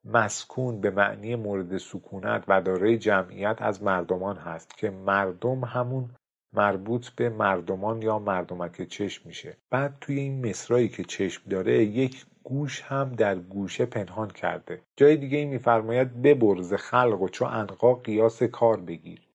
مسکون 0.05 0.81
به 0.81 0.89
معنی 0.89 1.35
مورد 1.35 1.77
سکونت 1.77 2.43
و 2.47 2.61
دارای 2.61 2.97
جمعیت 2.97 3.57
از 3.61 3.83
مردمان 3.83 4.37
هست 4.37 4.77
که 4.77 4.89
مردم 4.89 5.63
همون 5.63 6.09
مربوط 6.53 7.09
به 7.09 7.29
مردمان 7.29 8.01
یا 8.01 8.19
مردمک 8.19 8.87
چشم 8.87 9.27
میشه. 9.27 9.57
بعد 9.69 9.97
توی 10.01 10.19
این 10.19 10.49
مصرایی 10.49 10.89
که 10.89 11.03
چشم 11.03 11.49
داره 11.49 11.83
یک 11.83 12.25
گوش 12.43 12.81
هم 12.81 13.15
در 13.15 13.35
گوشه 13.35 13.85
پنهان 13.85 14.27
کرده. 14.27 14.81
جای 14.95 15.17
دیگه 15.17 15.37
این 15.37 15.49
میفرماید 15.49 16.21
ببرز 16.21 16.73
خلق 16.73 17.21
و 17.21 17.29
چو 17.29 17.45
انقا 17.45 17.93
قیاس 17.93 18.43
کار 18.43 18.77
بگیر. 18.77 19.27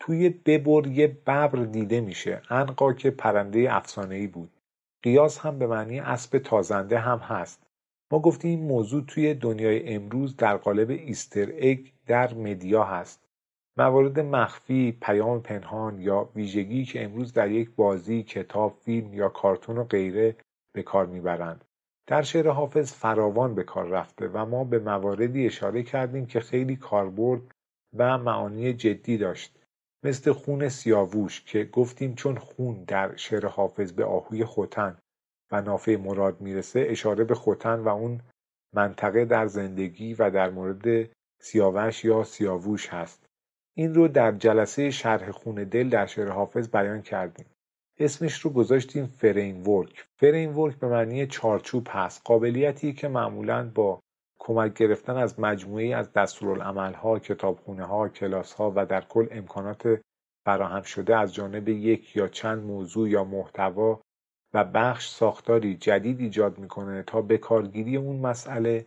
توی 0.00 0.28
ببر 0.28 0.86
یه 0.86 1.06
ببر 1.06 1.64
دیده 1.64 2.00
میشه. 2.00 2.42
انقا 2.50 2.92
که 2.92 3.10
پرنده 3.10 3.66
افسانه‌ای 3.70 4.26
بود. 4.26 4.50
قیاس 5.06 5.38
هم 5.38 5.58
به 5.58 5.66
معنی 5.66 6.00
اسب 6.00 6.38
تازنده 6.38 6.98
هم 6.98 7.18
هست 7.18 7.62
ما 8.10 8.18
گفتیم 8.18 8.58
این 8.58 8.68
موضوع 8.68 9.04
توی 9.06 9.34
دنیای 9.34 9.94
امروز 9.94 10.36
در 10.36 10.56
قالب 10.56 10.90
ایستر 10.90 11.52
اگ 11.58 11.78
در 12.06 12.34
مدیا 12.34 12.84
هست 12.84 13.20
موارد 13.76 14.20
مخفی، 14.20 14.98
پیام 15.00 15.42
پنهان 15.42 16.00
یا 16.00 16.28
ویژگی 16.36 16.84
که 16.84 17.04
امروز 17.04 17.32
در 17.32 17.50
یک 17.50 17.70
بازی، 17.76 18.22
کتاب، 18.22 18.78
فیلم 18.84 19.14
یا 19.14 19.28
کارتون 19.28 19.78
و 19.78 19.84
غیره 19.84 20.36
به 20.72 20.82
کار 20.82 21.06
می‌برند. 21.06 21.64
در 22.06 22.22
شعر 22.22 22.48
حافظ 22.48 22.92
فراوان 22.92 23.54
به 23.54 23.62
کار 23.64 23.88
رفته 23.88 24.28
و 24.28 24.44
ما 24.44 24.64
به 24.64 24.78
مواردی 24.78 25.46
اشاره 25.46 25.82
کردیم 25.82 26.26
که 26.26 26.40
خیلی 26.40 26.76
کاربرد 26.76 27.42
و 27.96 28.18
معانی 28.18 28.72
جدی 28.72 29.18
داشت. 29.18 29.55
مثل 30.06 30.32
خون 30.32 30.68
سیاووش 30.68 31.42
که 31.44 31.64
گفتیم 31.64 32.14
چون 32.14 32.38
خون 32.38 32.84
در 32.84 33.16
شعر 33.16 33.46
حافظ 33.46 33.92
به 33.92 34.04
آهوی 34.04 34.44
ختن 34.44 34.98
و 35.52 35.62
نافه 35.62 35.96
مراد 35.96 36.40
می‌رسه 36.40 36.86
اشاره 36.88 37.24
به 37.24 37.34
ختن 37.34 37.80
و 37.80 37.88
اون 37.88 38.20
منطقه 38.74 39.24
در 39.24 39.46
زندگی 39.46 40.14
و 40.14 40.30
در 40.30 40.50
مورد 40.50 41.10
سیاوش 41.40 42.04
یا 42.04 42.24
سیاووش 42.24 42.88
هست. 42.88 43.26
این 43.76 43.94
رو 43.94 44.08
در 44.08 44.32
جلسه 44.32 44.90
شرح 44.90 45.30
خون 45.30 45.54
دل 45.54 45.88
در 45.88 46.06
شعر 46.06 46.28
حافظ 46.28 46.68
بیان 46.68 47.02
کردیم. 47.02 47.46
اسمش 47.98 48.40
رو 48.40 48.50
گذاشتیم 48.50 49.06
framework 49.06 50.06
framework 50.16 50.76
به 50.76 50.88
معنی 50.88 51.26
چارچوب 51.26 51.86
هست. 51.90 52.22
قابلیتی 52.24 52.92
که 52.92 53.08
معمولا 53.08 53.70
با 53.74 54.00
کمک 54.46 54.74
گرفتن 54.74 55.16
از 55.16 55.40
مجموعی 55.40 55.94
از 55.94 56.12
دستورالعملها 56.12 57.18
کتابخونه 57.18 57.84
ها 57.84 58.08
کلاس 58.08 58.52
ها 58.52 58.72
و 58.76 58.86
در 58.86 59.00
کل 59.00 59.26
امکانات 59.30 60.00
فراهم 60.44 60.82
شده 60.82 61.16
از 61.16 61.34
جانب 61.34 61.68
یک 61.68 62.16
یا 62.16 62.28
چند 62.28 62.64
موضوع 62.64 63.10
یا 63.10 63.24
محتوا 63.24 64.00
و 64.54 64.64
بخش 64.64 65.08
ساختاری 65.08 65.76
جدید 65.76 66.20
ایجاد 66.20 66.58
می‌کنه 66.58 67.02
تا 67.02 67.22
به 67.22 67.38
کارگیری 67.38 67.96
اون 67.96 68.16
مسئله 68.16 68.86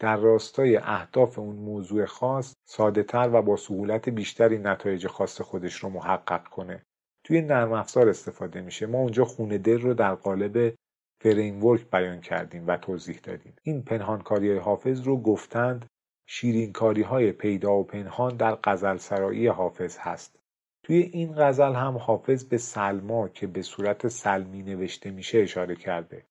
در 0.00 0.16
راستای 0.16 0.76
اهداف 0.76 1.38
اون 1.38 1.56
موضوع 1.56 2.04
خاص 2.04 2.54
ساده 2.68 3.02
تر 3.02 3.30
و 3.32 3.42
با 3.42 3.56
سهولت 3.56 4.08
بیشتری 4.08 4.58
نتایج 4.58 5.06
خاص 5.06 5.40
خودش 5.40 5.74
رو 5.74 5.88
محقق 5.88 6.48
کنه. 6.48 6.82
توی 7.24 7.40
نرم 7.40 7.72
افزار 7.72 8.08
استفاده 8.08 8.60
میشه. 8.60 8.86
ما 8.86 8.98
اونجا 8.98 9.24
خونه 9.24 9.58
دل 9.58 9.80
رو 9.80 9.94
در 9.94 10.14
قالب 10.14 10.74
framework 11.20 11.90
بیان 11.90 12.20
کردیم 12.20 12.66
و 12.66 12.76
توضیح 12.76 13.18
دادیم. 13.22 13.54
این 13.62 13.82
پنهانکاری 13.82 14.56
حافظ 14.56 15.00
رو 15.00 15.22
گفتند 15.22 15.86
شیرینکاری 16.26 17.02
های 17.02 17.32
پیدا 17.32 17.72
و 17.72 17.84
پنهان 17.84 18.36
در 18.36 18.58
غزل 18.64 18.96
سرایی 18.96 19.46
حافظ 19.46 19.98
هست. 19.98 20.38
توی 20.82 20.96
این 20.96 21.34
غزل 21.36 21.72
هم 21.72 21.96
حافظ 21.96 22.44
به 22.44 22.58
سلما 22.58 23.28
که 23.28 23.46
به 23.46 23.62
صورت 23.62 24.08
سلمی 24.08 24.62
نوشته 24.62 25.10
میشه 25.10 25.38
اشاره 25.38 25.76
کرده. 25.76 26.26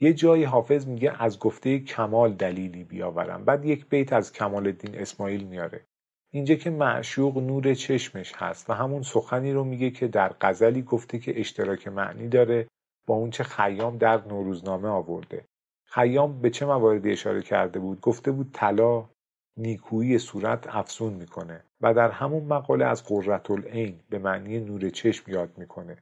یه 0.00 0.12
جایی 0.12 0.44
حافظ 0.44 0.86
میگه 0.86 1.22
از 1.22 1.38
گفته 1.38 1.78
کمال 1.78 2.32
دلیلی 2.34 2.84
بیاورم 2.84 3.44
بعد 3.44 3.64
یک 3.64 3.88
بیت 3.88 4.12
از 4.12 4.32
کمال 4.32 4.66
الدین 4.66 4.98
اسماعیل 4.98 5.44
میاره. 5.44 5.86
اینجا 6.30 6.54
که 6.54 6.70
معشوق 6.70 7.38
نور 7.38 7.74
چشمش 7.74 8.32
هست 8.36 8.70
و 8.70 8.72
همون 8.72 9.02
سخنی 9.02 9.52
رو 9.52 9.64
میگه 9.64 9.90
که 9.90 10.08
در 10.08 10.34
غزلی 10.40 10.82
گفته 10.82 11.18
که 11.18 11.40
اشتراک 11.40 11.88
معنی 11.88 12.28
داره 12.28 12.68
با 13.06 13.14
اونچه 13.14 13.44
خیام 13.44 13.98
در 13.98 14.28
نوروزنامه 14.28 14.88
آورده. 14.88 15.44
خیام 15.84 16.40
به 16.40 16.50
چه 16.50 16.66
مواردی 16.66 17.12
اشاره 17.12 17.42
کرده 17.42 17.78
بود؟ 17.78 18.00
گفته 18.00 18.30
بود 18.30 18.50
طلا 18.52 19.08
نیکویی 19.56 20.18
صورت 20.18 20.66
افزون 20.68 21.12
می‌کنه 21.12 21.64
و 21.80 21.94
در 21.94 22.10
همون 22.10 22.44
مقاله 22.44 22.84
از 22.84 23.04
قررت 23.04 23.50
العین 23.50 24.00
به 24.10 24.18
معنی 24.18 24.60
نور 24.60 24.90
چشم 24.90 25.30
یاد 25.30 25.58
می‌کنه. 25.58 25.98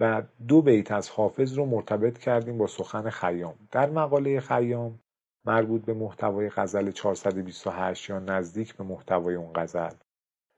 و 0.00 0.22
دو 0.48 0.62
بیت 0.62 0.92
از 0.92 1.10
حافظ 1.10 1.58
رو 1.58 1.66
مرتبط 1.66 2.18
کردیم 2.18 2.58
با 2.58 2.66
سخن 2.66 3.10
خیام. 3.10 3.54
در 3.70 3.90
مقاله 3.90 4.40
خیام 4.40 5.00
مربوط 5.46 5.84
به 5.84 5.94
محتوای 5.94 6.50
غزل 6.50 6.90
428 6.90 8.10
یا 8.10 8.18
نزدیک 8.18 8.76
به 8.76 8.84
محتوای 8.84 9.34
اون 9.34 9.52
غزل. 9.52 9.94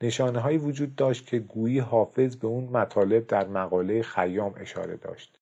نشانه 0.03 0.39
هایی 0.39 0.57
وجود 0.57 0.95
داشت 0.95 1.27
که 1.27 1.39
گویی 1.39 1.79
حافظ 1.79 2.35
به 2.35 2.47
اون 2.47 2.63
مطالب 2.63 3.27
در 3.27 3.47
مقاله 3.47 4.01
خیام 4.01 4.53
اشاره 4.57 4.97
داشت. 4.97 5.36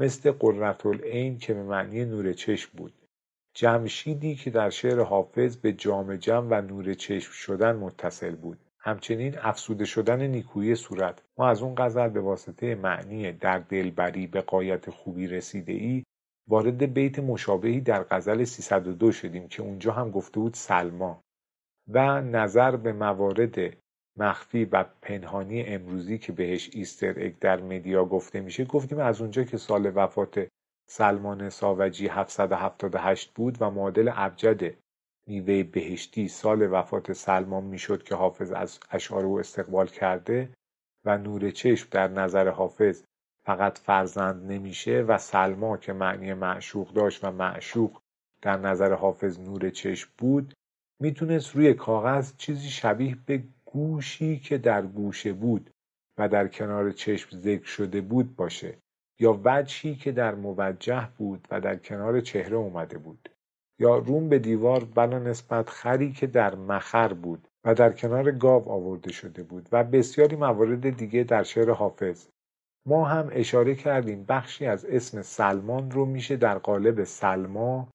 مثل 0.00 0.30
قررت 0.32 0.86
العین 0.86 1.38
که 1.38 1.54
به 1.54 1.62
معنی 1.62 2.04
نور 2.04 2.32
چشم 2.32 2.70
بود. 2.76 2.92
جمشیدی 3.54 4.34
که 4.34 4.50
در 4.50 4.70
شعر 4.70 5.00
حافظ 5.00 5.56
به 5.56 5.72
جام 5.72 6.16
جم 6.16 6.46
و 6.50 6.60
نور 6.60 6.94
چشم 6.94 7.32
شدن 7.32 7.76
متصل 7.76 8.34
بود. 8.34 8.58
همچنین 8.78 9.38
افسوده 9.38 9.84
شدن 9.84 10.26
نیکویی 10.26 10.74
صورت. 10.74 11.22
ما 11.38 11.48
از 11.48 11.62
اون 11.62 11.74
غزل 11.74 12.08
به 12.08 12.20
واسطه 12.20 12.74
معنی 12.74 13.32
در 13.32 13.58
دلبری 13.58 14.26
به 14.26 14.40
قایت 14.40 14.90
خوبی 14.90 15.26
رسیده 15.26 15.72
ای 15.72 16.04
وارد 16.48 16.94
بیت 16.94 17.18
مشابهی 17.18 17.80
در 17.80 18.02
غزل 18.10 18.44
302 18.44 19.12
شدیم 19.12 19.48
که 19.48 19.62
اونجا 19.62 19.92
هم 19.92 20.10
گفته 20.10 20.40
بود 20.40 20.54
سلما 20.54 21.24
و 21.88 22.20
نظر 22.20 22.76
به 22.76 22.92
موارد 22.92 23.76
مخفی 24.20 24.64
و 24.64 24.84
پنهانی 25.02 25.62
امروزی 25.62 26.18
که 26.18 26.32
بهش 26.32 26.70
ایستر 26.72 27.14
اگ 27.24 27.38
در 27.38 27.60
مدیا 27.60 28.04
گفته 28.04 28.40
میشه 28.40 28.64
گفتیم 28.64 28.98
از 28.98 29.20
اونجا 29.20 29.44
که 29.44 29.56
سال 29.56 29.92
وفات 29.94 30.48
سلمان 30.88 31.50
ساوجی 31.50 32.08
778 32.08 33.34
بود 33.34 33.56
و 33.60 33.70
معادل 33.70 34.10
ابجد 34.14 34.74
میوه 35.26 35.62
بهشتی 35.62 36.28
سال 36.28 36.72
وفات 36.72 37.12
سلمان 37.12 37.64
می‌شد 37.64 38.02
که 38.02 38.14
حافظ 38.14 38.52
از 38.52 38.78
اشعار 38.90 39.24
او 39.24 39.40
استقبال 39.40 39.86
کرده 39.86 40.48
و 41.04 41.18
نور 41.18 41.50
چشم 41.50 41.88
در 41.90 42.08
نظر 42.08 42.48
حافظ 42.48 43.02
فقط 43.46 43.78
فرزند 43.78 44.52
نمیشه 44.52 45.04
و 45.08 45.18
سلما 45.18 45.76
که 45.76 45.92
معنی 45.92 46.34
معشوق 46.34 46.92
داشت 46.92 47.24
و 47.24 47.30
معشوق 47.30 48.00
در 48.42 48.56
نظر 48.56 48.92
حافظ 48.94 49.40
نور 49.40 49.70
چشم 49.70 50.10
بود 50.18 50.54
می‌تونست 51.00 51.56
روی 51.56 51.74
کاغذ 51.74 52.36
چیزی 52.36 52.68
شبیه 52.68 53.16
به 53.26 53.42
گوشی 53.72 54.38
که 54.38 54.58
در 54.58 54.86
گوشه 54.86 55.32
بود 55.32 55.70
و 56.18 56.28
در 56.28 56.48
کنار 56.48 56.92
چشم 56.92 57.38
ذکر 57.38 57.66
شده 57.66 58.00
بود 58.00 58.36
باشه 58.36 58.78
یا 59.20 59.40
وجهی 59.44 59.94
که 59.94 60.12
در 60.12 60.34
موجه 60.34 61.08
بود 61.18 61.48
و 61.50 61.60
در 61.60 61.76
کنار 61.76 62.20
چهره 62.20 62.56
اومده 62.56 62.98
بود 62.98 63.28
یا 63.78 63.98
روم 63.98 64.28
به 64.28 64.38
دیوار 64.38 64.84
بنا 64.84 65.18
نسبت 65.18 65.70
خری 65.70 66.12
که 66.12 66.26
در 66.26 66.54
مخر 66.54 67.12
بود 67.12 67.48
و 67.64 67.74
در 67.74 67.92
کنار 67.92 68.30
گاو 68.30 68.68
آورده 68.68 69.12
شده 69.12 69.42
بود 69.42 69.68
و 69.72 69.84
بسیاری 69.84 70.36
موارد 70.36 70.96
دیگه 70.96 71.24
در 71.24 71.42
شعر 71.42 71.70
حافظ. 71.70 72.26
ما 72.86 73.04
هم 73.04 73.28
اشاره 73.32 73.74
کردیم 73.74 74.24
بخشی 74.28 74.66
از 74.66 74.84
اسم 74.84 75.22
سلمان 75.22 75.90
رو 75.90 76.04
میشه 76.04 76.36
در 76.36 76.58
قالب 76.58 77.04
سلما 77.04 77.88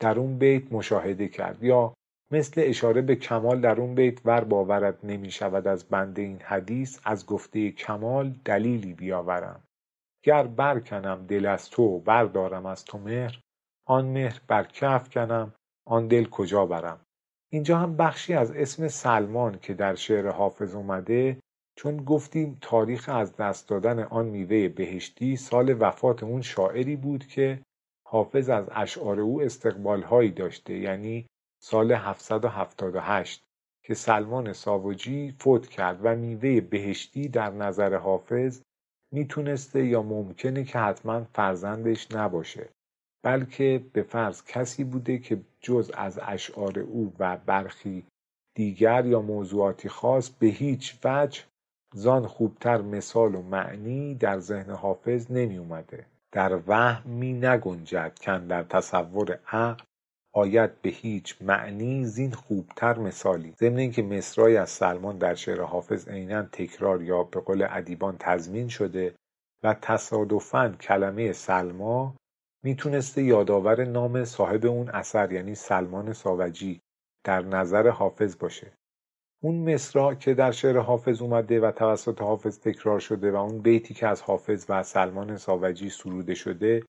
در 0.00 0.18
اون 0.18 0.38
بیت 0.38 0.72
مشاهده 0.72 1.28
کرد 1.28 1.62
یا 1.64 1.94
مثل 2.30 2.62
اشاره 2.64 3.02
به 3.02 3.16
کمال 3.16 3.60
در 3.60 3.80
اون 3.80 3.94
بیت 3.94 4.26
ور 4.26 4.44
باورد 4.44 4.98
نمی 5.02 5.30
شود 5.30 5.68
از 5.68 5.84
بنده 5.84 6.22
این 6.22 6.40
حدیث 6.42 7.00
از 7.04 7.26
گفته 7.26 7.70
کمال 7.70 8.34
دلیلی 8.44 8.94
بیاورم. 8.94 9.62
گر 10.22 10.46
برکنم 10.46 11.26
دل 11.26 11.46
از 11.46 11.70
تو 11.70 11.98
بردارم 11.98 12.66
از 12.66 12.84
تو 12.84 12.98
مهر 12.98 13.40
آن 13.86 14.04
مهر 14.04 14.40
بر 14.48 14.64
کف 14.64 15.08
کنم 15.08 15.52
آن 15.86 16.08
دل 16.08 16.24
کجا 16.24 16.66
برم؟ 16.66 17.00
اینجا 17.52 17.78
هم 17.78 17.96
بخشی 17.96 18.34
از 18.34 18.52
اسم 18.52 18.88
سلمان 18.88 19.58
که 19.58 19.74
در 19.74 19.94
شعر 19.94 20.28
حافظ 20.28 20.74
اومده 20.74 21.38
چون 21.78 21.96
گفتیم 21.96 22.58
تاریخ 22.60 23.08
از 23.08 23.36
دست 23.36 23.68
دادن 23.68 24.02
آن 24.02 24.26
میوه 24.26 24.68
بهشتی 24.68 25.36
سال 25.36 25.76
وفات 25.80 26.22
اون 26.22 26.42
شاعری 26.42 26.96
بود 26.96 27.26
که 27.26 27.62
حافظ 28.06 28.48
از 28.48 28.68
اشعار 28.72 29.20
او 29.20 29.42
استقبال 29.42 30.02
هایی 30.02 30.30
داشته 30.30 30.74
یعنی 30.78 31.26
سال 31.58 31.92
778 31.92 33.44
که 33.82 33.94
سلمان 33.94 34.52
ساوجی 34.52 35.34
فوت 35.38 35.68
کرد 35.68 36.00
و 36.02 36.16
میوه 36.16 36.60
بهشتی 36.60 37.28
در 37.28 37.50
نظر 37.50 37.96
حافظ 37.96 38.60
می‌تونسته 39.12 39.86
یا 39.86 40.02
ممکنه 40.02 40.64
که 40.64 40.78
حتما 40.78 41.24
فرزندش 41.24 42.12
نباشه 42.12 42.68
بلکه 43.22 43.84
به 43.92 44.02
فرض 44.02 44.44
کسی 44.44 44.84
بوده 44.84 45.18
که 45.18 45.40
جز 45.60 45.90
از 45.94 46.20
اشعار 46.22 46.78
او 46.78 47.12
و 47.18 47.36
برخی 47.36 48.06
دیگر 48.54 49.06
یا 49.06 49.20
موضوعاتی 49.20 49.88
خاص 49.88 50.30
به 50.30 50.46
هیچ 50.46 50.98
وجه 51.04 51.42
زان 51.94 52.26
خوبتر 52.26 52.80
مثال 52.82 53.34
و 53.34 53.42
معنی 53.42 54.14
در 54.14 54.38
ذهن 54.38 54.70
حافظ 54.70 55.30
نمی 55.30 55.56
اومده 55.58 56.06
در 56.32 56.58
وهم 56.66 57.10
می 57.10 57.32
نگنجد 57.32 58.18
کن 58.18 58.46
در 58.46 58.62
تصور 58.62 59.38
عقل 59.46 59.84
آید 60.36 60.82
به 60.82 60.90
هیچ 60.90 61.36
معنی 61.40 62.04
زین 62.04 62.32
خوبتر 62.32 62.98
مثالی. 62.98 63.54
ضمن 63.58 63.78
اینکه 63.78 64.02
مصرای 64.02 64.56
از 64.56 64.70
سلمان 64.70 65.18
در 65.18 65.34
شعر 65.34 65.62
حافظ 65.62 66.08
عینا 66.08 66.42
تکرار 66.42 67.02
یا 67.02 67.22
به 67.22 67.40
قول 67.40 67.66
ادیبان 67.70 68.16
تضمین 68.18 68.68
شده 68.68 69.14
و 69.62 69.74
تصادفا 69.82 70.68
کلمه 70.80 71.32
سلما 71.32 72.14
می‌تونسته 72.64 73.22
یادآور 73.22 73.84
نام 73.84 74.24
صاحب 74.24 74.66
اون 74.66 74.88
اثر 74.88 75.32
یعنی 75.32 75.54
سلمان 75.54 76.12
ساوجی 76.12 76.80
در 77.24 77.42
نظر 77.42 77.88
حافظ 77.88 78.38
باشه. 78.38 78.72
اون 79.42 79.74
مصرا 79.74 80.14
که 80.14 80.34
در 80.34 80.50
شعر 80.50 80.78
حافظ 80.78 81.22
اومده 81.22 81.60
و 81.60 81.70
توسط 81.70 82.22
حافظ 82.22 82.58
تکرار 82.58 83.00
شده 83.00 83.30
و 83.30 83.36
اون 83.36 83.58
بیتی 83.58 83.94
که 83.94 84.06
از 84.06 84.22
حافظ 84.22 84.66
و 84.68 84.82
سلمان 84.82 85.36
ساوجی 85.36 85.90
سروده 85.90 86.34
شده 86.34 86.82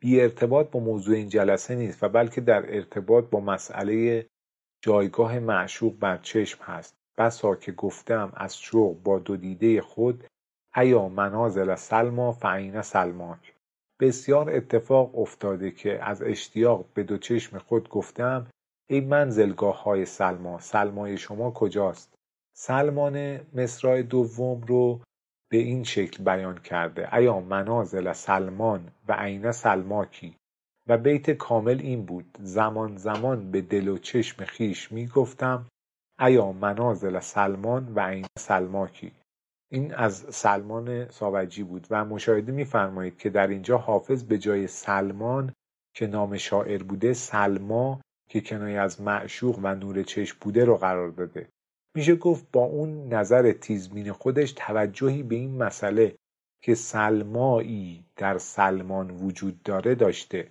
بی 0.00 0.20
ارتباط 0.20 0.70
با 0.70 0.80
موضوع 0.80 1.16
این 1.16 1.28
جلسه 1.28 1.74
نیست 1.74 2.02
و 2.02 2.08
بلکه 2.08 2.40
در 2.40 2.74
ارتباط 2.74 3.24
با 3.24 3.40
مسئله 3.40 4.26
جایگاه 4.84 5.38
معشوق 5.38 5.98
بر 5.98 6.16
چشم 6.16 6.64
هست. 6.64 6.94
بسا 7.18 7.54
که 7.54 7.72
گفتم 7.72 8.32
از 8.36 8.58
شوق 8.58 9.02
با 9.02 9.18
دو 9.18 9.36
دیده 9.36 9.80
خود 9.80 10.24
ایا 10.76 11.08
منازل 11.08 11.74
سلما 11.74 12.32
فعین 12.32 12.82
سلماک. 12.82 13.54
بسیار 14.00 14.50
اتفاق 14.50 15.18
افتاده 15.18 15.70
که 15.70 16.04
از 16.04 16.22
اشتیاق 16.22 16.84
به 16.94 17.02
دو 17.02 17.18
چشم 17.18 17.58
خود 17.58 17.88
گفتم 17.88 18.46
ای 18.90 19.00
منزلگاه 19.00 19.82
های 19.82 20.06
سلما 20.06 20.60
سلمای 20.60 21.18
شما 21.18 21.50
کجاست؟ 21.50 22.14
سلمان 22.56 23.40
مصرای 23.54 24.02
دوم 24.02 24.60
رو 24.60 25.00
به 25.50 25.58
این 25.58 25.84
شکل 25.84 26.24
بیان 26.24 26.58
کرده 26.58 27.14
ایا 27.14 27.40
منازل 27.40 28.12
سلمان 28.12 28.88
و 29.08 29.12
عین 29.12 29.52
سلماکی؟ 29.52 30.36
و 30.86 30.98
بیت 30.98 31.30
کامل 31.30 31.80
این 31.80 32.04
بود 32.06 32.38
زمان 32.40 32.96
زمان 32.96 33.50
به 33.50 33.60
دل 33.60 33.88
و 33.88 33.98
چشم 33.98 34.44
خیش 34.44 34.92
می 34.92 35.06
گفتم 35.06 35.66
ایا 36.20 36.52
منازل 36.52 37.20
سلمان 37.20 37.92
و 37.94 38.00
عین 38.00 38.26
سلماکی؟ 38.38 39.12
این 39.72 39.94
از 39.94 40.26
سلمان 40.28 41.08
ساوجی 41.08 41.62
بود 41.62 41.86
و 41.90 42.04
مشاهده 42.04 42.52
میفرمایید 42.52 43.18
که 43.18 43.30
در 43.30 43.46
اینجا 43.46 43.78
حافظ 43.78 44.24
به 44.24 44.38
جای 44.38 44.66
سلمان 44.66 45.52
که 45.94 46.06
نام 46.06 46.36
شاعر 46.36 46.82
بوده 46.82 47.12
سلما 47.12 48.00
که 48.28 48.40
کنایه 48.40 48.80
از 48.80 49.00
معشوق 49.00 49.58
و 49.62 49.74
نور 49.74 50.02
چشم 50.02 50.38
بوده 50.40 50.64
رو 50.64 50.76
قرار 50.76 51.08
داده. 51.08 51.48
میشه 51.94 52.16
گفت 52.16 52.46
با 52.52 52.64
اون 52.64 53.14
نظر 53.14 53.52
تیزبین 53.52 54.12
خودش 54.12 54.52
توجهی 54.56 55.22
به 55.22 55.34
این 55.34 55.62
مسئله 55.62 56.16
که 56.62 56.74
سلمایی 56.74 58.04
در 58.16 58.38
سلمان 58.38 59.10
وجود 59.10 59.62
داره 59.62 59.94
داشته. 59.94 60.50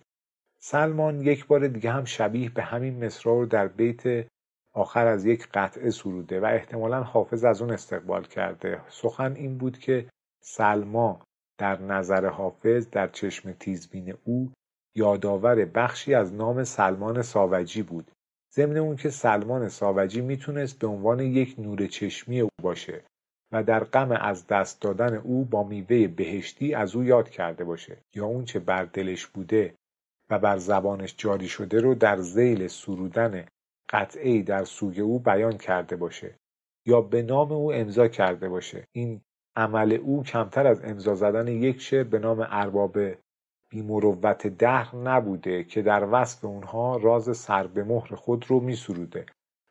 سلمان 0.61 1.21
یک 1.21 1.47
بار 1.47 1.67
دیگه 1.67 1.91
هم 1.91 2.05
شبیه 2.05 2.49
به 2.49 2.63
همین 2.63 3.05
مصرا 3.05 3.33
رو 3.33 3.45
در 3.45 3.67
بیت 3.67 4.27
آخر 4.73 5.07
از 5.07 5.25
یک 5.25 5.47
قطعه 5.53 5.89
سروده 5.89 6.39
و 6.39 6.45
احتمالا 6.45 7.03
حافظ 7.03 7.43
از 7.43 7.61
اون 7.61 7.71
استقبال 7.71 8.23
کرده. 8.23 8.81
سخن 8.89 9.35
این 9.35 9.57
بود 9.57 9.77
که 9.77 10.09
سلما 10.43 11.21
در 11.57 11.81
نظر 11.81 12.25
حافظ 12.25 12.89
در 12.89 13.07
چشم 13.07 13.51
تیزبین 13.51 14.13
او 14.23 14.51
یادآور 14.95 15.65
بخشی 15.65 16.13
از 16.13 16.33
نام 16.33 16.63
سلمان 16.63 17.21
ساوجی 17.21 17.83
بود. 17.83 18.11
ضمن 18.53 18.77
اون 18.77 18.95
که 18.95 19.09
سلمان 19.09 19.69
ساوجی 19.69 20.21
می‌تونست 20.21 20.79
به 20.79 20.87
عنوان 20.87 21.19
یک 21.19 21.55
نور 21.59 21.87
چشمی 21.87 22.41
او 22.41 22.49
باشه 22.61 23.03
و 23.51 23.63
در 23.63 23.83
غم 23.83 24.11
از 24.11 24.47
دست 24.47 24.81
دادن 24.81 25.15
او 25.15 25.45
با 25.45 25.63
میوه 25.63 26.07
بهشتی 26.07 26.73
از 26.73 26.95
او 26.95 27.03
یاد 27.03 27.29
کرده 27.29 27.63
باشه 27.63 27.97
یا 28.15 28.25
اونچه 28.25 28.59
بر 28.59 28.85
دلش 28.85 29.27
بوده 29.27 29.75
و 30.29 30.39
بر 30.39 30.57
زبانش 30.57 31.15
جاری 31.17 31.47
شده 31.47 31.81
رو 31.81 31.95
در 31.95 32.17
زیل 32.17 32.67
سرودن 32.67 33.45
قطعی 33.89 34.43
در 34.43 34.63
سوی 34.63 35.01
او 35.01 35.19
بیان 35.19 35.57
کرده 35.57 35.95
باشه 35.95 36.35
یا 36.85 37.01
به 37.01 37.21
نام 37.21 37.51
او 37.51 37.73
امضا 37.73 38.07
کرده 38.07 38.49
باشه. 38.49 38.87
این 38.91 39.21
عمل 39.55 39.93
او 39.93 40.23
کمتر 40.23 40.67
از 40.67 40.81
امضا 40.83 41.15
زدن 41.15 41.47
یک 41.47 41.81
شعر 41.81 42.03
به 42.03 42.19
نام 42.19 42.47
ارباب 42.49 42.97
بیمروت 43.69 44.47
دهر 44.47 44.95
نبوده 44.95 45.63
که 45.63 45.81
در 45.81 46.07
وصف 46.11 46.45
اونها 46.45 46.97
راز 46.97 47.37
سر 47.37 47.67
به 47.67 47.83
مهر 47.83 48.15
خود 48.15 48.45
رو 48.47 48.59
می 48.59 48.75
سروده. 48.75 49.25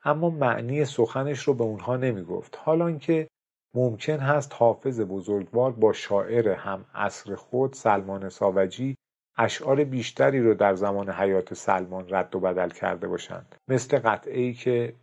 اما 0.04 0.30
معنی 0.30 0.84
سخنش 0.84 1.42
رو 1.42 1.54
به 1.54 1.64
اونها 1.64 1.96
نمی 1.96 2.22
گفت 2.22 2.58
حالا 2.62 2.92
که 2.92 3.28
ممکن 3.74 4.18
هست 4.18 4.52
حافظ 4.54 5.00
بزرگوار 5.00 5.72
با 5.72 5.92
شاعر 5.92 6.48
هم 6.48 6.84
عصر 6.94 7.34
خود 7.34 7.72
سلمان 7.72 8.28
ساوجی 8.28 8.96
اشعار 9.38 9.84
بیشتری 9.84 10.40
رو 10.40 10.54
در 10.54 10.74
زمان 10.74 11.10
حیات 11.10 11.54
سلمان 11.54 12.06
رد 12.08 12.36
و 12.36 12.40
بدل 12.40 12.70
کرده 12.70 13.08
باشند. 13.08 13.56
مثل 13.68 13.98
قطعه 13.98 14.40
ای 14.40 14.54
که 14.54 14.94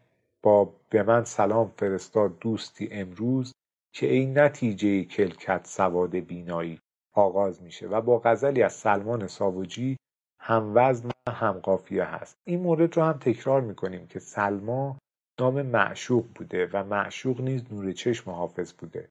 با 0.43 0.73
به 0.89 1.03
من 1.03 1.23
سلام 1.23 1.71
فرستاد 1.77 2.39
دوستی 2.39 2.89
امروز 2.91 3.53
که 3.93 4.13
ای 4.13 4.25
نتیجه 4.25 5.03
کلکت 5.03 5.67
سواد 5.67 6.15
بینایی. 6.15 6.79
آغاز 7.15 7.63
میشه 7.63 7.87
و 7.87 8.01
با 8.01 8.19
غزلی 8.19 8.63
از 8.63 8.73
سلمان 8.73 9.27
ساوجی 9.27 9.97
هم 10.41 10.71
وزن 10.75 11.09
و 11.27 11.31
هم 11.31 11.51
قافیه 11.51 12.03
هست. 12.03 12.37
این 12.43 12.59
مورد 12.59 12.97
رو 12.97 13.03
هم 13.03 13.13
تکرار 13.13 13.61
می‌کنیم 13.61 14.07
که 14.07 14.19
سلما 14.19 14.97
نام 15.39 15.61
معشوق 15.61 16.25
بوده 16.35 16.69
و 16.73 16.83
معشوق 16.83 17.41
نیز 17.41 17.73
نور 17.73 17.91
چشم 17.91 18.31
حافظ 18.31 18.73
بوده 18.73 19.09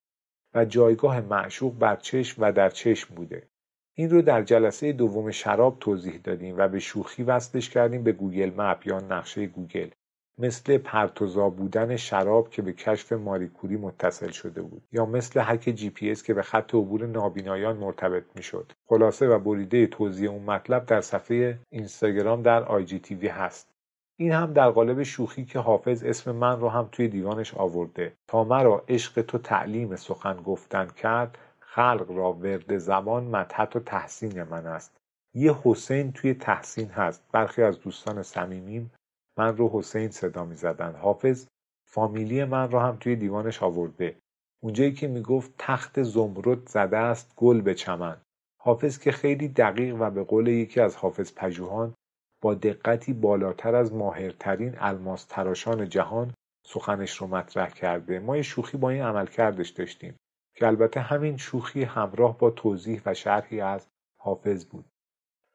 و 0.54 0.64
جایگاه 0.64 1.20
معشوق 1.20 1.78
بر 1.78 1.96
چشم 1.96 2.42
و 2.42 2.52
در 2.52 2.70
چشم 2.70 3.14
بوده. 3.14 3.48
این 3.96 4.10
رو 4.10 4.22
در 4.22 4.42
جلسه 4.42 4.92
دوم 4.92 5.30
شراب 5.30 5.78
توضیح 5.78 6.20
دادیم 6.24 6.54
و 6.58 6.68
به 6.68 6.80
شوخی 6.80 7.22
وصلش 7.22 7.70
کردیم 7.70 8.02
به 8.02 8.12
Google 8.12 8.52
Map 8.56 8.86
یا 8.86 8.98
نقشه 8.98 9.46
گوگل. 9.46 9.90
مثل 10.38 10.78
پرتوزا 10.78 11.48
بودن 11.48 11.96
شراب 11.96 12.50
که 12.50 12.62
به 12.62 12.72
کشف 12.72 13.12
ماری 13.12 13.36
کوری 13.36 13.76
متصل 13.76 14.30
شده 14.30 14.62
بود 14.62 14.82
یا 14.92 15.06
مثل 15.06 15.40
حک 15.40 15.60
جی 15.60 15.90
پی 15.90 16.10
اس 16.10 16.22
که 16.22 16.34
به 16.34 16.42
خط 16.42 16.74
عبور 16.74 17.06
نابینایان 17.06 17.76
مرتبط 17.76 18.24
می‌شد. 18.36 18.72
خلاصه 18.86 19.28
و 19.28 19.38
بریده 19.38 19.86
توضیح 19.86 20.30
اون 20.30 20.42
مطلب 20.42 20.86
در 20.86 21.00
صفحه 21.00 21.58
اینستاگرام 21.70 22.42
در 22.42 22.62
IGTV 22.62 23.28
هست. 23.28 23.74
این 24.16 24.32
هم 24.32 24.52
در 24.52 24.70
قالب 24.70 25.02
شوخی 25.02 25.44
که 25.44 25.58
حافظ 25.58 26.04
اسم 26.04 26.32
من 26.32 26.60
رو 26.60 26.68
هم 26.68 26.88
توی 26.92 27.08
دیوانش 27.08 27.54
آورده. 27.54 28.12
تا 28.28 28.44
مرا 28.44 28.84
عشق 28.88 29.22
تو 29.22 29.38
تعلیم 29.38 29.96
سخن 29.96 30.36
گفتن 30.36 30.86
کرد 30.86 31.38
خلق 31.60 32.10
را 32.10 32.32
ورد 32.32 32.78
زبان 32.78 33.24
مدحت 33.24 33.76
و 33.76 33.80
تحسین 33.80 34.42
من 34.42 34.66
است. 34.66 34.96
یه 35.34 35.54
حسین 35.64 36.12
توی 36.12 36.34
تحسین 36.34 36.88
هست. 36.88 37.24
برخی 37.32 37.62
از 37.62 37.80
دوستان 37.80 38.22
صمیمیم 38.22 38.90
من 39.38 39.56
رو 39.56 39.70
حسین 39.72 40.10
صدا 40.10 40.44
می 40.44 40.54
زدن. 40.54 40.94
حافظ 40.94 41.46
فامیلی 41.86 42.44
من 42.44 42.70
رو 42.70 42.78
هم 42.78 42.96
توی 42.96 43.16
دیوانش 43.16 43.62
آورده. 43.62 44.16
اونجایی 44.62 44.92
که 44.92 45.08
می‌گفت 45.08 45.54
تخت 45.58 46.02
زمرد 46.02 46.68
زده 46.68 46.96
است 46.96 47.32
گل 47.36 47.60
به 47.60 47.74
چمن. 47.74 48.16
حافظ 48.60 48.98
که 48.98 49.12
خیلی 49.12 49.48
دقیق 49.48 49.96
و 50.00 50.10
به 50.10 50.24
قول 50.24 50.46
یکی 50.46 50.80
از 50.80 50.96
حافظ 50.96 51.32
پژوهان 51.36 51.94
با 52.40 52.54
دقتی 52.54 53.12
بالاتر 53.12 53.74
از 53.74 53.92
ماهرترین 53.92 54.74
الماس 54.78 55.24
تراشان 55.24 55.88
جهان 55.88 56.34
سخنش 56.66 57.16
رو 57.16 57.26
مطرح 57.26 57.70
کرده. 57.70 58.18
ما 58.18 58.36
یه 58.36 58.42
شوخی 58.42 58.76
با 58.76 58.90
این 58.90 59.02
عمل 59.02 59.26
کردش 59.26 59.68
داشتیم 59.68 60.16
که 60.56 60.66
البته 60.66 61.00
همین 61.00 61.36
شوخی 61.36 61.82
همراه 61.82 62.38
با 62.38 62.50
توضیح 62.50 63.02
و 63.06 63.14
شرحی 63.14 63.60
از 63.60 63.86
حافظ 64.20 64.64
بود. 64.64 64.84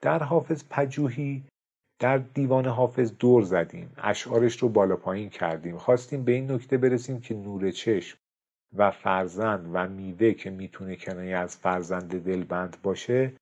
در 0.02 0.24
حافظ 0.24 0.64
پجوهی 0.70 1.44
در 2.00 2.18
دیوان 2.18 2.66
حافظ 2.66 3.14
دور 3.20 3.44
زدیم. 3.44 3.94
اشعارش 3.98 4.58
رو 4.58 4.70
بالا 4.70 4.96
پایین 4.96 5.30
کردیم. 5.30 5.78
خواستیم 5.78 6.24
به 6.24 6.32
این 6.32 6.52
نکته 6.52 6.78
برسیم 6.78 7.22
که 7.22 7.36
نور 7.36 7.72
چشم 7.72 8.18
و 8.78 8.92
فرزند 8.92 9.70
و 9.74 9.88
میوه 9.88 10.34
که 10.34 10.50
می‌تونه 10.50 10.96
کنایه 10.96 11.38
از 11.38 11.58
فرزند 11.58 12.24
دلبند 12.24 12.78
باشه 12.84 13.34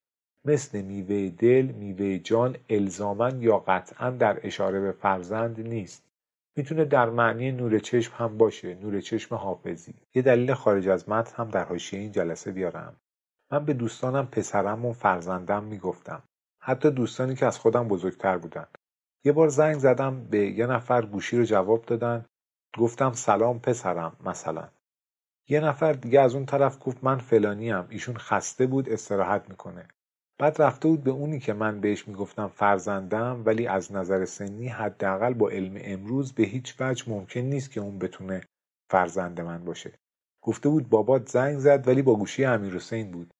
مثل 0.46 0.82
میوه 0.82 1.30
دل 1.30 1.66
میوه 1.66 2.18
جان 2.18 2.56
الزامن 2.70 3.42
یا 3.42 3.58
قطعا 3.58 4.10
در 4.10 4.40
اشاره 4.44 4.80
به 4.80 4.92
فرزند 4.92 5.68
نیست. 5.68 6.04
می‌تونه 6.56 6.86
در 6.86 7.10
معنی 7.10 7.52
نور 7.52 7.80
چشم 7.80 8.14
هم 8.18 8.38
باشه 8.38 8.76
نور 8.76 9.02
چشم 9.02 9.36
حافظی. 9.36 9.94
یه 10.16 10.22
دلیل 10.22 10.54
خارج 10.54 10.88
از 10.88 11.10
متن 11.10 11.44
هم 11.44 11.50
در 11.50 11.64
حاشیه 11.64 12.00
این 12.00 12.12
جلسه 12.12 12.52
بیارم. 12.52 12.96
من 13.52 13.66
به 13.66 13.74
دوستانم 13.74 14.28
پسرم 14.28 14.86
و 14.86 14.94
فرزندم 14.94 15.64
می‌گفتم. 15.64 16.24
حتی 16.68 16.92
دوستانی 16.92 17.36
که 17.36 17.46
از 17.46 17.60
خودم 17.60 17.88
بزرگتر 17.88 18.38
بودن. 18.38 18.68
یه 19.26 19.32
بار 19.32 19.48
زنگ 19.48 19.78
زدم 19.78 20.26
به 20.26 20.52
یه 20.52 20.68
نفر 20.68 21.06
گوشی 21.06 21.38
رو 21.38 21.44
جواب 21.44 21.86
دادن. 21.86 22.26
گفتم 22.78 23.12
سلام 23.12 23.60
پسرم 23.60 24.18
مثلا. 24.26 24.70
یه 25.50 25.60
نفر 25.60 25.94
دیگه 25.94 26.22
از 26.22 26.36
اون 26.36 26.46
طرف 26.46 26.78
گفت 26.82 27.04
من 27.04 27.18
فلانیم 27.18 27.86
ایشون 27.90 28.18
خسته 28.18 28.68
بود 28.68 28.90
استراحت 28.90 29.50
می‌کنه. 29.50 29.88
بعد 30.40 30.62
رفته 30.62 30.88
بود 30.88 31.04
به 31.04 31.12
اونی 31.12 31.40
که 31.40 31.54
من 31.54 31.82
بهش 31.82 32.08
می‌گفتم 32.08 32.48
فرزندم 32.48 33.44
ولی 33.46 33.68
از 33.68 33.92
نظر 33.92 34.26
سنی 34.26 34.68
حداقل 34.68 35.34
با 35.34 35.50
علم 35.50 35.78
امروز 35.82 36.34
به 36.34 36.44
هیچ 36.44 36.76
وجه 36.80 37.10
ممکن 37.10 37.40
نیست 37.40 37.72
که 37.72 37.82
اون 37.82 38.00
بتونه 38.00 38.42
فرزند 38.92 39.42
من 39.42 39.66
باشه. 39.66 40.00
گفته 40.42 40.70
بود 40.70 40.90
بابات 40.90 41.30
زنگ 41.30 41.60
زد 41.60 41.88
ولی 41.88 42.02
با 42.02 42.16
گوشی 42.16 42.46
امیر 42.46 42.76
حسین 42.76 43.12
بود. 43.12 43.34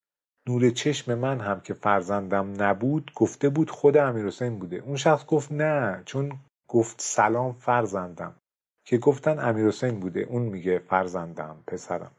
نور 0.48 0.70
چشم 0.70 1.16
من 1.16 1.40
هم 1.40 1.60
که 1.60 1.74
فرزندم 1.74 2.64
نبود 2.64 3.12
گفته 3.16 3.50
بود 3.50 3.70
خود 3.70 3.98
امیرحسین 3.98 4.60
بوده. 4.60 4.76
اون 4.76 4.96
شخص 4.96 5.26
گفت 5.26 5.52
نه 5.52 6.02
چون 6.06 6.40
گفت 6.70 7.02
سلام 7.02 7.54
فرزندم. 7.54 8.36
که 8.86 8.98
گفتن 8.98 9.40
امیرحسین 9.40 10.00
بوده 10.00 10.20
اون 10.20 10.42
میگه 10.42 10.80
فرزندم 10.80 11.64
پسرم. 11.68 12.12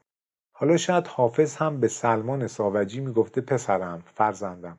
حالا 0.56 0.76
شاید 0.76 1.06
حافظ 1.06 1.56
هم 1.56 1.80
به 1.80 1.88
سلمان 1.88 2.46
ساوجی 2.46 3.00
می‌گفته 3.00 3.40
پسرم 3.40 4.02
فرزندم. 4.14 4.78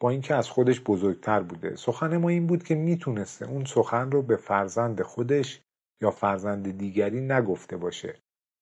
با 0.00 0.10
اینکه 0.10 0.34
از 0.34 0.50
خودش 0.50 0.80
بزرگتر 0.80 1.40
بوده. 1.42 1.76
سخن 1.76 2.16
ما 2.16 2.28
این 2.28 2.46
بود 2.46 2.62
که 2.62 2.74
می‌تونسته 2.74 3.48
اون 3.48 3.64
سخن 3.64 4.10
رو 4.10 4.22
به 4.22 4.36
فرزند 4.36 5.02
خودش 5.02 5.60
یا 6.02 6.10
فرزند 6.10 6.78
دیگری 6.78 7.20
نگفته 7.20 7.76
باشه. 7.76 8.18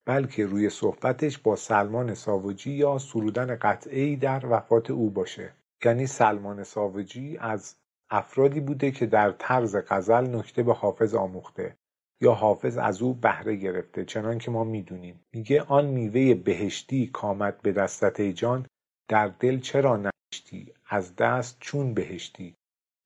بلکه 0.08 0.46
روی 0.46 0.70
صحبتش 0.70 1.38
با 1.38 1.56
سلمان 1.56 2.14
ساوجی 2.14 2.70
یا 2.70 2.98
سرودن 2.98 3.58
ای 3.90 4.16
در 4.16 4.46
وفات 4.50 4.90
او 4.90 5.10
باشه. 5.10 5.52
یعنی 5.84 6.06
سلمان 6.06 6.64
ساوجی 6.64 7.38
از 7.40 7.76
افرادی 8.10 8.60
بوده 8.60 8.90
که 8.90 9.06
در 9.06 9.30
طرز 9.30 9.76
غزل 9.88 10.36
نکته 10.36 10.62
به 10.62 10.74
حافظ 10.74 11.14
آموخته 11.14 11.76
یا 12.20 12.32
حافظ 12.32 12.78
از 12.78 13.02
او 13.02 13.14
بهره 13.14 13.56
گرفته 13.56 14.04
چنان 14.04 14.38
که 14.38 14.50
ما 14.50 14.64
می‌دونیم. 14.64 15.20
میگه 15.32 15.62
آن 15.62 15.86
میوه 15.86 16.34
بهشتی 16.34 17.06
کامد 17.06 17.62
به 17.62 17.72
دستت 17.72 18.20
جان 18.20 18.66
در 19.08 19.28
دل 19.28 19.60
چرا 19.60 19.96
نشتی 20.32 20.72
از 20.88 21.16
دست 21.16 21.56
چون 21.60 21.94
بهشتی؟ 21.94 22.54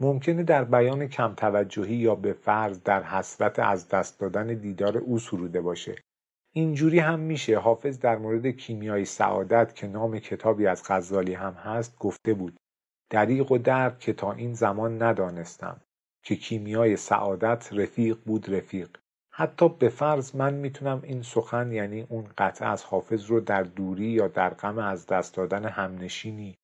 ممکنه 0.00 0.42
در 0.42 0.64
بیان 0.64 1.06
کم 1.06 1.34
توجهی 1.34 1.96
یا 1.96 2.14
به 2.14 2.32
فرض 2.32 2.80
در 2.82 3.02
حسرت 3.02 3.58
از 3.58 3.88
دست 3.88 4.20
دادن 4.20 4.46
دیدار 4.46 4.98
او 4.98 5.18
سروده 5.18 5.60
باشه. 5.60 5.96
اینجوری 6.54 6.98
هم 6.98 7.20
میشه. 7.20 7.58
حافظ 7.58 7.98
در 7.98 8.18
مورد 8.18 8.46
کیمیای 8.46 9.04
سعادت 9.04 9.74
که 9.74 9.86
نام 9.86 10.18
کتابی 10.18 10.66
از 10.66 10.82
غزالی 10.88 11.34
هم 11.34 11.52
هست 11.52 11.98
گفته 11.98 12.34
بود. 12.34 12.56
دریق 13.10 13.52
و 13.52 13.58
درد 13.58 13.98
که 13.98 14.12
تا 14.12 14.32
این 14.32 14.54
زمان 14.54 15.02
ندانستم 15.02 15.80
که 16.22 16.36
کیمیای 16.36 16.96
سعادت 16.96 17.68
رفیق 17.72 18.18
بود 18.26 18.54
رفیق. 18.54 18.88
حتی 19.30 19.68
به 19.68 19.88
فرض 19.88 20.36
من 20.36 20.54
می‌تونم 20.54 21.00
این 21.04 21.22
سخن 21.22 21.72
یعنی 21.72 22.06
اون 22.08 22.24
قطعه 22.38 22.68
از 22.68 22.84
حافظ 22.84 23.24
رو 23.24 23.40
در 23.40 23.62
دوری 23.62 24.08
یا 24.08 24.28
در 24.28 24.50
غم 24.50 24.78
از 24.78 25.06
دست 25.06 25.36
دادن 25.36 25.64
همنشینی 25.64 26.54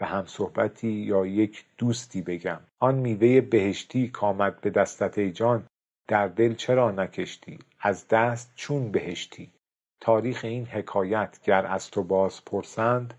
و 0.00 0.04
همصحبتی 0.06 0.90
یا 0.90 1.26
یک 1.26 1.64
دوستی 1.78 2.22
بگم. 2.22 2.60
آن 2.78 2.94
میوه 2.94 3.40
بهشتی 3.40 4.08
کامد 4.08 4.60
به 4.60 4.70
دستت 4.70 5.18
ای 5.18 5.32
جان 5.32 5.66
در 6.08 6.28
دل 6.28 6.54
چرا 6.54 6.90
نکشتی؟ 6.90 7.58
از 7.80 8.08
دست 8.08 8.52
چون 8.54 8.90
بهشتی. 8.90 9.52
تاریخ 10.00 10.44
این 10.44 10.66
حکایت 10.66 11.40
گر 11.42 11.66
از 11.66 11.90
تو 11.90 12.02
باز 12.02 12.44
پرسند 12.44 13.14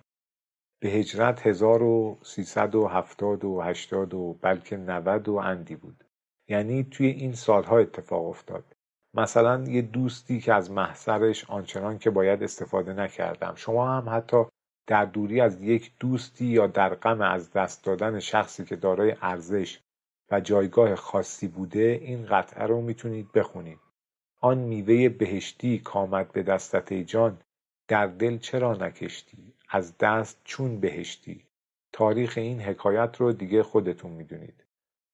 به 0.82 0.90
هجرت 0.90 1.48
1370 1.48 3.46
و 3.46 3.62
80 3.62 4.14
و 4.14 4.34
بلکه 4.42 4.78
90 4.78 5.30
و 5.30 5.36
اندی 5.36 5.76
بود. 5.76 6.04
یعنی 6.48 6.84
توی 6.84 7.08
این 7.08 7.34
سالها 7.34 7.78
اتفاق 7.78 8.26
افتاد. 8.26 8.76
مثلا 9.14 9.64
یه 9.64 9.82
دوستی 9.82 10.40
که 10.40 10.54
از 10.54 10.72
محضرش 10.72 11.50
آنچنان 11.50 12.00
که 12.00 12.10
باید 12.10 12.44
استفاده 12.44 12.94
نکردم. 12.94 13.54
شما 13.56 13.98
هم 13.98 14.10
حتی 14.10 14.46
در 14.88 15.06
دوری 15.06 15.42
از 15.42 15.62
یک 15.62 15.92
دوستی 16.00 16.46
یا 16.46 16.68
در 16.68 16.96
غم 16.96 17.22
از 17.22 17.52
دست 17.52 17.86
دادن 17.86 18.20
شخصی 18.20 18.66
که 18.66 18.76
دارای 18.76 19.16
ارزش 19.22 19.80
و 20.32 20.40
جایگاه 20.42 20.96
خاصی 20.96 21.48
بوده 21.48 22.00
این 22.02 22.26
قطعه 22.26 22.66
رو 22.66 22.82
می‌تونید 22.82 23.32
بخونید. 23.32 23.80
آن 24.42 24.58
میوه 24.58 25.10
بهشتی 25.10 25.80
کامد 25.80 26.32
به 26.32 26.44
دستت 26.44 26.94
جان. 26.94 27.38
در 27.88 28.08
دل 28.08 28.38
چرا 28.38 28.74
نکشتی؟ 28.74 29.54
از 29.70 29.98
دست 29.98 30.42
چون 30.44 30.80
بهشتی؟ 30.80 31.46
تاریخ 31.94 32.34
این 32.38 32.62
حکایت 32.62 33.18
رو 33.18 33.34
دیگه 33.34 33.64
خودتون 33.64 34.12
می‌دونید. 34.12 34.64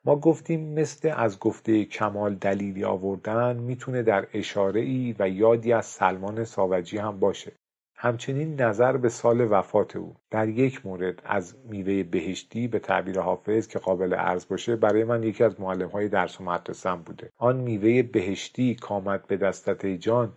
ما 0.05 0.15
گفتیم 0.15 0.73
مثل 0.73 1.13
از 1.15 1.39
گفته 1.39 1.85
کمال 1.85 2.35
دلیلی 2.35 2.83
آوردن 2.83 3.57
می‌تونه 3.57 4.03
در 4.03 4.27
اشاره 4.33 4.81
ای 4.81 5.15
و 5.19 5.29
یادی 5.29 5.73
از 5.73 5.85
سلمان 5.85 6.43
ساوجی 6.43 6.97
هم 6.97 7.19
باشه. 7.19 7.51
همچنین 7.97 8.61
نظر 8.61 8.97
به 8.97 9.09
سال 9.09 9.47
وفات 9.51 9.95
او 9.95 10.15
در 10.31 10.49
یک 10.49 10.85
مورد 10.85 11.21
از 11.25 11.55
میوه 11.69 12.03
بهشتی 12.03 12.67
به 12.67 12.79
تعبیر 12.79 13.19
حافظ 13.19 13.67
که 13.67 13.79
قابل 13.79 14.13
عرض 14.13 14.45
باشه 14.45 14.75
برای 14.75 15.03
من 15.03 15.23
یکی 15.23 15.43
از 15.43 15.59
معلم 15.59 15.89
های 15.89 16.09
درس 16.09 16.41
و 16.41 16.43
مدرسم 16.43 16.95
بوده. 16.95 17.29
آن 17.37 17.55
میوه 17.55 18.01
بهشتی 18.01 18.75
کامد 18.75 19.27
به 19.27 19.37
دستت 19.37 19.85
جان. 19.85 20.33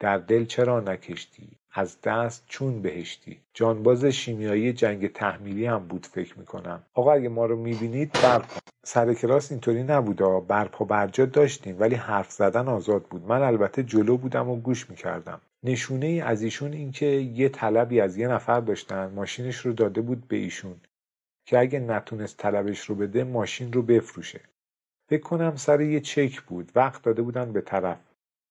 در 0.00 0.18
دل 0.18 0.44
چرا 0.44 0.80
نکشتی؟ 0.80 1.48
از 1.72 2.00
دست 2.00 2.44
چون 2.46 2.82
بهشتی؟ 2.82 3.40
جانباز 3.54 4.04
شیمیایی 4.04 4.72
جنگ 4.72 5.12
تحمیلی 5.12 5.66
هم 5.66 5.86
بود 5.88 6.06
فکر 6.06 6.38
می‌کنم. 6.38 6.82
آقا 6.94 7.12
اگه 7.12 7.28
ما 7.28 7.46
رو 7.46 7.56
می‌بینید 7.56 8.12
برپا. 8.12 8.60
سر 8.84 9.14
کلاس 9.14 9.50
اینطوری 9.50 9.82
نبودا 9.82 10.40
برپا 10.40 10.84
برجا 10.84 11.26
داشتیم 11.26 11.76
ولی 11.80 11.94
حرف 11.94 12.30
زدن 12.30 12.68
آزاد 12.68 13.02
بود. 13.02 13.26
من 13.26 13.42
البته 13.42 13.82
جلو 13.82 14.16
بودم 14.16 14.48
و 14.48 14.56
گوش 14.56 14.90
می‌کردم. 14.90 15.40
نشونه 15.64 16.06
ای 16.06 16.20
از 16.20 16.42
ایشون 16.42 16.72
اینکه 16.72 17.06
یه 17.06 17.48
طلبی 17.48 18.00
از 18.00 18.16
یه 18.16 18.28
نفر 18.28 18.60
داشتن 18.60 19.12
ماشینش 19.14 19.56
رو 19.56 19.72
داده 19.72 20.00
بود 20.00 20.28
به 20.28 20.36
ایشون 20.36 20.80
که 21.46 21.58
اگه 21.58 21.80
نتونست 21.80 22.36
طلبش 22.36 22.80
رو 22.80 22.94
بده 22.94 23.24
ماشین 23.24 23.72
رو 23.72 23.82
بفروشه. 23.82 24.40
فکر 25.08 25.22
کنم 25.22 25.56
سر 25.56 25.80
یه 25.80 26.00
چک 26.00 26.40
بود 26.40 26.72
وقت 26.74 27.02
داده 27.02 27.22
بودن 27.22 27.52
به 27.52 27.60
طرف. 27.60 27.98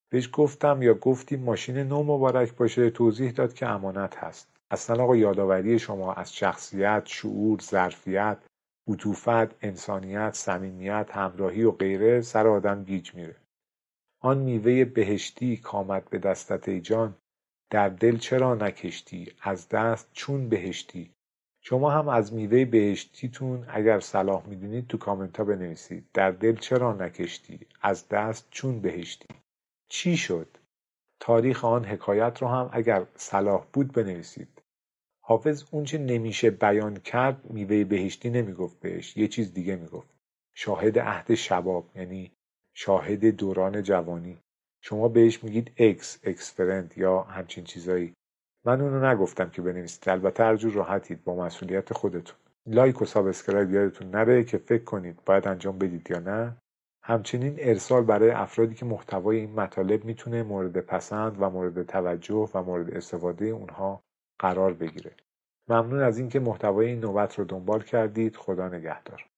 بهش 0.09 0.29
گفتم 0.33 0.81
یا 0.81 0.93
گفتیم 0.93 1.39
ماشین 1.39 1.77
نو 1.77 2.03
مبارک 2.03 2.55
باشه 2.55 2.89
توضیح 2.89 3.31
داد 3.31 3.53
که 3.53 3.65
امانت 3.65 4.17
هست. 4.17 4.47
اصلا 4.71 5.03
آقا 5.03 5.15
یادآوری 5.15 5.79
شما 5.79 6.13
از 6.13 6.35
شخصیت 6.35 7.03
شعور 7.05 7.59
ظرفیت 7.61 8.37
عطوفت 8.87 9.63
انسانیت 9.65 10.33
صمیمیت 10.33 11.09
همراهی 11.11 11.63
و 11.63 11.71
غیره 11.71 12.21
سر 12.21 12.47
آدم 12.47 12.83
گیج 12.83 13.15
میره. 13.15 13.35
آن 14.21 14.37
میوه 14.37 14.85
بهشتی 14.85 15.57
کامد 15.57 16.09
به 16.09 16.17
دستت 16.19 16.69
ای 16.69 16.81
جان. 16.81 17.15
در 17.69 17.89
دل 17.89 18.17
چرا 18.17 18.55
نکشتی؟ 18.55 19.31
از 19.41 19.69
دست 19.69 20.09
چون 20.13 20.49
بهشتی؟ 20.49 21.11
شما 21.61 21.89
هم 21.91 22.09
از 22.09 22.33
میوه 22.33 22.65
بهشتیتون 22.65 23.65
اگر 23.67 23.99
صلاح 23.99 24.47
می‌دونید 24.47 24.87
تو 24.87 24.97
کامنت 24.97 25.37
ها 25.37 25.43
بنویسید. 25.43 26.05
در 26.13 26.31
دل 26.31 26.55
چرا 26.55 26.93
نکشتی؟ 26.93 27.59
از 27.81 28.09
دست 28.09 28.47
چون 28.51 28.79
بهشتی. 28.79 29.27
چی 29.89 30.17
شد؟ 30.17 30.57
تاریخ 31.19 31.65
آن 31.65 31.85
حکایت 31.85 32.41
رو 32.41 32.47
هم 32.47 32.69
اگر 32.73 33.05
صلاح 33.15 33.65
بود 33.73 33.91
بنویسید. 33.91 34.61
حافظ 35.21 35.63
اونچه 35.71 35.97
نمیشه 35.97 36.49
بیان 36.49 36.95
کرد 36.95 37.51
میوه 37.51 37.83
بهشتی 37.83 38.29
نمی‌گفت 38.29 38.79
بهش. 38.79 39.17
یه 39.17 39.27
چیز 39.27 39.53
دیگه 39.53 39.75
می‌گفت. 39.75 40.09
شاهد 40.53 40.99
عهد 40.99 41.33
شباب 41.33 41.89
یعنی 41.95 42.31
شاهد 42.81 43.25
دوران 43.25 43.83
جوانی. 43.83 44.37
شما 44.81 45.07
بهش 45.07 45.43
میگید 45.43 45.71
اکس 45.77 46.19
اکسفرنت 46.23 46.97
یا 46.97 47.21
همچین 47.21 47.63
چیزایی. 47.63 48.13
من 48.65 48.81
اونو 48.81 49.05
نگفتم 49.05 49.49
که 49.49 49.61
بنویسید. 49.61 50.09
البته 50.09 50.43
هر 50.43 50.55
جور 50.55 50.73
راحتید 50.73 51.23
با 51.23 51.35
مسئولیت 51.35 51.93
خودتون. 51.93 52.35
like 52.65 53.01
و 53.01 53.05
subscribe 53.05 53.73
یادتون 53.73 54.09
نره 54.09 54.43
که 54.43 54.57
فکر 54.57 54.83
کنید 54.83 55.19
باید 55.25 55.47
انجام 55.47 55.77
بدید 55.77 56.11
یا 56.11 56.19
نه. 56.19 56.57
همچنین 57.03 57.55
ارسال 57.57 58.03
برای 58.03 58.31
افرادی 58.31 58.75
که 58.75 58.85
محتوای 58.85 59.37
این 59.37 59.53
مطالب 59.59 60.05
می‌تونه 60.05 60.43
مورد 60.43 60.79
پسند 60.79 61.41
و 61.41 61.49
مورد 61.49 61.83
توجه 61.83 62.49
و 62.53 62.63
مورد 62.63 62.93
استفاده 62.93 63.45
اونها 63.45 64.03
قرار 64.39 64.73
بگیره. 64.73 65.11
ممنون 65.67 65.99
از 65.99 66.17
اینکه 66.17 66.39
محتوای 66.39 66.87
این 66.87 66.99
نوبت 66.99 67.39
رو 67.39 67.45
دنبال 67.45 67.83
کردید. 67.83 68.35
خدا 68.35 68.67
نگهدار. 68.67 69.28